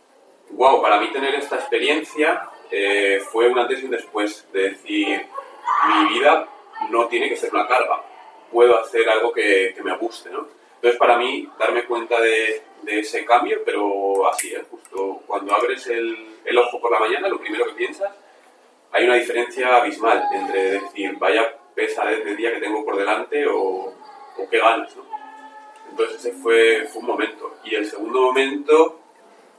wow, 0.50 0.82
para 0.82 1.00
mí 1.00 1.10
tener 1.12 1.34
esta 1.34 1.56
experiencia 1.56 2.48
eh, 2.70 3.22
fue 3.32 3.48
un 3.48 3.58
antes 3.58 3.80
y 3.80 3.86
un 3.86 3.92
después 3.92 4.46
de 4.52 4.70
decir, 4.70 5.26
mi 5.88 6.08
vida 6.10 6.46
no 6.90 7.06
tiene 7.08 7.28
que 7.28 7.36
ser 7.36 7.52
una 7.52 7.66
carga, 7.66 8.02
puedo 8.50 8.78
hacer 8.78 9.08
algo 9.08 9.32
que, 9.32 9.72
que 9.74 9.82
me 9.82 9.96
guste, 9.96 10.30
¿no? 10.30 10.46
Entonces, 10.76 10.98
para 10.98 11.18
mí, 11.18 11.48
darme 11.58 11.84
cuenta 11.84 12.20
de, 12.20 12.62
de 12.82 13.00
ese 13.00 13.24
cambio, 13.24 13.60
pero 13.64 14.28
así, 14.28 14.54
¿eh? 14.54 14.64
Justo 14.70 15.22
cuando 15.26 15.54
abres 15.54 15.86
el, 15.88 16.36
el 16.44 16.58
ojo 16.58 16.80
por 16.80 16.90
la 16.90 16.98
mañana, 16.98 17.28
lo 17.28 17.38
primero 17.38 17.66
que 17.66 17.72
piensas, 17.72 18.10
hay 18.92 19.04
una 19.04 19.14
diferencia 19.14 19.76
abismal 19.76 20.24
entre 20.32 20.80
decir, 20.80 21.16
vaya 21.18 21.54
pesa 21.74 22.04
de, 22.06 22.34
día 22.34 22.52
que 22.52 22.60
tengo 22.60 22.84
por 22.84 22.96
delante 22.96 23.46
o, 23.46 23.94
o 24.38 24.48
qué 24.50 24.58
ganas, 24.58 24.94
¿no? 24.96 25.04
Entonces 25.90 26.24
ese 26.24 26.32
fue, 26.32 26.86
fue 26.88 27.00
un 27.00 27.06
momento. 27.06 27.56
Y 27.64 27.74
el 27.74 27.86
segundo 27.86 28.20
momento 28.20 29.00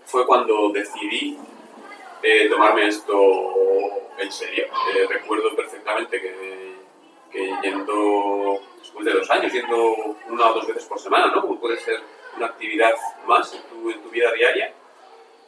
fue 0.06 0.26
cuando 0.26 0.72
decidí 0.72 1.38
eh, 2.24 2.50
tomarme 2.50 2.88
esto 2.88 3.54
en 4.18 4.32
serio. 4.32 4.66
Eh, 4.96 5.08
recuerdo 5.10 5.56
perfectamente 5.56 6.22
que, 6.22 6.76
que 7.32 7.54
yendo, 7.64 8.60
después 8.82 9.06
de 9.06 9.14
dos 9.14 9.30
años, 9.32 9.54
yendo 9.54 9.94
una 10.30 10.50
o 10.50 10.54
dos 10.56 10.68
veces 10.68 10.84
por 10.86 11.00
semana, 11.00 11.28
¿no? 11.28 11.42
Como 11.42 11.60
puede 11.60 11.78
ser 11.78 12.00
una 12.38 12.48
actividad 12.48 12.94
más 13.26 13.54
en 13.54 13.62
tu, 13.64 14.10
vida 14.10 14.32
diaria, 14.34 14.74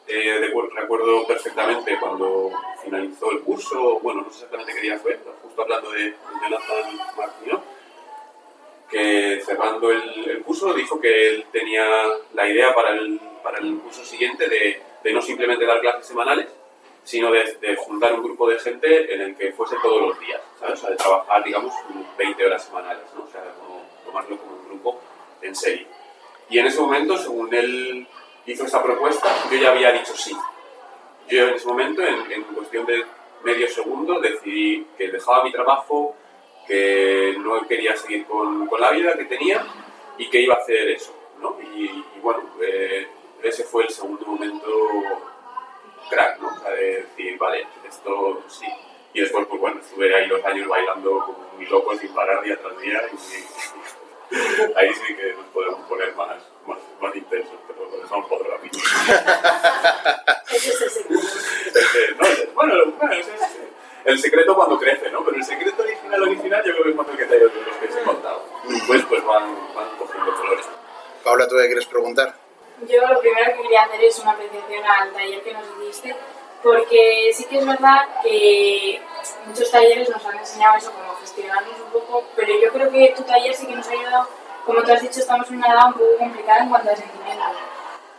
Eh, 0.05 0.37
recu- 0.41 0.69
recuerdo 0.73 1.25
perfectamente 1.25 1.97
cuando 1.97 2.51
finalizó 2.83 3.31
el 3.31 3.39
curso, 3.39 3.99
bueno, 4.01 4.21
no 4.21 4.29
sé 4.31 4.35
exactamente 4.43 4.73
qué 4.73 4.81
día 4.81 4.99
fue, 4.99 5.17
justo 5.41 5.61
hablando 5.61 5.91
de, 5.91 6.03
de 6.03 6.15
Jonathan 6.41 6.97
Martino, 7.17 7.63
que 8.89 9.41
cerrando 9.45 9.89
el, 9.91 10.29
el 10.29 10.41
curso 10.43 10.73
dijo 10.73 10.99
que 10.99 11.29
él 11.29 11.45
tenía 11.53 11.85
la 12.33 12.47
idea 12.49 12.75
para 12.75 12.89
el, 12.89 13.17
para 13.41 13.59
el 13.59 13.77
curso 13.79 14.03
siguiente 14.03 14.47
de, 14.49 14.81
de 15.03 15.13
no 15.13 15.21
simplemente 15.21 15.65
dar 15.65 15.79
clases 15.79 16.05
semanales, 16.05 16.47
sino 17.03 17.31
de, 17.31 17.57
de 17.59 17.75
juntar 17.75 18.13
un 18.13 18.23
grupo 18.23 18.49
de 18.49 18.59
gente 18.59 19.13
en 19.13 19.21
el 19.21 19.35
que 19.35 19.51
fuese 19.51 19.75
todos 19.81 20.01
los 20.01 20.19
días, 20.19 20.41
¿sabes? 20.59 20.75
O 20.75 20.81
sea, 20.81 20.89
de 20.91 20.95
trabajar, 20.95 21.43
digamos, 21.43 21.73
20 22.17 22.45
horas 22.45 22.63
semanales, 22.63 23.03
¿no? 23.15 23.23
O 23.23 23.27
sea, 23.27 23.43
como 23.59 23.81
tomarlo 24.05 24.37
como 24.37 24.53
un 24.53 24.65
grupo 24.65 24.99
en 25.41 25.55
serie. 25.55 25.87
Y 26.49 26.59
en 26.59 26.67
ese 26.67 26.79
momento, 26.79 27.17
según 27.17 27.53
él 27.53 28.07
hizo 28.45 28.65
esa 28.65 28.81
propuesta, 28.81 29.27
yo 29.51 29.57
ya 29.57 29.71
había 29.71 29.91
dicho 29.91 30.15
sí. 30.15 30.35
Yo 31.27 31.47
en 31.47 31.55
ese 31.55 31.67
momento, 31.67 32.01
en, 32.01 32.31
en 32.31 32.43
cuestión 32.43 32.85
de 32.85 33.05
medio 33.43 33.67
segundo, 33.67 34.19
decidí 34.19 34.85
que 34.97 35.09
dejaba 35.09 35.43
mi 35.43 35.51
trabajo, 35.51 36.15
que 36.67 37.35
no 37.39 37.67
quería 37.67 37.95
seguir 37.95 38.25
con, 38.25 38.67
con 38.67 38.79
la 38.79 38.91
vida 38.91 39.17
que 39.17 39.25
tenía 39.25 39.65
y 40.17 40.29
que 40.29 40.41
iba 40.41 40.55
a 40.55 40.59
hacer 40.59 40.89
eso, 40.89 41.13
¿no? 41.41 41.57
Y, 41.75 41.85
y 41.85 42.19
bueno, 42.21 42.43
eh, 42.61 43.07
ese 43.41 43.63
fue 43.63 43.83
el 43.83 43.89
segundo 43.89 44.25
momento 44.25 45.32
crack, 46.09 46.39
¿no? 46.39 46.49
O 46.49 46.59
sea, 46.59 46.71
de 46.71 47.03
decir, 47.03 47.37
vale, 47.37 47.67
esto 47.87 48.43
sí. 48.47 48.65
Y 49.13 49.21
después, 49.21 49.45
pues 49.47 49.61
bueno, 49.61 49.79
estuve 49.79 50.13
ahí 50.15 50.27
dos 50.27 50.43
años 50.45 50.67
bailando 50.67 51.11
como 51.25 51.37
muy 51.55 51.65
loco 51.67 51.95
sin 51.97 52.13
parar 52.13 52.41
día 52.43 52.57
tras 52.59 52.77
día 52.79 53.01
y, 53.11 53.15
ahí 54.77 54.93
sí 54.93 55.15
que 55.15 55.33
nos 55.33 55.45
podemos 55.47 55.79
poner 55.87 56.13
más, 56.15 56.37
más, 56.65 56.79
más 56.99 57.15
intensos, 57.15 57.55
pero 57.67 57.85
lo 57.89 57.97
dejamos 57.97 58.27
es 60.51 60.81
el 60.81 60.89
secreto. 60.89 61.27
Eh, 61.75 62.15
no, 62.19 62.53
bueno, 62.53 62.75
lo- 62.75 62.91
bueno, 62.93 63.13
ese 63.13 63.33
es 63.35 63.41
el 64.05 64.19
secreto 64.19 64.55
cuando 64.55 64.79
crece, 64.79 65.09
¿no? 65.11 65.23
Pero 65.23 65.37
el 65.37 65.43
secreto 65.43 65.81
original, 65.83 66.21
original, 66.23 66.63
yo 66.65 66.71
creo 66.73 66.83
que 66.83 66.89
es 66.91 66.95
más 66.95 67.07
el 67.09 67.17
que 67.17 67.25
te 67.25 67.39
los 67.39 67.51
que 67.51 67.87
os 67.87 67.95
he 67.95 68.03
contado. 68.03 68.43
Después, 68.67 69.03
pues 69.07 69.23
van, 69.25 69.55
van 69.75 69.97
cogiendo 69.97 70.33
colores. 70.35 70.65
Paula, 71.23 71.47
¿tú 71.47 71.55
qué 71.57 71.65
quieres 71.67 71.85
preguntar? 71.85 72.35
Yo 72.81 73.07
lo 73.07 73.19
primero 73.19 73.53
que 73.55 73.62
quería 73.62 73.83
hacer 73.83 74.03
es 74.03 74.19
una 74.19 74.31
apreciación 74.31 74.83
al 74.86 75.13
taller 75.13 75.41
que 75.43 75.53
nos 75.53 75.63
hiciste, 75.79 76.15
porque 76.62 77.31
sí 77.33 77.45
que 77.45 77.59
es 77.59 77.65
verdad 77.65 78.07
que 78.23 79.01
muchos 79.45 79.71
talleres 79.71 80.09
nos 80.09 80.25
han 80.25 80.38
enseñado 80.38 80.77
eso, 80.77 80.91
como 80.91 81.15
gestionarnos 81.15 81.79
un 81.79 81.91
poco, 81.91 82.25
pero 82.36 82.59
yo 82.59 82.71
creo 82.73 82.91
que 82.91 83.13
tu 83.15 83.23
taller 83.23 83.53
sí 83.53 83.67
que 83.67 83.75
nos 83.75 83.88
ha 83.88 83.91
ayudado, 83.91 84.27
como 84.65 84.81
tú 84.83 84.91
has 84.91 85.01
dicho, 85.01 85.19
estamos 85.19 85.49
en 85.49 85.57
una 85.57 85.67
edad 85.67 85.88
un 85.88 85.93
poco 85.93 86.17
complicada 86.19 86.59
en 86.59 86.69
cuanto 86.69 86.91
a 86.91 86.95
sentimientos. 86.95 87.47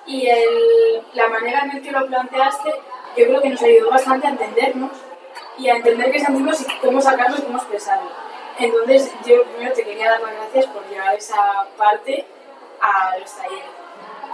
Y 0.07 0.29
el- 0.29 1.03
la 1.15 1.29
manera 1.29 1.61
en 1.63 1.69
la 1.69 1.81
que 1.81 1.91
lo 1.91 2.07
planteaste, 2.07 2.71
yo 3.17 3.27
creo 3.27 3.43
que 3.43 3.49
nos 3.49 3.63
ayudó 3.63 3.91
bastante 3.91 4.27
a 4.27 4.31
entendernos 4.31 4.93
y 5.59 5.69
a 5.69 5.77
entender 5.77 6.11
qué 6.13 6.21
sentimos 6.21 6.61
y 6.61 6.65
cómo 6.79 7.01
sacarlo 7.01 7.37
y 7.39 7.43
cómo 7.43 7.59
expresarlo. 7.59 8.11
Entonces, 8.59 9.13
yo 9.27 9.43
primero 9.45 9.75
te 9.75 9.85
quería 9.85 10.11
dar 10.11 10.21
las 10.21 10.33
gracias 10.35 10.67
por 10.67 10.87
llevar 10.89 11.15
esa 11.15 11.67
parte 11.77 12.25
a 12.81 13.19
los 13.19 13.33
talleres. 13.37 13.84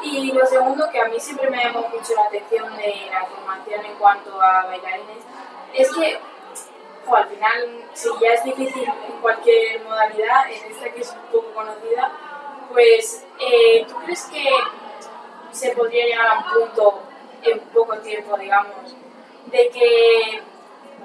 Y 0.02 0.32
lo 0.32 0.46
segundo, 0.46 0.88
que 0.90 1.00
a 1.00 1.06
mí 1.06 1.20
siempre 1.20 1.50
me 1.50 1.62
llamó 1.62 1.88
mucho 1.88 2.14
la 2.14 2.22
atención 2.22 2.76
de 2.76 3.08
la 3.10 3.24
formación 3.26 3.84
en 3.84 3.94
cuanto 3.96 4.40
a 4.40 4.64
bailarines, 4.66 5.18
es 5.74 5.94
que 5.94 6.18
al 7.16 7.28
final, 7.28 7.84
si 7.92 8.08
ya 8.20 8.32
es 8.32 8.44
difícil 8.44 8.84
en 8.84 9.20
cualquier 9.20 9.82
modalidad, 9.82 10.50
en 10.50 10.70
esta 10.70 10.90
que 10.90 11.00
es 11.00 11.12
poco 11.32 11.52
conocida, 11.52 12.10
pues 12.70 13.24
eh, 13.38 13.84
¿tú 13.88 13.96
crees 14.04 14.24
que 14.26 14.48
se 15.50 15.72
podría 15.72 16.06
llegar 16.06 16.26
a 16.26 16.38
un 16.38 16.44
punto 16.44 17.02
en 17.42 17.58
poco 17.72 17.98
tiempo, 17.98 18.36
digamos, 18.36 18.94
de 19.46 19.70
que 19.70 20.42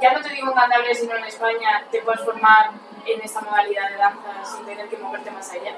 ya 0.02 0.14
no 0.14 0.22
te 0.22 0.30
digo 0.30 0.48
en 0.50 0.54
Cantabria, 0.54 0.94
sino 0.94 1.16
en 1.16 1.24
España, 1.24 1.86
te 1.90 2.02
puedas 2.02 2.24
formar 2.24 2.72
en 3.06 3.22
esta 3.22 3.42
modalidad 3.42 3.90
de 3.90 3.98
danza 3.98 4.46
sin 4.46 4.66
tener 4.66 4.88
que 4.90 4.98
moverte 4.98 5.32
más 5.32 5.52
allá? 5.52 5.76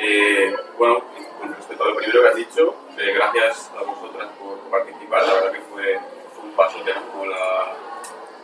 Eh, 0.00 0.54
bueno, 0.78 1.02
con 1.40 1.54
respecto 1.54 1.84
a 1.84 1.88
lo 1.88 1.96
primero 1.96 2.22
que 2.22 2.28
has 2.28 2.34
dicho, 2.36 2.74
eh, 2.98 3.12
gracias 3.14 3.70
a 3.78 3.82
vosotras 3.82 4.28
por 4.38 4.58
participar, 4.70 5.26
la 5.26 5.34
verdad 5.34 5.52
que 5.52 5.60
fue, 5.60 6.00
fue 6.34 6.44
un 6.44 6.52
paso 6.52 6.78
como 7.12 7.26
la, 7.26 7.76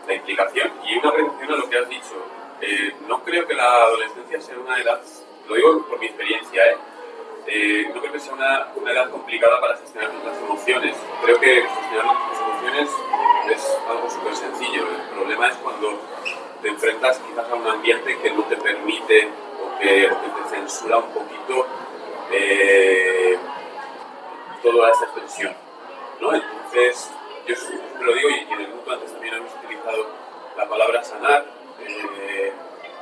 la 0.06 0.14
implicación. 0.14 0.72
Y 0.84 0.98
una 0.98 1.08
apreciación 1.08 1.52
a 1.52 1.56
lo 1.56 1.68
que 1.68 1.78
has 1.78 1.88
dicho, 1.88 2.14
eh, 2.60 2.94
no 3.06 3.22
creo 3.22 3.46
que 3.46 3.54
la 3.54 3.72
adolescencia 3.84 4.40
sea 4.40 4.58
una 4.58 4.78
edad, 4.80 5.00
lo 5.48 5.54
digo 5.54 5.86
por 5.86 5.98
mi 5.98 6.06
experiencia, 6.06 6.66
¿eh? 6.70 6.76
Eh, 7.50 7.90
no 7.94 8.00
creo 8.00 8.12
que 8.12 8.20
sea 8.20 8.34
una, 8.34 8.68
una 8.76 8.92
edad 8.92 9.10
complicada 9.10 9.58
para 9.58 9.78
gestionar 9.78 10.12
nuestras 10.12 10.36
emociones. 10.36 10.96
Creo 11.22 11.40
que 11.40 11.62
gestionar 11.62 12.04
nuestras 12.04 12.40
emociones 12.40 12.90
es 13.50 13.78
algo 13.88 14.10
súper 14.10 14.36
sencillo. 14.36 14.82
El 14.86 15.16
problema 15.16 15.48
es 15.48 15.56
cuando 15.56 15.98
te 16.60 16.68
enfrentas 16.68 17.18
quizás 17.20 17.48
a 17.48 17.54
un 17.54 17.66
ambiente 17.66 18.18
que 18.18 18.30
no 18.32 18.42
te 18.44 18.56
permite 18.56 19.30
o 19.78 19.80
que, 19.80 20.06
o 20.10 20.20
que 20.20 20.28
te 20.42 20.48
censura 20.50 20.98
un 20.98 21.10
poquito 21.12 21.66
eh, 22.32 23.38
toda 24.62 24.90
esta 24.90 25.04
expresión. 25.06 25.54
¿no? 26.20 26.34
Entonces, 26.34 27.10
yo 27.46 27.54
siempre 27.54 28.04
lo 28.04 28.12
digo 28.14 28.28
y 28.28 28.52
en 28.52 28.60
el 28.60 28.68
mundo 28.68 28.92
antes 28.92 29.12
también 29.12 29.34
hemos 29.34 29.52
utilizado 29.64 30.06
la 30.56 30.68
palabra 30.68 31.02
sanar. 31.04 31.44
eh, 31.86 32.52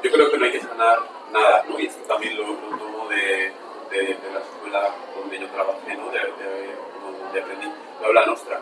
yo 0.03 0.13
creo 0.13 0.31
que 0.31 0.39
no 0.39 0.45
hay 0.45 0.53
que 0.53 0.61
sanar 0.61 0.99
nada, 1.33 1.65
¿no? 1.69 1.79
y 1.81 1.87
esto 1.87 2.03
también 2.07 2.37
lo, 2.37 2.47
lo 2.47 2.77
tomo 2.77 3.09
de, 3.09 3.51
de, 3.91 3.99
de 4.01 4.31
la 4.33 4.41
escuela 4.41 4.91
donde 5.19 5.39
yo 5.41 5.47
trabajé, 5.49 5.95
¿no? 5.97 6.11
de, 6.11 6.19
de- 6.19 6.77
donde 7.23 7.41
aprendí 7.41 7.67
la 8.01 8.07
habla 8.07 8.27
nostra. 8.27 8.61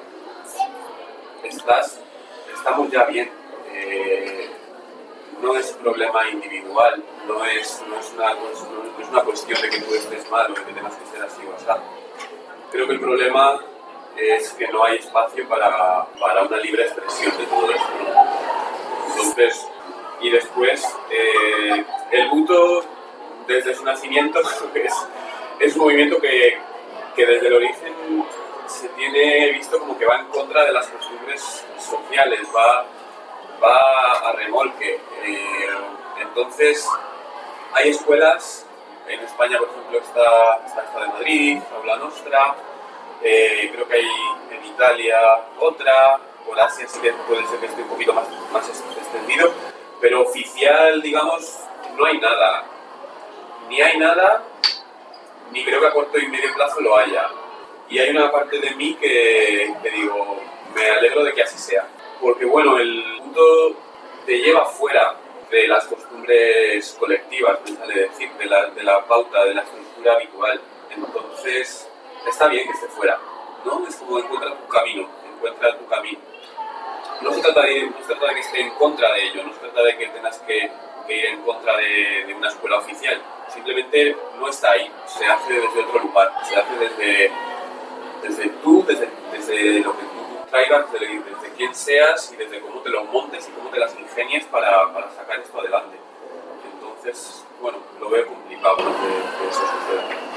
Estás, 1.42 1.98
estamos 2.54 2.90
ya 2.90 3.04
bien. 3.04 3.30
eh, 3.72 4.43
no 5.44 5.56
es 5.56 5.72
problema 5.72 6.28
individual, 6.30 7.02
no 7.28 7.44
es, 7.44 7.82
no, 7.86 7.98
es 7.98 8.12
una, 8.14 8.34
no, 8.34 8.48
es, 8.50 9.08
una 9.10 9.22
cuestión 9.22 9.60
de 9.60 9.68
que 9.68 9.80
tú 9.80 9.94
estés 9.94 10.28
mal 10.30 10.50
o 10.50 10.54
de 10.54 10.64
que 10.64 10.72
tengas 10.72 10.96
que 10.96 11.06
ser 11.06 11.22
así 11.22 11.42
o 11.46 11.54
así. 11.54 11.80
Creo 12.72 12.86
que 12.86 12.94
el 12.94 13.00
problema 13.00 13.60
es 14.16 14.52
que 14.54 14.66
no 14.68 14.84
hay 14.84 14.96
espacio 14.96 15.46
para, 15.48 16.06
para 16.18 16.42
una 16.42 16.56
libre 16.56 16.84
expresión 16.84 17.36
de 17.36 17.44
todo 17.44 17.70
esto. 17.70 17.88
Entonces, 19.10 19.68
y 20.22 20.30
después, 20.30 20.82
eh, 21.10 21.84
el 22.12 22.30
buto, 22.30 22.82
desde 23.46 23.74
su 23.74 23.84
nacimiento, 23.84 24.40
es, 24.74 24.92
es 25.60 25.76
un 25.76 25.82
movimiento 25.82 26.20
que, 26.20 26.58
que 27.14 27.26
desde 27.26 27.48
el 27.48 27.54
origen 27.54 28.24
se 28.66 28.88
tiene 28.88 29.52
visto 29.52 29.78
como 29.78 29.98
que 29.98 30.06
va 30.06 30.20
en 30.20 30.26
contra 30.28 30.64
de 30.64 30.72
las 30.72 30.88
costumbres 30.88 31.64
sociales, 31.78 32.40
va, 32.56 32.86
va 33.62 34.28
a 34.28 34.32
remolque. 34.32 35.00
Eh, 35.24 35.68
entonces, 36.20 36.88
hay 37.72 37.90
escuelas, 37.90 38.66
en 39.08 39.20
España, 39.20 39.58
por 39.58 39.68
ejemplo, 39.68 39.98
está, 39.98 40.60
está 40.66 40.84
esta 40.84 41.00
de 41.00 41.08
Madrid, 41.08 41.58
Aula 41.76 41.96
Nostra, 41.96 42.54
eh, 43.22 43.70
creo 43.72 43.88
que 43.88 43.94
hay 43.94 44.08
en 44.50 44.64
Italia 44.66 45.18
otra, 45.58 46.18
por 46.46 46.58
Asia 46.60 46.86
sí 46.86 47.00
que 47.00 47.12
puede 47.26 47.46
ser 47.46 47.58
que 47.58 47.66
esté 47.66 47.82
un 47.82 47.88
poquito 47.88 48.12
más, 48.12 48.28
más 48.52 48.68
extendido, 48.68 49.50
pero 50.00 50.22
oficial, 50.22 51.00
digamos, 51.00 51.60
no 51.96 52.04
hay 52.04 52.18
nada. 52.18 52.64
Ni 53.68 53.80
hay 53.80 53.96
nada, 53.98 54.42
ni 55.52 55.64
creo 55.64 55.80
que 55.80 55.86
a 55.86 55.92
corto 55.92 56.18
y 56.18 56.28
medio 56.28 56.52
plazo 56.54 56.80
lo 56.80 56.96
haya. 56.98 57.30
Y 57.88 57.98
hay 57.98 58.10
una 58.10 58.30
parte 58.30 58.58
de 58.58 58.74
mí 58.74 58.94
que, 58.94 59.74
que 59.82 59.90
digo, 59.90 60.38
me 60.74 60.90
alegro 60.90 61.24
de 61.24 61.32
que 61.32 61.42
así 61.42 61.58
sea. 61.58 61.86
Porque 62.24 62.46
bueno, 62.46 62.78
el 62.78 63.04
mundo 63.20 63.76
te 64.24 64.38
lleva 64.38 64.64
fuera 64.64 65.14
de 65.50 65.68
las 65.68 65.84
costumbres 65.84 66.96
colectivas, 66.98 67.58
me 67.86 67.94
decir, 67.94 68.32
de 68.38 68.46
la, 68.46 68.70
de 68.70 68.82
la 68.82 69.04
pauta, 69.04 69.44
de 69.44 69.52
la 69.52 69.60
estructura 69.60 70.14
habitual. 70.14 70.58
Entonces, 70.88 71.86
está 72.26 72.48
bien 72.48 72.66
que 72.66 72.72
esté 72.72 72.88
fuera, 72.88 73.20
¿no? 73.66 73.86
Es 73.86 73.96
como 73.96 74.18
encuentra 74.18 74.56
tu 74.56 74.66
camino, 74.68 75.06
encuentra 75.36 75.78
tu 75.78 75.86
camino. 75.86 76.18
No 77.20 77.30
se 77.30 77.42
trata 77.42 77.60
de, 77.60 77.90
no 77.90 78.34
que 78.34 78.40
esté 78.40 78.60
en 78.62 78.70
contra 78.70 79.12
de 79.12 79.26
ello, 79.26 79.44
no 79.44 79.52
se 79.52 79.58
trata 79.58 79.82
de 79.82 79.98
que 79.98 80.08
tengas 80.08 80.38
que, 80.38 80.70
ir 81.06 81.26
en 81.26 81.42
contra 81.42 81.76
de, 81.76 82.24
de 82.26 82.32
una 82.32 82.48
escuela 82.48 82.78
oficial. 82.78 83.20
Simplemente 83.52 84.16
no 84.40 84.48
está 84.48 84.70
ahí, 84.70 84.90
se 85.04 85.26
hace 85.26 85.52
desde 85.52 85.78
otro 85.78 86.00
lugar, 86.00 86.32
se 86.48 86.56
hace 86.56 86.74
desde, 86.74 87.30
desde 88.22 88.48
tú, 88.62 88.82
desde, 88.88 89.10
desde 89.30 89.80
lo 89.80 89.92
que 89.92 90.04
tú 90.04 90.50
traigas, 90.50 90.90
desde, 90.90 91.06
desde 91.18 91.43
quién 91.56 91.74
seas 91.74 92.32
y 92.32 92.36
desde 92.36 92.60
cómo 92.60 92.82
te 92.82 92.90
lo 92.90 93.04
montes 93.04 93.48
y 93.48 93.52
cómo 93.52 93.70
te 93.70 93.78
las 93.78 93.94
ingenies 93.98 94.44
para, 94.46 94.92
para 94.92 95.10
sacar 95.14 95.40
esto 95.40 95.60
adelante. 95.60 95.96
Entonces, 96.72 97.44
bueno, 97.60 97.78
lo 98.00 98.10
veo 98.10 98.26
complicado 98.26 98.76
¿no? 98.78 98.90
que, 98.90 99.42
que 99.42 99.48
eso 99.48 99.60
suceda. 99.60 100.34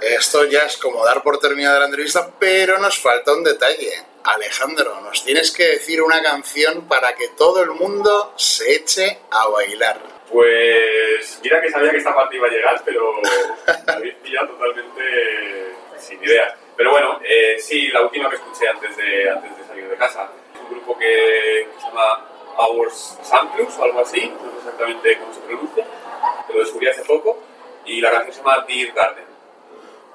Esto 0.00 0.44
ya 0.44 0.60
es 0.60 0.76
como 0.76 1.04
dar 1.04 1.22
por 1.22 1.38
terminada 1.38 1.78
la 1.78 1.86
entrevista, 1.86 2.30
pero 2.38 2.78
nos 2.78 2.98
falta 2.98 3.32
un 3.32 3.44
detalle. 3.44 3.92
Alejandro, 4.24 5.00
nos 5.02 5.24
tienes 5.24 5.50
que 5.50 5.64
decir 5.64 6.02
una 6.02 6.22
canción 6.22 6.86
para 6.88 7.14
que 7.14 7.28
todo 7.28 7.62
el 7.62 7.70
mundo 7.70 8.32
se 8.36 8.74
eche 8.74 9.18
a 9.30 9.48
bailar. 9.48 10.00
Pues 10.30 11.40
mira 11.42 11.60
que 11.60 11.70
sabía 11.70 11.90
que 11.90 11.98
esta 11.98 12.14
parte 12.14 12.36
iba 12.36 12.46
a 12.46 12.50
llegar, 12.50 12.82
pero 12.84 13.14
me 13.86 13.92
habéis 13.92 14.14
pillado 14.16 14.48
totalmente 14.48 15.74
sin 15.98 16.22
idea. 16.22 16.56
Pero 16.76 16.90
bueno, 16.90 17.20
eh, 17.24 17.56
sí, 17.58 17.88
la 17.88 18.02
última 18.02 18.28
que 18.28 18.36
escuché 18.36 18.68
antes 18.68 18.96
de, 18.96 19.30
antes 19.30 19.56
de 19.56 19.64
salir 19.64 19.88
de 19.88 19.96
casa. 19.96 20.28
Un 20.64 20.70
grupo 20.70 20.98
que, 20.98 21.68
que 21.72 21.80
se 21.80 21.86
llama 21.86 22.26
Hours 22.56 23.18
Samplus 23.22 23.76
o 23.78 23.84
algo 23.84 24.00
así, 24.00 24.26
no 24.26 24.50
sé 24.50 24.58
exactamente 24.58 25.18
cómo 25.18 25.34
se 25.34 25.40
pronuncia, 25.40 25.86
pero 26.46 26.58
lo 26.58 26.64
descubrí 26.64 26.88
hace 26.88 27.02
poco. 27.02 27.38
Y 27.86 28.00
la 28.00 28.10
canción 28.10 28.32
se 28.32 28.40
llama 28.40 28.64
Dear 28.66 28.92
Garden. 28.92 29.34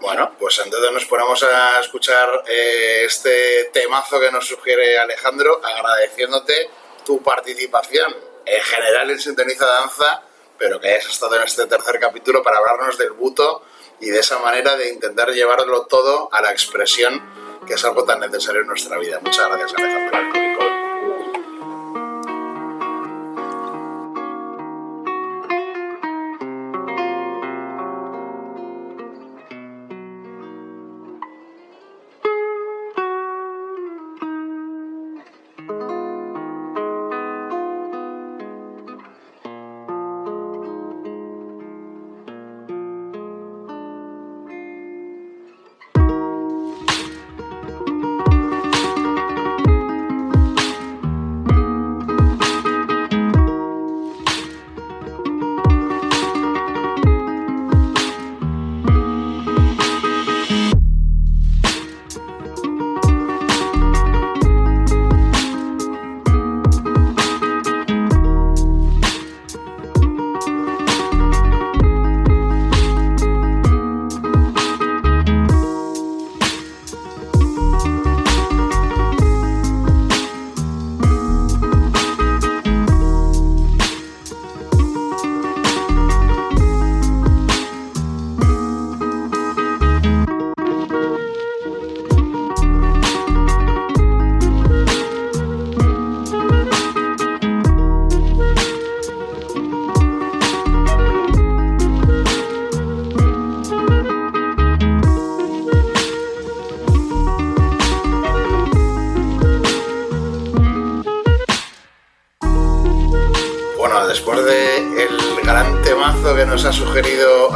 Bueno, 0.02 0.32
pues 0.39 0.60
entonces 0.64 0.91
nos 0.93 1.06
ponemos 1.06 1.43
a 1.43 1.82
escuchar 1.82 2.43
eh, 2.47 3.04
este 3.06 3.66
temazo 3.74 4.20
que 4.20 4.32
nos 4.32 4.47
sugiere 4.47 4.97
Alejandro, 4.97 5.62
agradeciéndote 5.64 6.70
tu 7.06 7.22
participación 7.22 8.16
en 8.45 8.62
general 8.62 9.10
en 9.12 9.20
Sintoniza 9.20 9.66
Danza, 9.66 10.24
pero 10.58 10.80
que 10.80 10.88
hayas 10.88 11.08
estado 11.08 11.36
en 11.36 11.43
este 11.43 11.66
tercer 11.66 12.00
capítulo 12.00 12.41
para 12.41 12.58
hablarnos 12.58 12.97
del 12.97 13.12
buto 13.12 13.64
y 14.00 14.10
de 14.10 14.20
esa 14.20 14.39
manera 14.39 14.78
de 14.78 14.89
intentar 14.89 15.32
llevarlo 15.32 15.86
todo 15.86 16.30
a 16.32 16.41
la 16.41 16.52
expresión, 16.52 17.22
que 17.66 17.74
es 17.74 17.86
algo 17.86 18.03
tan 18.03 18.20
necesario 18.20 18.62
en 18.62 18.68
nuestra 18.68 18.97
vida. 18.97 19.20
Muchas 19.22 19.47
gracias, 19.47 19.74
Alejandro. 19.78 20.59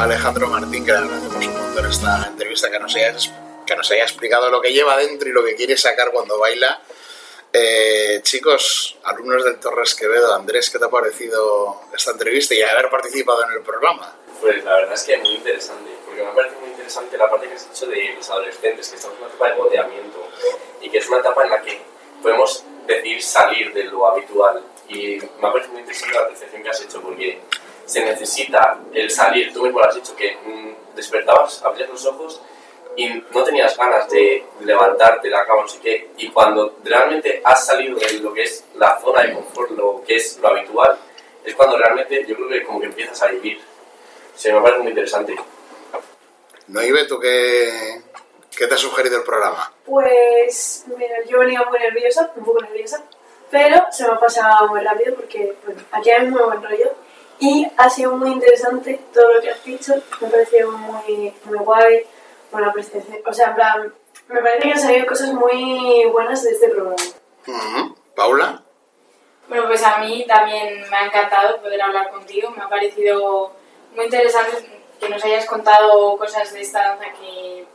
Alejandro 0.03 0.47
Martín, 0.47 0.85
que 0.85 0.91
le 0.91 0.97
agradecemos 0.97 1.45
un 1.45 1.53
montón 1.53 1.85
esta 1.89 2.27
entrevista, 2.27 2.69
que 2.69 2.77
nos 2.77 2.93
haya, 2.93 3.15
que 3.65 3.75
nos 3.77 3.89
haya 3.89 4.03
explicado 4.03 4.49
lo 4.49 4.59
que 4.59 4.73
lleva 4.73 4.97
dentro 4.97 5.29
y 5.29 5.31
lo 5.31 5.45
que 5.45 5.55
quiere 5.55 5.77
sacar 5.77 6.11
cuando 6.11 6.37
baila. 6.37 6.81
Eh, 7.53 8.19
chicos, 8.21 8.97
alumnos 9.05 9.45
del 9.45 9.61
Torres 9.61 9.95
Quevedo, 9.95 10.33
Andrés, 10.33 10.69
¿qué 10.69 10.77
te 10.77 10.85
ha 10.85 10.89
parecido 10.89 11.83
esta 11.95 12.11
entrevista 12.11 12.53
y 12.53 12.61
haber 12.61 12.89
participado 12.89 13.45
en 13.45 13.53
el 13.53 13.61
programa? 13.61 14.13
Pues 14.41 14.61
la 14.65 14.73
verdad 14.73 14.93
es 14.93 15.03
que 15.03 15.13
es 15.13 15.21
muy 15.21 15.35
interesante, 15.35 15.91
porque 16.05 16.21
me 16.21 16.31
parece 16.33 16.57
muy 16.57 16.69
interesante 16.71 17.17
la 17.17 17.29
parte 17.29 17.47
que 17.47 17.53
has 17.53 17.69
dicho 17.69 17.85
de 17.85 18.13
los 18.17 18.29
adolescentes, 18.29 18.89
que 18.89 18.95
estamos 18.97 19.17
en 19.17 19.23
una 19.23 19.33
etapa 19.33 19.49
de 19.51 19.55
boteamiento 19.55 20.27
y 20.81 20.89
que 20.89 20.97
es 20.97 21.07
una 21.07 21.19
etapa 21.19 21.43
en 21.45 21.49
la 21.49 21.61
que 21.61 21.81
podemos 22.21 22.65
decidir 22.85 23.23
salir 23.23 23.73
de 23.73 23.85
lo 23.85 24.05
habitual. 24.05 24.61
Y 24.89 25.17
me 25.39 25.47
ha 25.47 25.51
parecido 25.53 25.71
muy 25.71 25.81
interesante 25.81 26.13
la 26.13 26.27
percepción 26.27 26.61
que 26.61 26.69
has 26.69 26.81
hecho, 26.81 27.01
porque 27.01 27.39
se 27.85 28.03
necesita 28.03 28.79
el 28.93 29.09
salir, 29.09 29.53
tú 29.53 29.63
mismo 29.63 29.79
lo 29.79 29.87
has 29.87 29.95
dicho, 29.95 30.15
que 30.15 30.35
mm, 30.35 30.95
despertabas, 30.95 31.63
abrías 31.63 31.89
los 31.89 32.05
ojos 32.05 32.41
y 32.95 33.07
no 33.07 33.43
tenías 33.43 33.75
ganas 33.77 34.09
de 34.09 34.45
levantarte 34.61 35.27
de 35.27 35.33
la 35.33 35.45
cama, 35.45 35.63
no 35.63 35.67
sé 35.67 35.79
qué, 35.79 36.11
y 36.17 36.29
cuando 36.29 36.77
realmente 36.83 37.41
has 37.43 37.65
salido 37.65 37.97
de 37.97 38.19
lo 38.19 38.33
que 38.33 38.43
es 38.43 38.63
la 38.75 38.99
zona 38.99 39.23
de 39.23 39.33
confort, 39.33 39.71
lo 39.71 40.03
que 40.05 40.15
es 40.15 40.37
lo 40.39 40.49
habitual, 40.49 40.97
es 41.43 41.55
cuando 41.55 41.77
realmente 41.77 42.25
yo 42.25 42.35
creo 42.35 42.49
que 42.49 42.63
como 42.63 42.79
que 42.79 42.85
empiezas 42.87 43.21
a 43.23 43.27
vivir. 43.27 43.59
O 44.33 44.37
sea, 44.37 44.55
me 44.55 44.61
parece 44.61 44.79
muy 44.79 44.89
interesante. 44.89 45.35
Noive, 46.67 47.05
¿tú 47.05 47.19
qué, 47.19 48.01
qué 48.57 48.67
te 48.67 48.73
ha 48.73 48.77
sugerido 48.77 49.17
el 49.17 49.23
programa? 49.23 49.73
Pues, 49.85 50.85
mira, 50.97 51.17
yo 51.27 51.39
venía 51.39 51.63
muy 51.63 51.79
nerviosa, 51.79 52.31
un 52.35 52.45
poco 52.45 52.61
nerviosa, 52.61 53.03
pero 53.51 53.85
se 53.91 54.07
me 54.07 54.13
ha 54.13 54.19
pasado 54.19 54.67
muy 54.69 54.81
rápido 54.81 55.15
porque, 55.15 55.55
bueno, 55.65 55.81
aquí 55.91 56.09
hay 56.09 56.27
muy 56.27 56.41
buen 56.41 56.63
rollo 56.63 56.92
y 57.43 57.67
ha 57.75 57.89
sido 57.89 58.15
muy 58.15 58.31
interesante 58.31 59.01
todo 59.13 59.33
lo 59.33 59.41
que 59.41 59.49
has 59.49 59.61
dicho, 59.65 59.93
me 60.21 60.27
ha 60.27 60.31
parecido 60.31 60.71
muy, 60.71 61.33
muy 61.43 61.57
guay, 61.57 62.05
buena 62.49 62.69
apreciación, 62.69 63.19
o 63.25 63.33
sea, 63.33 63.49
en 63.49 63.55
plan, 63.55 63.93
me 64.29 64.39
parece 64.39 64.61
que 64.61 64.71
han 64.71 64.79
salido 64.79 65.05
cosas 65.05 65.33
muy 65.33 66.05
buenas 66.05 66.41
de 66.41 66.51
este 66.51 66.69
programa. 66.69 66.95
¿Paula? 68.15 68.63
Bueno, 69.49 69.67
pues 69.67 69.83
a 69.83 69.97
mí 69.97 70.25
también 70.25 70.89
me 70.89 70.95
ha 70.95 71.05
encantado 71.05 71.59
poder 71.59 71.81
hablar 71.81 72.11
contigo. 72.11 72.49
Me 72.51 72.63
ha 72.63 72.69
parecido 72.69 73.51
muy 73.93 74.05
interesante 74.05 74.65
que 74.99 75.09
nos 75.09 75.23
hayas 75.25 75.45
contado 75.45 76.17
cosas 76.17 76.53
de 76.53 76.61
esta 76.61 76.89
danza 76.89 77.05
que 77.19 77.65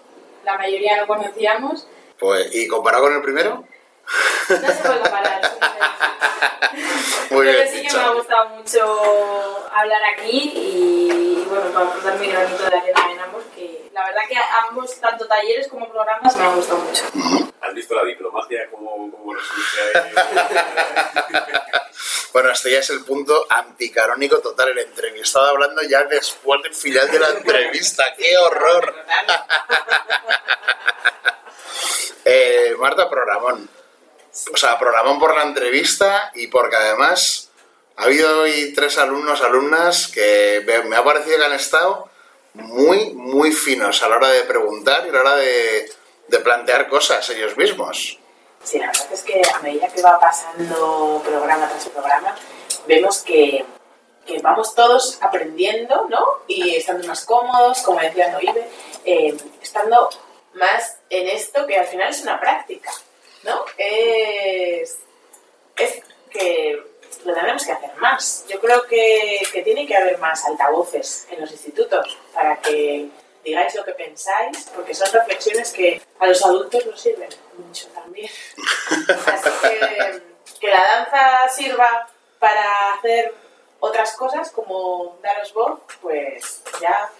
la 0.44 0.56
mayoría 0.56 0.96
no 0.96 1.06
conocíamos. 1.06 1.86
Pues, 2.18 2.54
¿Y 2.54 2.66
comparado 2.68 3.04
con 3.04 3.14
el 3.14 3.22
primero? 3.22 3.64
No 4.48 4.56
se 4.68 4.74
puede 4.82 5.00
comparar. 5.00 5.40
es 5.42 5.50
muy 7.30 7.38
Muy 7.38 7.46
Pero 7.46 7.59
bien 7.59 7.68
sí 7.68 7.74
que 7.74 7.80
dicho. 7.82 7.96
me 7.98 8.04
ha 8.04 8.11
gustado 8.11 8.48
mucho 8.50 9.68
hablar 9.72 10.02
aquí 10.16 10.52
y 10.54 11.44
bueno, 11.48 11.70
para 11.72 11.86
aportar 11.86 12.18
mi 12.18 12.26
granito 12.28 12.62
de 12.64 12.76
arena 12.76 13.12
en 13.12 13.20
ambos, 13.20 13.44
que 13.54 13.88
la 13.92 14.04
verdad 14.06 14.22
que 14.28 14.36
ambos, 14.68 15.00
tanto 15.00 15.26
talleres 15.26 15.68
como 15.68 15.88
programas, 15.90 16.34
me 16.36 16.44
han 16.44 16.56
gustado 16.56 16.78
mucho. 16.80 17.04
¿Has 17.61 17.74
visto 17.74 17.94
la 17.94 18.04
diplomacia 18.04 18.68
como, 18.70 19.11
como 19.11 19.32
ahí? 19.32 19.38
Bueno, 22.32 22.50
este 22.50 22.70
ya 22.70 22.78
es 22.80 22.90
el 22.90 23.04
punto 23.04 23.46
anticanónico 23.48 24.38
total. 24.38 24.68
El 24.68 24.78
entrevistado 24.78 25.46
hablando 25.46 25.80
ya 25.82 26.04
después 26.04 26.62
del 26.62 26.74
final 26.74 27.11
de 27.11 27.18
la 27.18 27.30
entrevista. 27.30 28.04
¡Qué 28.16 28.36
horror! 28.38 28.94
Eh, 32.30 32.74
Marta, 32.78 33.09
programón. 33.09 33.70
O 34.52 34.56
sea, 34.56 34.78
programón 34.78 35.18
por 35.18 35.34
la 35.34 35.42
entrevista 35.42 36.30
y 36.34 36.46
porque 36.48 36.76
además 36.76 37.50
ha 37.96 38.04
habido 38.04 38.42
hoy 38.42 38.72
tres 38.74 38.98
alumnos, 38.98 39.42
alumnas 39.42 40.08
que 40.08 40.62
me- 40.84 40.96
ha 40.96 41.02
parecido 41.04 41.38
que 41.38 41.44
han 41.44 41.52
estado 41.52 42.08
muy, 42.54 43.10
muy 43.14 43.52
finos 43.52 44.02
a 44.02 44.08
la 44.08 44.16
hora 44.16 44.28
de 44.28 44.42
preguntar 44.44 45.04
y 45.06 45.10
a 45.10 45.12
la 45.12 45.20
hora 45.20 45.36
de, 45.36 45.90
de 46.28 46.38
plantear 46.38 46.88
cosas 46.88 47.28
ellos 47.30 47.56
mismos. 47.56 48.18
Sí, 48.62 48.78
la 48.78 48.86
verdad 48.88 49.06
es 49.12 49.22
que 49.22 49.40
a 49.54 49.58
medida 49.60 49.88
que 49.88 50.02
va 50.02 50.18
pasando 50.20 51.22
programa 51.24 51.68
tras 51.68 51.88
programa, 51.88 52.34
vemos 52.86 53.18
que, 53.18 53.64
que 54.26 54.38
vamos 54.40 54.74
todos 54.74 55.18
aprendiendo, 55.20 56.06
¿no? 56.08 56.24
Y 56.48 56.74
estando 56.76 57.06
más 57.06 57.24
cómodos, 57.24 57.80
como 57.82 58.00
decía 58.00 58.30
Noive, 58.30 58.68
eh, 59.04 59.36
estando 59.62 60.10
más 60.54 60.96
en 61.10 61.28
esto 61.28 61.66
que 61.66 61.78
al 61.78 61.86
final 61.86 62.08
es 62.10 62.20
una 62.22 62.40
práctica, 62.40 62.90
¿no? 63.45 63.64
Es, 63.76 64.99
es 65.76 66.03
que 66.30 66.82
lo 67.24 67.34
tenemos 67.34 67.64
que 67.64 67.72
hacer 67.72 67.95
más. 67.97 68.45
Yo 68.49 68.61
creo 68.61 68.82
que, 68.86 69.43
que 69.53 69.62
tiene 69.62 69.86
que 69.86 69.97
haber 69.97 70.18
más 70.18 70.45
altavoces 70.45 71.26
en 71.30 71.41
los 71.41 71.51
institutos 71.51 72.16
para 72.34 72.57
que 72.61 73.09
digáis 73.45 73.74
lo 73.74 73.84
que 73.84 73.93
pensáis, 73.93 74.70
porque 74.74 74.95
son 74.95 75.11
reflexiones 75.12 75.72
que 75.72 76.03
a 76.18 76.26
los 76.26 76.45
adultos 76.45 76.84
nos 76.86 77.01
sirven 77.01 77.30
mucho 77.57 77.89
también. 77.89 78.30
Así 79.26 79.51
que 79.62 80.28
que 80.59 80.68
la 80.68 80.82
danza 80.84 81.49
sirva 81.49 82.09
para 82.39 82.95
hacer 82.95 83.34
otras 83.80 84.16
cosas 84.16 84.51
como 84.51 85.18
daros 85.22 85.53
voz, 85.55 85.80
pues 86.01 86.62
ya 86.80 87.11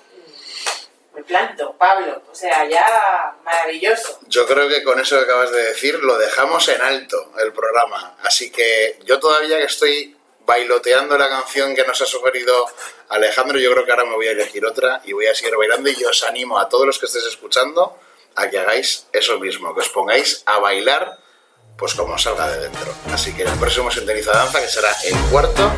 planto, 1.25 1.75
Pablo. 1.79 2.23
O 2.31 2.35
sea, 2.35 2.69
ya 2.69 3.37
maravilloso. 3.45 4.19
Yo 4.29 4.47
creo 4.47 4.69
que 4.69 4.83
con 4.83 4.99
eso 5.01 5.17
que 5.17 5.25
acabas 5.25 5.53
de 5.53 5.63
decir 5.63 5.95
lo 6.03 6.19
dejamos 6.19 6.69
en 6.69 6.81
alto 6.81 7.33
el 7.43 7.53
programa. 7.53 8.17
Así 8.23 8.51
que 8.51 8.99
yo 9.05 9.19
todavía 9.19 9.59
que 9.59 9.65
estoy 9.65 10.17
bailoteando 10.47 11.19
la 11.19 11.29
canción 11.29 11.75
que 11.75 11.85
nos 11.85 12.01
ha 12.01 12.07
sugerido 12.07 12.67
Alejandro, 13.11 13.59
yo 13.59 13.71
creo 13.73 13.85
que 13.85 13.91
ahora 13.91 14.05
me 14.05 14.15
voy 14.15 14.29
a 14.29 14.31
elegir 14.31 14.65
otra 14.65 15.03
y 15.05 15.13
voy 15.13 15.27
a 15.27 15.35
seguir 15.35 15.55
bailando 15.57 15.91
y 15.91 16.05
os 16.05 16.23
animo 16.25 16.59
a 16.59 16.69
todos 16.69 16.87
los 16.87 16.99
que 16.99 17.05
estéis 17.05 17.27
escuchando 17.27 17.99
a 18.35 18.49
que 18.49 18.59
hagáis 18.59 19.09
eso 19.13 19.39
mismo, 19.39 19.75
que 19.75 19.81
os 19.81 19.89
pongáis 19.91 20.43
a 20.47 20.59
bailar 20.59 21.19
pues 21.77 21.95
como 21.95 22.19
salga 22.19 22.49
de 22.49 22.61
dentro. 22.61 22.93
Así 23.13 23.35
que 23.35 23.43
el 23.43 23.59
próximo 23.59 23.91
Sintoniza 23.91 24.33
Danza, 24.33 24.61
que 24.61 24.69
será 24.69 24.91
el 25.05 25.17
cuarto, 25.31 25.71